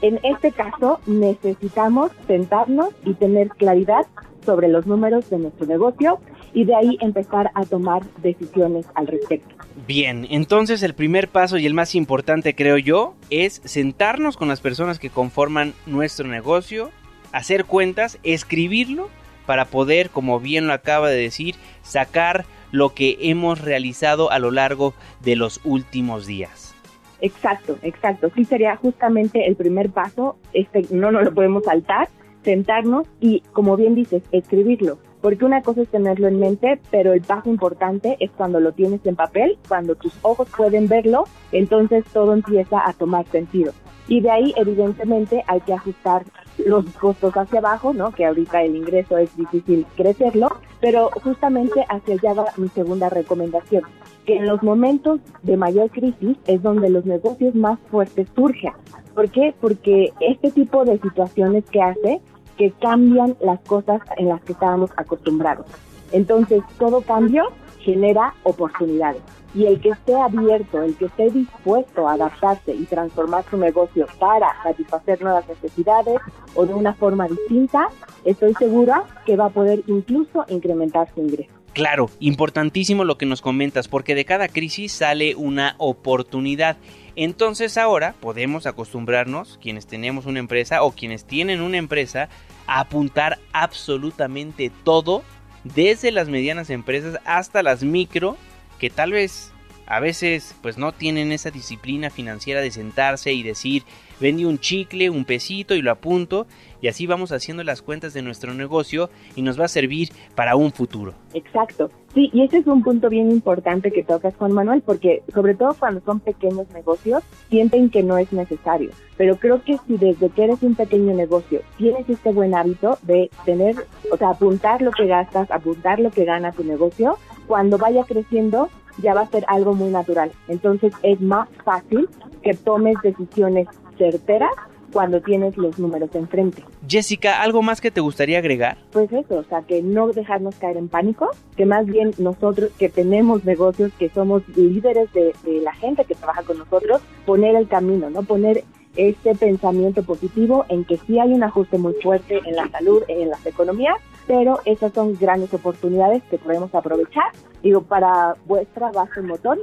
En 0.00 0.20
este 0.22 0.52
caso, 0.52 1.00
necesitamos 1.06 2.12
sentarnos 2.28 2.90
y 3.04 3.14
tener 3.14 3.48
claridad 3.48 4.06
sobre 4.44 4.68
los 4.68 4.86
números 4.86 5.28
de 5.30 5.38
nuestro 5.38 5.66
negocio 5.66 6.18
y 6.52 6.64
de 6.64 6.74
ahí 6.74 6.98
empezar 7.00 7.50
a 7.54 7.64
tomar 7.64 8.04
decisiones 8.22 8.86
al 8.94 9.06
respecto. 9.06 9.54
Bien, 9.86 10.26
entonces 10.30 10.82
el 10.82 10.94
primer 10.94 11.28
paso 11.28 11.58
y 11.58 11.66
el 11.66 11.74
más 11.74 11.94
importante 11.94 12.54
creo 12.54 12.78
yo 12.78 13.14
es 13.30 13.60
sentarnos 13.64 14.36
con 14.36 14.48
las 14.48 14.60
personas 14.60 14.98
que 14.98 15.10
conforman 15.10 15.74
nuestro 15.86 16.28
negocio, 16.28 16.90
hacer 17.34 17.64
cuentas, 17.64 18.18
escribirlo 18.22 19.10
para 19.44 19.66
poder, 19.66 20.10
como 20.10 20.40
bien 20.40 20.66
lo 20.66 20.72
acaba 20.72 21.10
de 21.10 21.20
decir, 21.20 21.56
sacar 21.82 22.46
lo 22.70 22.94
que 22.94 23.18
hemos 23.20 23.60
realizado 23.60 24.30
a 24.30 24.38
lo 24.38 24.50
largo 24.50 24.94
de 25.20 25.36
los 25.36 25.60
últimos 25.64 26.26
días. 26.26 26.74
Exacto, 27.20 27.78
exacto. 27.82 28.30
Sí 28.34 28.44
sería 28.44 28.76
justamente 28.76 29.46
el 29.46 29.56
primer 29.56 29.90
paso. 29.90 30.36
Este 30.52 30.86
no 30.90 31.10
nos 31.10 31.24
lo 31.24 31.34
podemos 31.34 31.64
saltar, 31.64 32.08
sentarnos 32.42 33.06
y, 33.20 33.40
como 33.52 33.76
bien 33.76 33.94
dices, 33.94 34.22
escribirlo. 34.30 34.98
Porque 35.20 35.44
una 35.44 35.62
cosa 35.62 35.82
es 35.82 35.88
tenerlo 35.88 36.28
en 36.28 36.38
mente, 36.38 36.78
pero 36.90 37.14
el 37.14 37.22
paso 37.22 37.48
importante 37.48 38.16
es 38.20 38.30
cuando 38.30 38.60
lo 38.60 38.72
tienes 38.72 39.04
en 39.06 39.16
papel, 39.16 39.58
cuando 39.68 39.94
tus 39.94 40.12
ojos 40.22 40.48
pueden 40.56 40.86
verlo, 40.86 41.24
entonces 41.50 42.04
todo 42.12 42.34
empieza 42.34 42.86
a 42.86 42.92
tomar 42.92 43.26
sentido. 43.26 43.72
Y 44.06 44.20
de 44.20 44.30
ahí, 44.30 44.54
evidentemente, 44.56 45.42
hay 45.46 45.60
que 45.62 45.72
ajustar 45.72 46.24
los 46.58 46.84
costos 46.96 47.36
hacia 47.36 47.58
abajo, 47.58 47.92
¿no? 47.92 48.12
Que 48.12 48.26
ahorita 48.26 48.62
el 48.62 48.76
ingreso 48.76 49.18
es 49.18 49.34
difícil 49.36 49.86
crecerlo, 49.96 50.48
Pero 50.80 51.10
justamente 51.22 51.84
hacia 51.88 52.14
allá 52.14 52.34
va 52.34 52.52
mi 52.56 52.68
segunda 52.68 53.08
recomendación, 53.08 53.82
que 54.26 54.36
en 54.36 54.46
los 54.46 54.62
momentos 54.62 55.20
de 55.42 55.56
mayor 55.56 55.90
crisis 55.90 56.36
es 56.46 56.62
donde 56.62 56.90
los 56.90 57.06
negocios 57.06 57.54
más 57.54 57.78
fuertes 57.90 58.28
surgen. 58.34 58.72
¿Por 59.14 59.30
qué? 59.30 59.54
Porque 59.60 60.12
este 60.20 60.50
tipo 60.50 60.84
de 60.84 60.98
situaciones 60.98 61.64
que 61.70 61.80
hace 61.80 62.20
que 62.56 62.70
cambian 62.72 63.36
las 63.40 63.60
cosas 63.60 64.00
en 64.16 64.28
las 64.28 64.42
que 64.42 64.52
estábamos 64.52 64.90
acostumbrados. 64.96 65.66
Entonces, 66.12 66.62
todo 66.78 67.00
cambio 67.00 67.48
genera 67.84 68.34
oportunidades. 68.42 69.22
Y 69.54 69.66
el 69.66 69.80
que 69.80 69.90
esté 69.90 70.14
abierto, 70.20 70.82
el 70.82 70.96
que 70.96 71.04
esté 71.04 71.30
dispuesto 71.30 72.08
a 72.08 72.14
adaptarse 72.14 72.74
y 72.74 72.84
transformar 72.86 73.44
su 73.48 73.56
negocio 73.56 74.06
para 74.18 74.48
satisfacer 74.62 75.22
nuevas 75.22 75.46
necesidades 75.48 76.20
o 76.54 76.66
de 76.66 76.74
una 76.74 76.94
forma 76.94 77.28
distinta, 77.28 77.88
estoy 78.24 78.54
segura 78.54 79.04
que 79.24 79.36
va 79.36 79.46
a 79.46 79.50
poder 79.50 79.82
incluso 79.86 80.44
incrementar 80.48 81.08
su 81.14 81.20
ingreso. 81.20 81.52
Claro, 81.74 82.08
importantísimo 82.20 83.02
lo 83.02 83.18
que 83.18 83.26
nos 83.26 83.42
comentas, 83.42 83.88
porque 83.88 84.14
de 84.14 84.24
cada 84.24 84.46
crisis 84.46 84.92
sale 84.92 85.34
una 85.34 85.74
oportunidad. 85.78 86.76
Entonces 87.16 87.76
ahora 87.78 88.14
podemos 88.20 88.66
acostumbrarnos, 88.66 89.58
quienes 89.60 89.86
tenemos 89.86 90.26
una 90.26 90.38
empresa 90.38 90.84
o 90.84 90.92
quienes 90.92 91.24
tienen 91.24 91.60
una 91.60 91.78
empresa, 91.78 92.28
a 92.68 92.78
apuntar 92.78 93.38
absolutamente 93.52 94.70
todo, 94.84 95.24
desde 95.64 96.12
las 96.12 96.28
medianas 96.28 96.70
empresas 96.70 97.18
hasta 97.24 97.62
las 97.62 97.82
micro, 97.82 98.36
que 98.78 98.90
tal 98.90 99.12
vez 99.12 99.50
a 99.86 100.00
veces 100.00 100.54
pues 100.62 100.78
no 100.78 100.92
tienen 100.92 101.32
esa 101.32 101.50
disciplina 101.50 102.10
financiera 102.10 102.60
de 102.60 102.70
sentarse 102.70 103.32
y 103.32 103.42
decir 103.42 103.84
vendí 104.20 104.44
un 104.44 104.58
chicle, 104.58 105.10
un 105.10 105.24
pesito 105.24 105.74
y 105.74 105.82
lo 105.82 105.90
apunto 105.90 106.46
y 106.80 106.88
así 106.88 107.06
vamos 107.06 107.32
haciendo 107.32 107.64
las 107.64 107.80
cuentas 107.80 108.12
de 108.12 108.22
nuestro 108.22 108.52
negocio 108.52 109.08
y 109.36 109.42
nos 109.42 109.58
va 109.58 109.64
a 109.64 109.68
servir 109.68 110.10
para 110.34 110.54
un 110.54 110.70
futuro. 110.70 111.14
Exacto. 111.32 111.90
Sí, 112.12 112.30
y 112.32 112.42
ese 112.42 112.58
es 112.58 112.66
un 112.66 112.82
punto 112.82 113.08
bien 113.08 113.30
importante 113.30 113.90
que 113.90 114.04
tocas 114.04 114.36
Juan 114.36 114.52
Manuel 114.52 114.82
porque 114.82 115.22
sobre 115.32 115.54
todo 115.54 115.74
cuando 115.74 116.00
son 116.04 116.20
pequeños 116.20 116.70
negocios 116.72 117.22
sienten 117.48 117.90
que 117.90 118.02
no 118.02 118.18
es 118.18 118.32
necesario, 118.32 118.90
pero 119.16 119.36
creo 119.36 119.62
que 119.64 119.78
si 119.86 119.96
desde 119.96 120.28
que 120.28 120.44
eres 120.44 120.62
un 120.62 120.74
pequeño 120.74 121.14
negocio 121.14 121.62
tienes 121.78 122.08
este 122.08 122.32
buen 122.32 122.54
hábito 122.54 122.98
de 123.02 123.30
tener, 123.44 123.74
o 124.12 124.16
sea, 124.16 124.30
apuntar 124.30 124.82
lo 124.82 124.92
que 124.92 125.06
gastas, 125.06 125.50
apuntar 125.50 125.98
lo 126.00 126.10
que 126.10 126.24
gana 126.24 126.52
tu 126.52 126.64
negocio, 126.64 127.16
cuando 127.46 127.78
vaya 127.78 128.04
creciendo 128.04 128.68
ya 128.98 129.14
va 129.14 129.22
a 129.22 129.26
ser 129.26 129.44
algo 129.48 129.74
muy 129.74 129.90
natural. 129.90 130.30
Entonces 130.48 130.92
es 131.02 131.20
más 131.20 131.48
fácil 131.64 132.08
que 132.42 132.54
tomes 132.54 132.96
decisiones 133.02 133.66
certeras 133.96 134.52
cuando 134.92 135.20
tienes 135.20 135.56
los 135.56 135.78
números 135.78 136.14
enfrente. 136.14 136.62
Jessica, 136.86 137.42
¿algo 137.42 137.62
más 137.62 137.80
que 137.80 137.90
te 137.90 138.00
gustaría 138.00 138.38
agregar? 138.38 138.78
Pues 138.92 139.12
eso, 139.12 139.38
o 139.38 139.44
sea, 139.44 139.62
que 139.62 139.82
no 139.82 140.06
dejarnos 140.08 140.54
caer 140.54 140.76
en 140.76 140.88
pánico, 140.88 141.30
que 141.56 141.66
más 141.66 141.84
bien 141.86 142.12
nosotros 142.18 142.70
que 142.78 142.88
tenemos 142.88 143.44
negocios, 143.44 143.92
que 143.98 144.08
somos 144.10 144.42
líderes 144.56 145.12
de, 145.12 145.34
de 145.42 145.60
la 145.62 145.74
gente 145.74 146.04
que 146.04 146.14
trabaja 146.14 146.42
con 146.44 146.58
nosotros, 146.58 147.02
poner 147.26 147.56
el 147.56 147.66
camino, 147.66 148.08
¿no? 148.08 148.22
Poner 148.22 148.62
este 148.96 149.34
pensamiento 149.34 150.04
positivo 150.04 150.64
en 150.68 150.84
que 150.84 150.96
sí 150.98 151.18
hay 151.18 151.32
un 151.32 151.42
ajuste 151.42 151.78
muy 151.78 151.94
fuerte 151.94 152.40
en 152.44 152.54
la 152.54 152.68
salud, 152.68 153.02
en 153.08 153.30
las 153.30 153.44
economías, 153.44 153.96
pero 154.26 154.60
esas 154.64 154.92
son 154.92 155.16
grandes 155.18 155.52
oportunidades 155.52 156.22
que 156.30 156.38
podemos 156.38 156.74
aprovechar. 156.74 157.32
Digo, 157.62 157.82
para 157.82 158.36
vuestra 158.46 158.90
base 158.92 159.20
motor, 159.22 159.58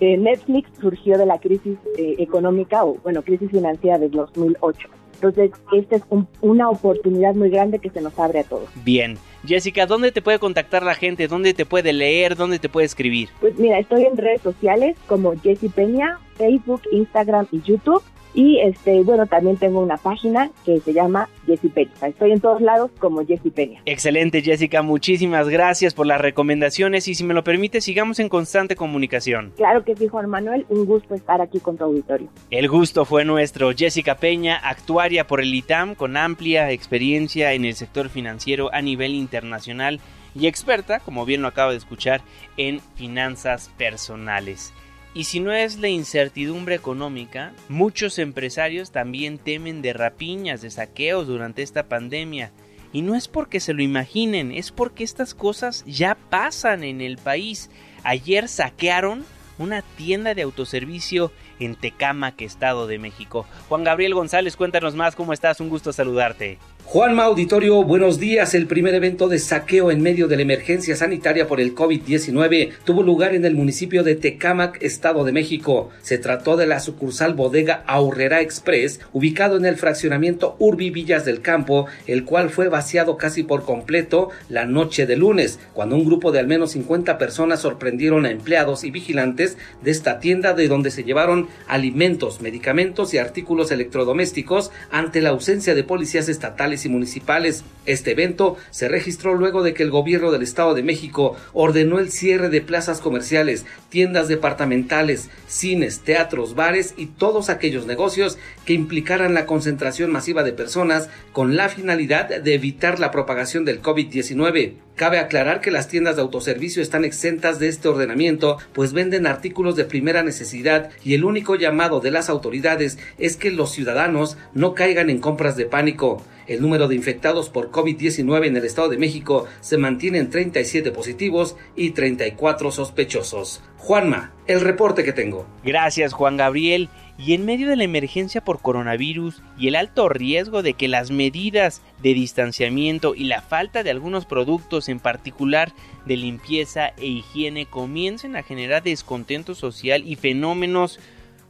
eh, 0.00 0.16
Netflix 0.16 0.68
surgió 0.80 1.18
de 1.18 1.26
la 1.26 1.38
crisis 1.38 1.78
eh, 1.96 2.16
económica 2.18 2.84
o, 2.84 2.96
bueno, 3.02 3.22
crisis 3.22 3.50
financiera 3.50 3.98
del 3.98 4.10
2008. 4.10 4.88
Entonces, 5.14 5.52
esta 5.72 5.96
es 5.96 6.02
una 6.40 6.68
oportunidad 6.68 7.34
muy 7.34 7.48
grande 7.48 7.78
que 7.78 7.88
se 7.90 8.00
nos 8.00 8.18
abre 8.18 8.40
a 8.40 8.44
todos. 8.44 8.68
Bien. 8.84 9.16
Jessica, 9.46 9.86
¿dónde 9.86 10.10
te 10.10 10.22
puede 10.22 10.38
contactar 10.38 10.82
la 10.82 10.94
gente? 10.94 11.28
¿Dónde 11.28 11.54
te 11.54 11.66
puede 11.66 11.92
leer? 11.92 12.36
¿Dónde 12.36 12.58
te 12.58 12.68
puede 12.68 12.86
escribir? 12.86 13.28
Pues 13.40 13.58
mira, 13.58 13.78
estoy 13.78 14.04
en 14.04 14.16
redes 14.16 14.42
sociales 14.42 14.96
como 15.06 15.34
Jessie 15.38 15.70
Peña, 15.70 16.18
Facebook, 16.36 16.82
Instagram 16.90 17.46
y 17.52 17.60
YouTube. 17.62 18.02
Y 18.34 18.58
este, 18.60 19.02
bueno, 19.02 19.26
también 19.26 19.56
tengo 19.56 19.80
una 19.80 19.96
página 19.96 20.50
que 20.64 20.80
se 20.80 20.92
llama 20.92 21.28
Jessie 21.46 21.70
Peña. 21.70 21.92
Estoy 22.02 22.32
en 22.32 22.40
todos 22.40 22.60
lados 22.60 22.90
como 22.98 23.24
Jessie 23.24 23.50
Peña. 23.50 23.80
Excelente, 23.86 24.42
Jessica. 24.42 24.82
Muchísimas 24.82 25.48
gracias 25.48 25.94
por 25.94 26.06
las 26.06 26.20
recomendaciones 26.20 27.06
y 27.08 27.14
si 27.14 27.24
me 27.24 27.34
lo 27.34 27.44
permite, 27.44 27.80
sigamos 27.80 28.18
en 28.18 28.28
constante 28.28 28.74
comunicación. 28.76 29.52
Claro 29.56 29.84
que 29.84 29.94
sí, 29.94 30.08
Juan 30.08 30.28
Manuel. 30.28 30.66
Un 30.68 30.84
gusto 30.84 31.14
estar 31.14 31.40
aquí 31.40 31.60
con 31.60 31.76
tu 31.76 31.84
auditorio. 31.84 32.28
El 32.50 32.68
gusto 32.68 33.04
fue 33.04 33.24
nuestro. 33.24 33.72
Jessica 33.72 34.16
Peña, 34.16 34.56
actuaria 34.56 35.26
por 35.26 35.40
el 35.40 35.54
ITAM 35.54 35.94
con 35.94 36.16
amplia 36.16 36.70
experiencia 36.70 37.52
en 37.52 37.64
el 37.64 37.74
sector 37.74 38.08
financiero 38.08 38.70
a 38.72 38.82
nivel 38.82 39.14
internacional 39.14 40.00
y 40.34 40.46
experta, 40.46 41.00
como 41.00 41.24
bien 41.24 41.42
lo 41.42 41.48
acaba 41.48 41.70
de 41.70 41.76
escuchar, 41.76 42.22
en 42.56 42.80
finanzas 42.96 43.70
personales. 43.78 44.72
Y 45.14 45.24
si 45.24 45.38
no 45.38 45.52
es 45.52 45.78
la 45.78 45.88
incertidumbre 45.88 46.74
económica, 46.74 47.52
muchos 47.68 48.18
empresarios 48.18 48.90
también 48.90 49.38
temen 49.38 49.80
de 49.80 49.92
rapiñas, 49.92 50.60
de 50.60 50.70
saqueos 50.70 51.28
durante 51.28 51.62
esta 51.62 51.84
pandemia. 51.84 52.50
Y 52.92 53.02
no 53.02 53.14
es 53.14 53.28
porque 53.28 53.60
se 53.60 53.74
lo 53.74 53.82
imaginen, 53.82 54.50
es 54.50 54.72
porque 54.72 55.04
estas 55.04 55.34
cosas 55.34 55.84
ya 55.86 56.16
pasan 56.30 56.82
en 56.82 57.00
el 57.00 57.16
país. 57.18 57.70
Ayer 58.02 58.48
saquearon 58.48 59.24
una 59.56 59.82
tienda 59.82 60.34
de 60.34 60.42
autoservicio 60.42 61.30
en 61.60 61.76
Tecámac, 61.76 62.40
Estado 62.42 62.88
de 62.88 62.98
México. 62.98 63.46
Juan 63.68 63.84
Gabriel 63.84 64.14
González, 64.14 64.56
cuéntanos 64.56 64.96
más, 64.96 65.14
¿cómo 65.14 65.32
estás? 65.32 65.60
Un 65.60 65.68
gusto 65.68 65.92
saludarte. 65.92 66.58
Juanma 66.86 67.24
Auditorio, 67.24 67.82
buenos 67.82 68.20
días. 68.20 68.54
El 68.54 68.66
primer 68.66 68.94
evento 68.94 69.26
de 69.26 69.38
saqueo 69.38 69.90
en 69.90 70.02
medio 70.02 70.28
de 70.28 70.36
la 70.36 70.42
emergencia 70.42 70.94
sanitaria 70.94 71.48
por 71.48 71.58
el 71.58 71.74
COVID-19 71.74 72.72
tuvo 72.84 73.02
lugar 73.02 73.34
en 73.34 73.44
el 73.46 73.54
municipio 73.54 74.04
de 74.04 74.14
Tecámac, 74.14 74.80
Estado 74.80 75.24
de 75.24 75.32
México. 75.32 75.90
Se 76.02 76.18
trató 76.18 76.56
de 76.56 76.66
la 76.66 76.78
sucursal 76.78 77.34
bodega 77.34 77.82
Aurrera 77.86 78.42
Express, 78.42 79.00
ubicado 79.12 79.56
en 79.56 79.64
el 79.64 79.76
fraccionamiento 79.76 80.56
Urbi 80.60 80.90
Villas 80.90 81.24
del 81.24 81.40
Campo, 81.40 81.86
el 82.06 82.24
cual 82.24 82.50
fue 82.50 82.68
vaciado 82.68 83.16
casi 83.16 83.42
por 83.42 83.64
completo 83.64 84.28
la 84.48 84.66
noche 84.66 85.06
de 85.06 85.16
lunes, 85.16 85.58
cuando 85.72 85.96
un 85.96 86.04
grupo 86.04 86.32
de 86.32 86.38
al 86.38 86.46
menos 86.46 86.72
50 86.72 87.18
personas 87.18 87.60
sorprendieron 87.60 88.26
a 88.26 88.30
empleados 88.30 88.84
y 88.84 88.90
vigilantes 88.90 89.56
de 89.82 89.90
esta 89.90 90.20
tienda 90.20 90.52
de 90.52 90.68
donde 90.68 90.90
se 90.92 91.02
llevaron 91.02 91.48
alimentos, 91.66 92.40
medicamentos 92.40 93.14
y 93.14 93.18
artículos 93.18 93.72
electrodomésticos 93.72 94.70
ante 94.92 95.22
la 95.22 95.30
ausencia 95.30 95.74
de 95.74 95.82
policías 95.82 96.28
estatales 96.28 96.73
y 96.82 96.88
municipales. 96.88 97.62
Este 97.86 98.12
evento 98.12 98.56
se 98.70 98.88
registró 98.88 99.34
luego 99.34 99.62
de 99.62 99.74
que 99.74 99.82
el 99.82 99.90
gobierno 99.90 100.32
del 100.32 100.42
Estado 100.42 100.74
de 100.74 100.82
México 100.82 101.36
ordenó 101.52 101.98
el 101.98 102.10
cierre 102.10 102.48
de 102.48 102.60
plazas 102.60 103.00
comerciales, 103.00 103.66
tiendas 103.90 104.26
departamentales, 104.28 105.28
cines, 105.46 106.00
teatros, 106.00 106.54
bares 106.54 106.94
y 106.96 107.06
todos 107.06 107.50
aquellos 107.50 107.86
negocios 107.86 108.38
que 108.64 108.72
implicaran 108.72 109.34
la 109.34 109.46
concentración 109.46 110.10
masiva 110.10 110.42
de 110.42 110.52
personas 110.52 111.10
con 111.32 111.56
la 111.56 111.68
finalidad 111.68 112.40
de 112.40 112.54
evitar 112.54 112.98
la 112.98 113.10
propagación 113.10 113.64
del 113.64 113.82
COVID-19. 113.82 114.74
Cabe 114.96 115.18
aclarar 115.18 115.60
que 115.60 115.72
las 115.72 115.88
tiendas 115.88 116.16
de 116.16 116.22
autoservicio 116.22 116.80
están 116.80 117.04
exentas 117.04 117.58
de 117.58 117.68
este 117.68 117.88
ordenamiento, 117.88 118.58
pues 118.72 118.92
venden 118.92 119.26
artículos 119.26 119.74
de 119.74 119.84
primera 119.84 120.22
necesidad 120.22 120.90
y 121.04 121.14
el 121.14 121.24
único 121.24 121.56
llamado 121.56 122.00
de 122.00 122.12
las 122.12 122.28
autoridades 122.28 122.98
es 123.18 123.36
que 123.36 123.50
los 123.50 123.72
ciudadanos 123.72 124.36
no 124.54 124.74
caigan 124.74 125.10
en 125.10 125.18
compras 125.18 125.56
de 125.56 125.66
pánico. 125.66 126.22
El 126.46 126.60
número 126.60 126.88
de 126.88 126.94
infectados 126.94 127.48
por 127.48 127.70
COVID-19 127.70 128.46
en 128.46 128.56
el 128.56 128.64
Estado 128.64 128.88
de 128.88 128.98
México 128.98 129.46
se 129.60 129.78
mantiene 129.78 130.18
en 130.18 130.30
37 130.30 130.90
positivos 130.90 131.56
y 131.74 131.90
34 131.90 132.70
sospechosos. 132.70 133.62
Juanma, 133.78 134.32
el 134.46 134.60
reporte 134.60 135.04
que 135.04 135.12
tengo. 135.12 135.46
Gracias 135.62 136.12
Juan 136.12 136.36
Gabriel. 136.36 136.88
Y 137.16 137.34
en 137.34 137.44
medio 137.44 137.68
de 137.68 137.76
la 137.76 137.84
emergencia 137.84 138.42
por 138.42 138.60
coronavirus 138.60 139.40
y 139.56 139.68
el 139.68 139.76
alto 139.76 140.08
riesgo 140.08 140.62
de 140.62 140.74
que 140.74 140.88
las 140.88 141.12
medidas 141.12 141.80
de 142.02 142.12
distanciamiento 142.12 143.14
y 143.14 143.24
la 143.24 143.40
falta 143.40 143.84
de 143.84 143.90
algunos 143.90 144.26
productos, 144.26 144.88
en 144.88 144.98
particular 144.98 145.72
de 146.06 146.16
limpieza 146.16 146.88
e 146.98 147.06
higiene, 147.06 147.66
comiencen 147.66 148.34
a 148.34 148.42
generar 148.42 148.82
descontento 148.82 149.54
social 149.54 150.02
y 150.04 150.16
fenómenos 150.16 150.98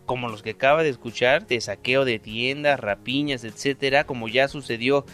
como 0.06 0.28
los 0.28 0.42
que 0.42 0.50
acaba 0.50 0.82
de 0.82 0.90
escuchar, 0.90 1.46
de 1.46 1.60
saqueo 1.60 2.04
de 2.04 2.18
tiendas, 2.18 2.80
rapiñas, 2.80 3.44
etcétera, 3.44 4.04
como 4.04 4.28
ya 4.28 4.48
sucedió 4.48 5.04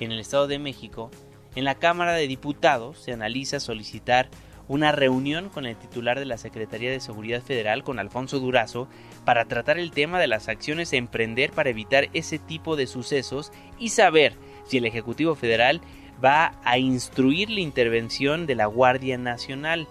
en 0.00 0.12
el 0.12 0.20
Estado 0.20 0.46
de 0.46 0.58
México, 0.58 1.10
en 1.54 1.64
la 1.64 1.74
Cámara 1.74 2.12
de 2.12 2.28
Diputados 2.28 2.98
se 2.98 3.12
analiza 3.12 3.58
solicitar 3.60 4.28
una 4.68 4.92
reunión 4.92 5.48
con 5.48 5.66
el 5.66 5.76
titular 5.76 6.18
de 6.18 6.26
la 6.26 6.36
Secretaría 6.36 6.90
de 6.90 7.00
Seguridad 7.00 7.42
Federal, 7.42 7.82
con 7.82 7.98
Alfonso 7.98 8.38
Durazo, 8.38 8.86
para 9.24 9.46
tratar 9.46 9.78
el 9.78 9.90
tema 9.90 10.20
de 10.20 10.26
las 10.26 10.48
acciones 10.48 10.92
a 10.92 10.96
emprender 10.96 11.50
para 11.52 11.70
evitar 11.70 12.08
ese 12.12 12.38
tipo 12.38 12.76
de 12.76 12.86
sucesos 12.86 13.50
y 13.78 13.88
saber 13.88 14.34
si 14.66 14.76
el 14.76 14.84
Ejecutivo 14.84 15.34
Federal 15.34 15.80
va 16.22 16.52
a 16.64 16.78
instruir 16.78 17.48
la 17.50 17.60
intervención 17.60 18.46
de 18.46 18.54
la 18.54 18.66
Guardia 18.66 19.16
Nacional. 19.16 19.88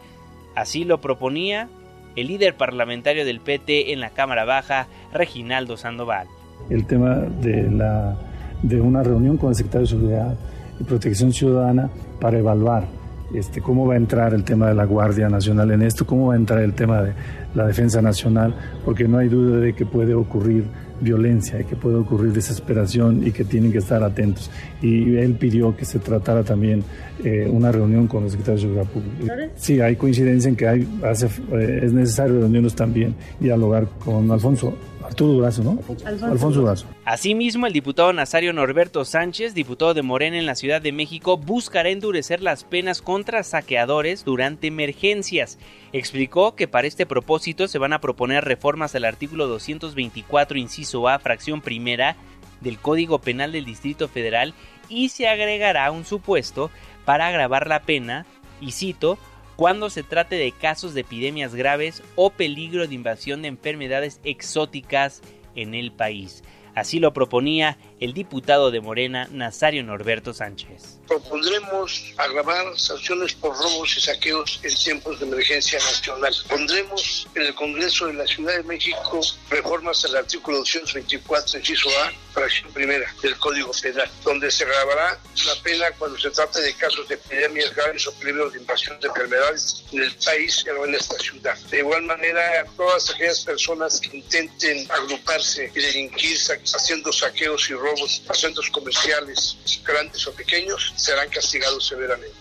Así 0.55 0.83
lo 0.83 1.01
proponía 1.01 1.69
el 2.17 2.27
líder 2.27 2.55
parlamentario 2.55 3.23
del 3.23 3.39
PT 3.39 3.93
en 3.93 4.01
la 4.01 4.09
Cámara 4.09 4.43
Baja, 4.43 4.87
Reginaldo 5.13 5.77
Sandoval. 5.77 6.27
El 6.69 6.85
tema 6.85 7.15
de, 7.15 7.71
la, 7.71 8.17
de 8.63 8.81
una 8.81 9.03
reunión 9.03 9.37
con 9.37 9.49
el 9.49 9.55
secretario 9.55 9.85
de 9.85 9.91
Seguridad 9.91 10.35
y 10.79 10.83
Protección 10.83 11.31
Ciudadana 11.31 11.89
para 12.19 12.39
evaluar 12.39 12.85
este, 13.33 13.61
cómo 13.61 13.85
va 13.85 13.93
a 13.93 13.97
entrar 13.97 14.33
el 14.33 14.43
tema 14.43 14.67
de 14.67 14.73
la 14.73 14.85
Guardia 14.85 15.29
Nacional 15.29 15.69
en 15.71 15.83
esto, 15.83 16.07
cómo 16.07 16.27
va 16.27 16.33
a 16.33 16.37
entrar 16.37 16.59
el 16.59 16.73
tema 16.73 17.03
de 17.03 17.13
la 17.53 17.67
defensa 17.67 18.01
nacional, 18.01 18.55
porque 18.83 19.07
no 19.07 19.19
hay 19.19 19.27
duda 19.27 19.59
de 19.59 19.73
que 19.73 19.85
puede 19.85 20.15
ocurrir 20.15 20.65
violencia 21.01 21.59
y 21.59 21.63
que 21.63 21.75
puede 21.75 21.95
ocurrir 21.95 22.33
desesperación 22.33 23.25
y 23.25 23.31
que 23.31 23.43
tienen 23.43 23.71
que 23.71 23.79
estar 23.79 24.03
atentos. 24.03 24.49
Y 24.81 25.15
él 25.15 25.33
pidió 25.33 25.75
que 25.75 25.85
se 25.85 25.99
tratara 25.99 26.43
también 26.43 26.83
eh, 27.23 27.47
una 27.51 27.71
reunión 27.71 28.07
con 28.07 28.23
los 28.23 28.31
secretarios 28.31 28.61
de 28.61 28.67
Seguridad 28.67 28.91
Pública. 28.91 29.49
Sí, 29.55 29.79
hay 29.79 29.95
coincidencia 29.95 30.49
en 30.49 30.55
que 30.55 30.67
hay, 30.67 30.87
hace, 31.03 31.27
eh, 31.53 31.81
es 31.83 31.93
necesario 31.93 32.39
reunirnos 32.39 32.75
también, 32.75 33.15
dialogar 33.39 33.87
con 34.03 34.29
Alfonso. 34.31 34.77
Arturo 35.07 35.33
Durazo, 35.33 35.63
¿no? 35.63 35.79
Alfonso, 36.05 36.59
Durazo. 36.59 36.85
Asimismo, 37.05 37.65
el 37.65 37.73
diputado 37.73 38.11
Nazario 38.11 38.51
Norberto 38.51 39.05
Sánchez, 39.05 39.53
diputado 39.53 39.93
de 39.93 40.01
Morena 40.01 40.37
en 40.37 40.45
la 40.45 40.55
Ciudad 40.55 40.81
de 40.81 40.91
México, 40.91 41.37
buscará 41.37 41.89
endurecer 41.89 42.41
las 42.43 42.65
penas 42.65 43.01
contra 43.01 43.43
saqueadores 43.43 44.25
durante 44.25 44.67
emergencias. 44.67 45.59
Explicó 45.93 46.55
que 46.55 46.67
para 46.67 46.87
este 46.87 47.05
propósito 47.05 47.69
se 47.69 47.79
van 47.79 47.93
a 47.93 48.01
proponer 48.01 48.43
reformas 48.43 48.95
al 48.95 49.05
artículo 49.05 49.47
224, 49.47 50.57
inciso 50.57 51.07
A, 51.07 51.19
fracción 51.19 51.61
primera 51.61 52.17
del 52.59 52.77
Código 52.77 53.19
Penal 53.19 53.53
del 53.53 53.65
Distrito 53.65 54.09
Federal 54.09 54.53
y 54.89 55.09
se 55.09 55.27
agregará 55.27 55.89
un 55.91 56.05
supuesto 56.05 56.69
para 57.05 57.27
agravar 57.27 57.67
la 57.67 57.83
pena, 57.83 58.25
y 58.59 58.71
cito, 58.71 59.17
cuando 59.57 59.89
se 59.89 60.03
trate 60.03 60.35
de 60.35 60.51
casos 60.51 60.93
de 60.93 61.01
epidemias 61.01 61.55
graves 61.55 62.03
o 62.15 62.29
peligro 62.29 62.87
de 62.87 62.93
invasión 62.93 63.41
de 63.41 63.49
enfermedades 63.49 64.21
exóticas 64.23 65.21
en 65.55 65.73
el 65.73 65.91
país. 65.91 66.43
Así 66.75 66.99
lo 66.99 67.11
proponía 67.11 67.79
el 67.99 68.13
diputado 68.13 68.69
de 68.69 68.79
Morena, 68.79 69.27
Nazario 69.31 69.83
Norberto 69.83 70.33
Sánchez. 70.33 70.99
Propondremos 71.07 72.13
agravar 72.17 72.77
sanciones 72.77 73.33
por 73.33 73.57
robos 73.57 73.97
y 73.97 74.01
saqueos 74.01 74.59
en 74.63 74.75
tiempos 74.75 75.19
de 75.19 75.25
emergencia 75.25 75.79
nacional. 75.79 76.33
Pondremos 76.47 77.27
en 77.33 77.43
el 77.43 77.55
Congreso 77.55 78.07
de 78.07 78.13
la 78.13 78.27
Ciudad 78.27 78.55
de 78.57 78.63
México 78.63 79.21
reformas 79.49 80.03
al 80.05 80.17
artículo 80.17 80.59
224, 80.59 81.59
inciso 81.59 81.89
A, 82.03 82.11
fracción 82.33 82.71
primera 82.71 83.11
del 83.23 83.37
Código 83.37 83.71
Penal, 83.81 84.09
donde 84.23 84.51
se 84.51 84.63
agravará 84.63 85.19
la 85.45 85.63
pena 85.63 85.85
cuando 85.97 86.19
se 86.19 86.29
trate 86.29 86.61
de 86.61 86.73
casos 86.73 87.07
de 87.07 87.15
epidemias 87.15 87.73
graves 87.73 88.05
o 88.05 88.13
peligros 88.13 88.53
de 88.53 88.59
invasión 88.59 88.99
de 88.99 89.07
enfermedades 89.07 89.83
en 89.91 90.03
el 90.03 90.13
país 90.17 90.65
o 90.79 90.85
en 90.85 90.93
esta 90.93 91.17
ciudad. 91.17 91.57
De 91.71 91.79
igual 91.79 92.03
manera, 92.03 92.65
todas 92.75 93.09
aquellas 93.09 93.43
personas 93.43 93.99
que 94.01 94.17
intenten 94.17 94.89
agruparse 94.91 95.71
y 95.73 95.79
delinquir 95.79 96.37
haciendo 96.75 97.11
saqueos 97.11 97.69
y 97.69 97.73
robos 97.73 97.86
a 98.29 98.33
centros 98.33 98.69
comerciales, 98.69 99.81
grandes 99.85 100.27
o 100.27 100.33
pequeños, 100.33 100.93
serán 100.95 101.29
castigados 101.29 101.87
severamente. 101.87 102.31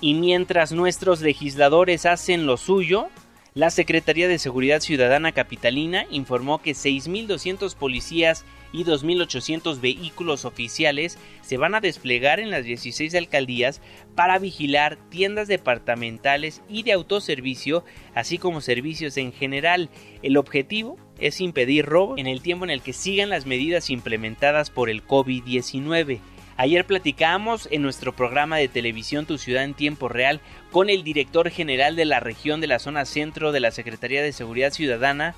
Y 0.00 0.14
mientras 0.14 0.72
nuestros 0.72 1.20
legisladores 1.20 2.06
hacen 2.06 2.46
lo 2.46 2.56
suyo, 2.56 3.08
la 3.54 3.70
Secretaría 3.70 4.28
de 4.28 4.38
Seguridad 4.38 4.80
Ciudadana 4.80 5.32
Capitalina 5.32 6.06
informó 6.10 6.60
que 6.60 6.72
6.200 6.72 7.74
policías 7.74 8.44
y 8.70 8.84
2.800 8.84 9.80
vehículos 9.80 10.44
oficiales 10.44 11.16
se 11.40 11.56
van 11.56 11.74
a 11.74 11.80
desplegar 11.80 12.38
en 12.38 12.50
las 12.50 12.64
16 12.64 13.14
alcaldías 13.14 13.80
para 14.14 14.38
vigilar 14.38 14.98
tiendas 15.08 15.48
departamentales 15.48 16.60
y 16.68 16.82
de 16.82 16.92
autoservicio, 16.92 17.84
así 18.14 18.36
como 18.36 18.60
servicios 18.60 19.16
en 19.16 19.32
general. 19.32 19.88
El 20.22 20.36
objetivo 20.36 20.98
es 21.18 21.40
impedir 21.40 21.86
robo 21.86 22.18
en 22.18 22.26
el 22.26 22.42
tiempo 22.42 22.64
en 22.64 22.70
el 22.70 22.82
que 22.82 22.92
sigan 22.92 23.30
las 23.30 23.46
medidas 23.46 23.90
implementadas 23.90 24.70
por 24.70 24.90
el 24.90 25.06
COVID-19. 25.06 26.20
Ayer 26.58 26.86
platicamos 26.86 27.68
en 27.70 27.82
nuestro 27.82 28.14
programa 28.14 28.56
de 28.56 28.68
televisión 28.68 29.26
Tu 29.26 29.36
Ciudad 29.36 29.64
en 29.64 29.74
Tiempo 29.74 30.08
Real 30.08 30.40
con 30.72 30.88
el 30.88 31.04
director 31.04 31.50
general 31.50 31.96
de 31.96 32.06
la 32.06 32.20
región 32.20 32.60
de 32.60 32.66
la 32.66 32.78
zona 32.78 33.04
centro 33.04 33.52
de 33.52 33.60
la 33.60 33.70
Secretaría 33.70 34.22
de 34.22 34.32
Seguridad 34.32 34.72
Ciudadana 34.72 35.34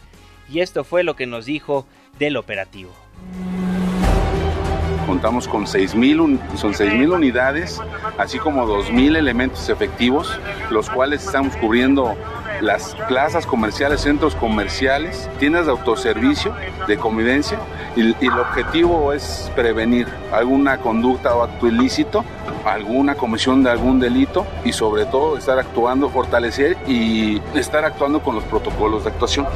y 0.50 0.60
esto 0.60 0.84
fue 0.84 1.02
lo 1.02 1.16
que 1.16 1.26
nos 1.26 1.44
dijo 1.44 1.86
del 2.18 2.36
operativo. 2.36 2.92
Contamos 5.06 5.48
con 5.48 5.64
6.000 5.64 6.56
son 6.56 6.74
6.000 6.74 7.14
unidades, 7.14 7.80
así 8.18 8.38
como 8.38 8.66
2.000 8.66 9.16
elementos 9.16 9.68
efectivos, 9.70 10.38
los 10.70 10.90
cuales 10.90 11.24
estamos 11.24 11.56
cubriendo 11.56 12.14
las 12.60 12.94
plazas 13.08 13.46
comerciales, 13.46 14.00
centros 14.00 14.34
comerciales, 14.34 15.28
tiendas 15.38 15.66
de 15.66 15.72
autoservicio, 15.72 16.54
de 16.86 16.96
convivencia, 16.96 17.58
y, 17.96 18.08
y, 18.08 18.26
el 18.26 18.38
objetivo 18.38 19.12
es 19.12 19.50
prevenir 19.54 20.06
alguna 20.32 20.78
conducta 20.78 21.34
o 21.34 21.42
acto 21.42 21.66
ilícito, 21.66 22.24
alguna 22.64 23.14
comisión 23.14 23.62
de 23.62 23.70
algún 23.70 23.98
delito 23.98 24.46
y 24.64 24.72
sobre 24.72 25.06
todo 25.06 25.36
estar 25.36 25.58
actuando, 25.58 26.08
fortalecer 26.08 26.76
y 26.86 27.40
estar 27.54 27.84
actuando 27.84 28.20
con 28.20 28.34
los 28.34 28.44
protocolos 28.44 29.04
de 29.04 29.10
actuación. 29.10 29.46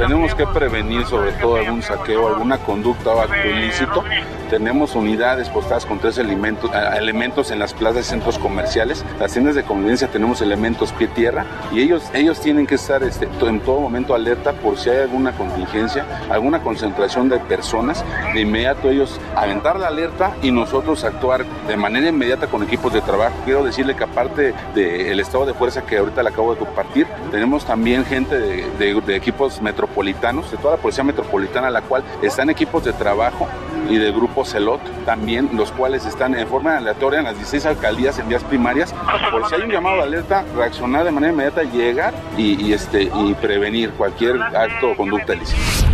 Tenemos 0.00 0.34
que 0.34 0.46
prevenir 0.46 1.04
sobre 1.04 1.32
todo 1.32 1.56
algún 1.56 1.82
saqueo, 1.82 2.28
alguna 2.28 2.56
conducta 2.56 3.10
o 3.10 3.20
acto 3.20 3.46
ilícito. 3.46 4.02
Tenemos 4.48 4.94
unidades 4.96 5.50
postadas 5.50 5.84
con 5.84 5.98
tres 5.98 6.16
elementos, 6.16 6.70
elementos 6.96 7.50
en 7.50 7.58
las 7.58 7.74
plazas 7.74 8.06
y 8.06 8.08
centros 8.08 8.38
comerciales. 8.38 9.04
Las 9.20 9.32
tiendas 9.32 9.54
de 9.54 9.62
convivencia 9.62 10.08
tenemos 10.08 10.40
elementos 10.40 10.92
pie-tierra 10.92 11.44
y 11.70 11.82
ellos, 11.82 12.10
ellos 12.14 12.40
tienen 12.40 12.66
que 12.66 12.76
estar 12.76 13.02
este, 13.02 13.28
en 13.42 13.60
todo 13.60 13.78
momento 13.78 14.14
alerta 14.14 14.54
por 14.54 14.78
si 14.78 14.88
hay 14.88 15.02
alguna 15.02 15.32
contingencia, 15.32 16.06
alguna 16.30 16.60
concentración 16.62 17.28
de 17.28 17.38
personas. 17.38 18.02
De 18.32 18.40
inmediato 18.40 18.88
ellos 18.88 19.20
aventar 19.36 19.78
la 19.78 19.88
alerta 19.88 20.34
y 20.42 20.50
nosotros 20.50 21.04
actuar 21.04 21.44
de 21.68 21.76
manera 21.76 22.08
inmediata 22.08 22.46
con 22.46 22.62
equipos 22.62 22.94
de 22.94 23.02
trabajo. 23.02 23.34
Quiero 23.44 23.62
decirle 23.62 23.94
que 23.94 24.04
aparte 24.04 24.54
del 24.74 25.20
estado 25.20 25.44
de 25.44 25.52
fuerza 25.52 25.82
que 25.82 25.98
ahorita 25.98 26.22
le 26.22 26.30
acabo 26.30 26.54
de 26.54 26.58
compartir, 26.58 27.06
tenemos 27.30 27.66
también 27.66 28.04
gente 28.06 28.38
de, 28.38 28.70
de, 28.78 29.00
de 29.00 29.14
equipos 29.14 29.60
metropolitanos, 29.60 29.89
de 29.94 30.56
toda 30.56 30.76
la 30.76 30.82
policía 30.82 31.04
metropolitana, 31.04 31.70
la 31.70 31.82
cual 31.82 32.02
están 32.22 32.48
equipos 32.50 32.84
de 32.84 32.92
trabajo 32.92 33.48
y 33.88 33.98
de 33.98 34.12
grupo 34.12 34.44
CELOT 34.44 34.80
también, 35.04 35.50
los 35.54 35.72
cuales 35.72 36.06
están 36.06 36.34
en 36.34 36.46
forma 36.46 36.76
aleatoria 36.76 37.18
en 37.18 37.26
las 37.26 37.36
16 37.36 37.66
alcaldías 37.66 38.18
en 38.18 38.28
vías 38.28 38.44
primarias, 38.44 38.94
por 39.30 39.48
si 39.48 39.54
hay 39.56 39.62
un 39.62 39.70
llamado 39.70 39.96
de 39.96 40.02
alerta, 40.02 40.44
reaccionar 40.56 41.04
de 41.04 41.10
manera 41.10 41.32
inmediata, 41.32 41.62
llegar 41.64 42.14
y, 42.36 42.64
y 42.64 42.72
este, 42.72 43.10
y 43.14 43.34
prevenir 43.34 43.90
cualquier 43.90 44.40
acto 44.40 44.92
o 44.92 44.96
conducta 44.96 45.34
ilícita 45.34 45.89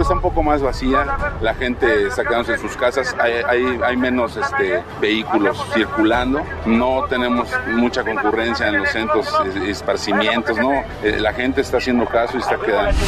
está 0.00 0.14
un 0.14 0.20
poco 0.20 0.42
más 0.42 0.62
vacía, 0.62 1.06
la 1.40 1.54
gente 1.54 2.06
está 2.06 2.22
quedándose 2.22 2.54
en 2.54 2.60
sus 2.60 2.76
casas, 2.76 3.14
hay, 3.18 3.96
menos 3.96 4.36
este, 4.36 4.82
vehículos 5.00 5.58
circulando, 5.74 6.42
no 6.64 7.04
tenemos 7.08 7.48
mucha 7.68 8.02
concurrencia 8.02 8.68
en 8.68 8.78
los 8.78 8.88
centros 8.88 9.28
esparcimientos, 9.66 10.56
no, 10.56 10.82
la 11.02 11.32
gente 11.32 11.60
está 11.60 11.76
haciendo 11.76 12.06
caso 12.06 12.36
y 12.36 12.40
está 12.40 12.56
quedando 12.56 12.98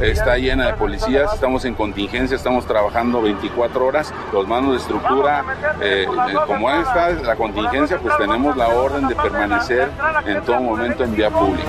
está 0.00 0.36
llena 0.38 0.66
de 0.66 0.72
policías, 0.74 1.34
estamos 1.34 1.64
en 1.64 1.74
contingencia, 1.74 2.36
estamos 2.36 2.66
trabajando 2.66 3.20
24 3.22 3.84
horas, 3.84 4.12
los 4.32 4.46
manos 4.46 4.72
de 4.72 4.76
estructura, 4.78 5.44
eh, 5.80 6.06
como 6.46 6.70
está 6.70 7.10
la 7.10 7.36
contingencia, 7.36 7.98
pues 7.98 8.16
tenemos 8.16 8.56
la 8.56 8.68
orden 8.68 9.08
de 9.08 9.16
permanecer 9.16 9.90
en 10.24 10.42
todo 10.42 10.60
momento 10.60 11.04
en 11.04 11.16
vía 11.16 11.30
pública. 11.30 11.68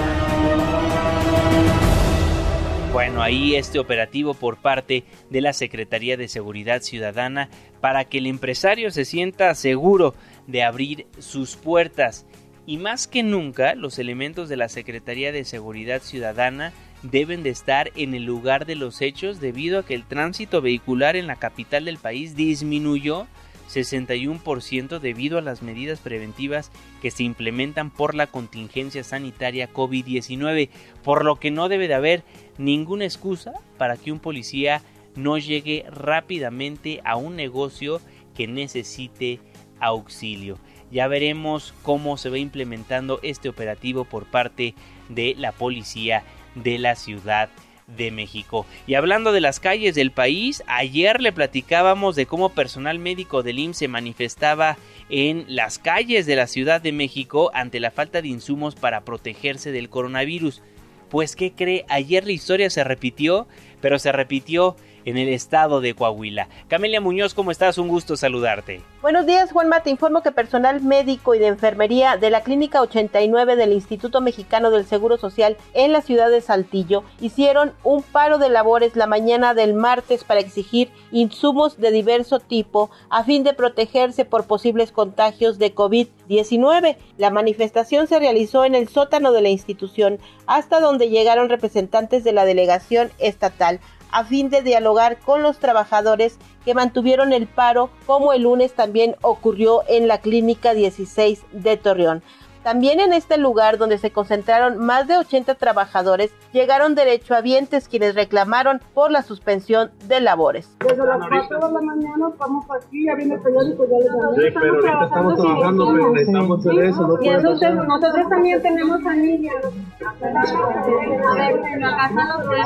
Bueno, 2.92 3.22
ahí 3.22 3.56
este 3.56 3.78
operativo 3.78 4.34
por 4.34 4.58
parte 4.58 5.04
de 5.30 5.42
la 5.42 5.54
Secretaría 5.54 6.18
de 6.18 6.28
Seguridad 6.28 6.82
Ciudadana 6.82 7.48
para 7.82 8.06
que 8.06 8.18
el 8.18 8.26
empresario 8.26 8.90
se 8.90 9.06
sienta 9.06 9.54
seguro 9.54 10.16
de 10.48 10.64
abrir 10.64 11.06
sus 11.20 11.56
puertas. 11.56 12.26
Y 12.66 12.78
más 12.78 13.08
que 13.08 13.22
nunca, 13.22 13.76
los 13.76 14.00
elementos 14.00 14.50
de 14.50 14.58
la 14.58 14.70
Secretaría 14.70 15.32
de 15.32 15.46
Seguridad 15.46 16.02
Ciudadana 16.02 16.74
deben 17.04 17.44
de 17.44 17.52
estar 17.52 17.92
en 17.96 18.16
el 18.16 18.24
lugar 18.24 18.66
de 18.66 18.76
los 18.76 19.02
hechos 19.02 19.40
debido 19.40 19.80
a 19.80 19.86
que 19.86 19.94
el 19.94 20.06
tránsito 20.06 20.60
vehicular 20.60 21.16
en 21.16 21.28
la 21.28 21.36
capital 21.36 21.86
del 21.86 22.00
país 22.00 22.36
disminuyó 22.36 23.28
61% 23.70 25.00
debido 25.00 25.38
a 25.38 25.42
las 25.42 25.62
medidas 25.62 26.00
preventivas 26.00 26.72
que 27.02 27.12
se 27.12 27.24
implementan 27.24 27.92
por 27.92 28.16
la 28.16 28.28
contingencia 28.28 29.04
sanitaria 29.04 29.72
COVID-19, 29.72 30.70
por 31.04 31.24
lo 31.24 31.38
que 31.38 31.52
no 31.52 31.70
debe 31.70 31.88
de 31.88 31.94
haber 31.94 32.24
ninguna 32.58 33.06
excusa 33.06 33.54
para 33.78 33.96
que 33.96 34.12
un 34.12 34.20
policía 34.20 34.82
no 35.16 35.38
llegue 35.38 35.86
rápidamente 35.90 37.02
a 37.04 37.16
un 37.16 37.36
negocio 37.36 38.02
que 38.36 38.48
necesite 38.48 39.40
auxilio. 39.80 40.58
Ya 40.92 41.08
veremos 41.08 41.74
cómo 41.84 42.18
se 42.18 42.30
va 42.30 42.40
implementando 42.40 43.20
este 43.22 43.50
operativo 43.50 44.06
por 44.06 44.26
parte 44.26 44.74
de 45.08 45.36
la 45.38 45.52
policía 45.52 46.24
de 46.56 46.80
la 46.80 46.96
Ciudad 46.96 47.50
de 47.96 48.12
México. 48.12 48.66
Y 48.88 48.96
hablando 48.96 49.32
de 49.32 49.42
las 49.42 49.60
calles 49.60 49.96
del 49.96 50.12
país, 50.12 50.64
ayer 50.68 51.22
le 51.22 51.32
platicábamos 51.32 52.16
de 52.16 52.26
cómo 52.26 52.50
personal 52.50 53.00
médico 53.00 53.44
del 53.44 53.60
IMSS 53.60 53.78
se 53.78 53.88
manifestaba 53.88 54.78
en 55.10 55.46
las 55.48 55.80
calles 55.80 56.26
de 56.26 56.36
la 56.36 56.48
Ciudad 56.48 56.82
de 56.82 56.92
México 56.92 57.52
ante 57.54 57.80
la 57.80 57.92
falta 57.92 58.22
de 58.22 58.28
insumos 58.28 58.76
para 58.76 59.02
protegerse 59.02 59.72
del 59.72 59.90
coronavirus. 59.90 60.62
Pues 61.10 61.36
¿qué 61.36 61.52
cree? 61.52 61.86
Ayer 61.90 62.26
la 62.26 62.32
historia 62.32 62.70
se 62.70 62.84
repitió, 62.84 63.48
pero 63.82 63.98
se 63.98 64.12
repitió 64.12 64.76
en 65.06 65.18
el 65.18 65.30
estado 65.30 65.82
de 65.82 65.94
Coahuila. 65.94 66.48
Camelia 66.68 67.02
Muñoz, 67.02 67.34
¿cómo 67.34 67.52
estás? 67.52 67.78
Un 67.78 67.88
gusto 67.88 68.18
saludarte. 68.18 68.82
Buenos 69.02 69.26
días, 69.26 69.52
Juanma. 69.52 69.82
Te 69.82 69.90
informo 69.90 70.22
que 70.22 70.32
personal 70.32 70.82
médico 70.82 71.36
y 71.36 71.40
de 71.40 71.48
enfermería 71.48 72.18
de 72.18 72.30
la 72.30 72.42
Clínica 72.42 72.82
89 72.82 73.56
del 73.56 73.74
Instituto 73.74 74.22
Mexicano 74.22 74.72
del 74.72 74.86
Seguro 74.86 75.18
Social 75.18 75.58
en 75.74 75.94
la 75.94 76.02
ciudad 76.02 76.30
de 76.30 76.42
Saltillo 76.42 77.04
hicieron 77.22 77.74
un 77.84 78.04
paro 78.04 78.38
de 78.38 78.50
labores 78.50 78.96
la 78.96 79.08
mañana 79.08 79.54
del 79.54 79.74
martes 79.74 80.24
para 80.24 80.42
exigir 80.42 80.90
insumos 81.12 81.78
de 81.78 81.92
diverso 81.92 82.40
tipo 82.40 82.90
a 83.10 83.24
fin 83.24 83.44
de 83.44 83.54
protegerse 83.54 84.26
por 84.26 84.46
posibles 84.46 84.92
contagios 84.92 85.60
de 85.60 85.74
COVID-19. 85.74 86.98
La 87.18 87.30
manifestación 87.30 88.08
se 88.08 88.20
realizó 88.20 88.66
en 88.66 88.76
el 88.76 88.90
sótano 88.90 89.32
de 89.32 89.42
la 89.42 89.50
institución 89.50 90.20
hasta 90.46 90.80
donde 90.80 91.10
llegaron 91.10 91.50
representantes 91.50 92.24
de 92.24 92.34
la 92.34 92.46
delegación 92.46 93.12
estatal 93.20 93.80
a 94.12 94.24
fin 94.24 94.50
de 94.50 94.62
dialogar 94.62 95.20
con 95.20 95.42
los 95.42 95.60
trabajadores 95.60 96.38
que 96.66 96.74
mantuvieron 96.74 97.34
el 97.34 97.48
paro, 97.48 97.90
como 98.06 98.34
el 98.34 98.44
lunes 98.44 98.74
también 98.74 99.16
ocurrió 99.22 99.84
en 99.88 100.08
la 100.08 100.20
Clínica 100.20 100.74
16 100.74 101.44
de 101.52 101.78
Torreón. 101.78 102.24
También 102.64 103.00
en 103.00 103.14
este 103.14 103.38
lugar 103.38 103.78
donde 103.78 103.98
se 103.98 104.12
concentraron 104.12 104.78
más 104.78 105.08
de 105.08 105.18
80 105.18 105.56
trabajadores, 105.56 106.32
llegaron 106.52 106.94
derechohabientes 106.94 107.88
quienes 107.88 108.16
reclamaron 108.16 108.82
por 108.94 109.12
la 109.12 109.24
suspensión 109.24 109.92
de 110.08 110.20
labores. 110.20 110.70
Desde 110.80 111.06
las 111.06 111.20
4 111.20 111.68
de 111.68 111.74
la 111.74 111.82
mañana 111.82 112.30
estamos 112.30 112.66
aquí, 112.70 113.06
ya 113.06 113.16
viene 113.16 113.36
el 113.36 113.42
periódico, 113.42 113.86
ya 113.86 113.98
les 113.98 114.10
Sí, 114.36 114.52
pero 114.54 114.76
ahorita 114.76 115.06
estamos 115.06 115.42
trabajando, 115.42 115.88
pero 115.94 116.12
necesitamos 116.12 116.60
hacer 116.60 116.84
eso. 116.84 117.08
No 117.08 117.18
y 117.22 117.30
entonces 117.30 117.76
nosotros 117.76 118.30
también 118.30 118.62
tenemos 118.62 119.02
familia. 119.04 119.54
A 120.02 121.36
ver, 121.36 121.62
en 121.74 121.82
la 121.82 121.98
casa 121.98 122.28
No, 122.30 122.66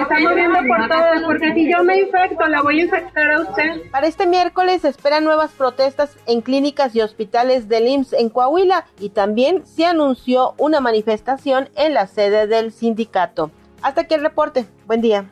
estamos 0.00 0.34
viendo 0.34 0.58
por 0.68 0.88
todos, 0.88 1.22
porque 1.26 1.54
si 1.54 1.70
yo 1.70 1.84
me 1.84 2.00
infecto, 2.00 2.46
la 2.48 2.62
voy 2.62 2.80
a 2.80 2.84
infectar 2.84 3.30
a 3.32 3.40
usted. 3.42 3.90
Para 3.90 4.06
este 4.06 4.26
miércoles 4.26 4.82
se 4.82 4.88
esperan 4.88 5.24
nuevas 5.24 5.52
protestas 5.52 6.16
en 6.26 6.40
clínicas 6.40 6.63
y 6.94 7.00
hospitales 7.00 7.68
del 7.68 7.88
IMSS 7.88 8.14
en 8.14 8.30
Coahuila 8.30 8.86
y 8.98 9.10
también 9.10 9.66
se 9.66 9.84
anunció 9.84 10.54
una 10.56 10.80
manifestación 10.80 11.68
en 11.76 11.92
la 11.92 12.06
sede 12.06 12.46
del 12.46 12.72
sindicato. 12.72 13.50
Hasta 13.82 14.02
aquí 14.02 14.14
el 14.14 14.22
reporte. 14.22 14.66
Buen 14.86 15.02
día. 15.02 15.30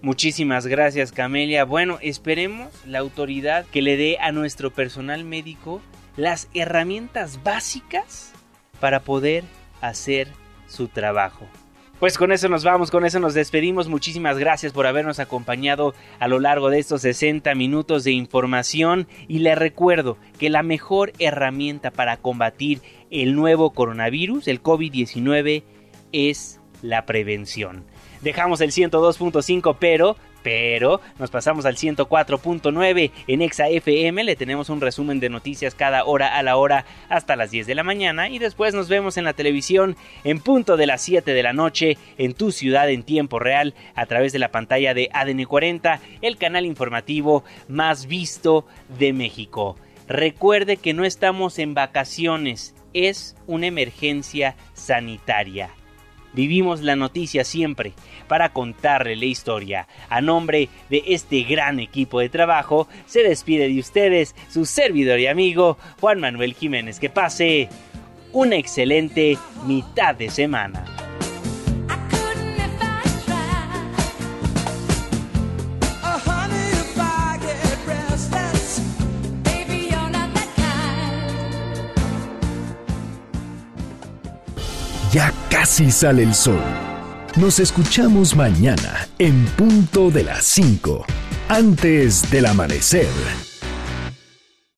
Muchísimas 0.00 0.66
gracias 0.66 1.10
Camelia. 1.10 1.64
Bueno, 1.64 1.98
esperemos 2.00 2.68
la 2.86 3.00
autoridad 3.00 3.66
que 3.66 3.82
le 3.82 3.96
dé 3.96 4.18
a 4.20 4.30
nuestro 4.30 4.72
personal 4.72 5.24
médico 5.24 5.80
las 6.16 6.48
herramientas 6.54 7.42
básicas 7.42 8.32
para 8.80 9.00
poder 9.00 9.44
hacer 9.80 10.28
su 10.68 10.86
trabajo. 10.86 11.46
Pues 12.00 12.16
con 12.16 12.30
eso 12.30 12.48
nos 12.48 12.62
vamos, 12.62 12.92
con 12.92 13.04
eso 13.04 13.18
nos 13.18 13.34
despedimos. 13.34 13.88
Muchísimas 13.88 14.38
gracias 14.38 14.72
por 14.72 14.86
habernos 14.86 15.18
acompañado 15.18 15.94
a 16.20 16.28
lo 16.28 16.38
largo 16.38 16.70
de 16.70 16.78
estos 16.78 17.02
60 17.02 17.52
minutos 17.56 18.04
de 18.04 18.12
información 18.12 19.08
y 19.26 19.40
le 19.40 19.56
recuerdo 19.56 20.16
que 20.38 20.48
la 20.48 20.62
mejor 20.62 21.12
herramienta 21.18 21.90
para 21.90 22.16
combatir 22.16 22.82
el 23.10 23.34
nuevo 23.34 23.70
coronavirus, 23.70 24.46
el 24.46 24.62
COVID-19, 24.62 25.64
es 26.12 26.60
la 26.82 27.04
prevención. 27.04 27.84
Dejamos 28.20 28.60
el 28.60 28.70
102.5, 28.70 29.76
pero 29.80 30.16
pero 30.48 31.02
nos 31.18 31.30
pasamos 31.30 31.66
al 31.66 31.76
104.9 31.76 33.10
en 33.26 33.42
Exa 33.42 33.68
FM, 33.68 34.24
le 34.24 34.34
tenemos 34.34 34.70
un 34.70 34.80
resumen 34.80 35.20
de 35.20 35.28
noticias 35.28 35.74
cada 35.74 36.06
hora 36.06 36.38
a 36.38 36.42
la 36.42 36.56
hora 36.56 36.86
hasta 37.10 37.36
las 37.36 37.50
10 37.50 37.66
de 37.66 37.74
la 37.74 37.82
mañana 37.82 38.30
y 38.30 38.38
después 38.38 38.72
nos 38.72 38.88
vemos 38.88 39.18
en 39.18 39.24
la 39.24 39.34
televisión 39.34 39.94
en 40.24 40.40
punto 40.40 40.78
de 40.78 40.86
las 40.86 41.02
7 41.02 41.34
de 41.34 41.42
la 41.42 41.52
noche 41.52 41.98
en 42.16 42.32
tu 42.32 42.50
ciudad 42.50 42.88
en 42.88 43.02
tiempo 43.02 43.38
real 43.38 43.74
a 43.94 44.06
través 44.06 44.32
de 44.32 44.38
la 44.38 44.50
pantalla 44.50 44.94
de 44.94 45.10
ADN 45.12 45.44
40, 45.44 46.00
el 46.22 46.38
canal 46.38 46.64
informativo 46.64 47.44
más 47.68 48.06
visto 48.06 48.64
de 48.98 49.12
México. 49.12 49.76
Recuerde 50.06 50.78
que 50.78 50.94
no 50.94 51.04
estamos 51.04 51.58
en 51.58 51.74
vacaciones, 51.74 52.74
es 52.94 53.36
una 53.46 53.66
emergencia 53.66 54.56
sanitaria. 54.72 55.68
Vivimos 56.32 56.82
la 56.82 56.96
noticia 56.96 57.44
siempre 57.44 57.94
para 58.28 58.52
contarle 58.52 59.16
la 59.16 59.24
historia. 59.24 59.88
A 60.08 60.20
nombre 60.20 60.68
de 60.90 61.02
este 61.06 61.42
gran 61.42 61.80
equipo 61.80 62.20
de 62.20 62.28
trabajo, 62.28 62.88
se 63.06 63.22
despide 63.22 63.68
de 63.68 63.80
ustedes 63.80 64.34
su 64.48 64.64
servidor 64.66 65.18
y 65.18 65.26
amigo 65.26 65.78
Juan 66.00 66.20
Manuel 66.20 66.54
Jiménez. 66.54 67.00
Que 67.00 67.10
pase 67.10 67.68
una 68.32 68.56
excelente 68.56 69.38
mitad 69.66 70.14
de 70.14 70.30
semana. 70.30 70.84
Ya 85.10 85.32
casi 85.68 85.90
sale 85.90 86.22
el 86.22 86.34
sol. 86.34 86.62
Nos 87.36 87.60
escuchamos 87.60 88.34
mañana 88.34 89.06
en 89.18 89.44
punto 89.48 90.10
de 90.10 90.24
las 90.24 90.44
5, 90.44 91.04
antes 91.50 92.30
del 92.30 92.46
amanecer. 92.46 93.47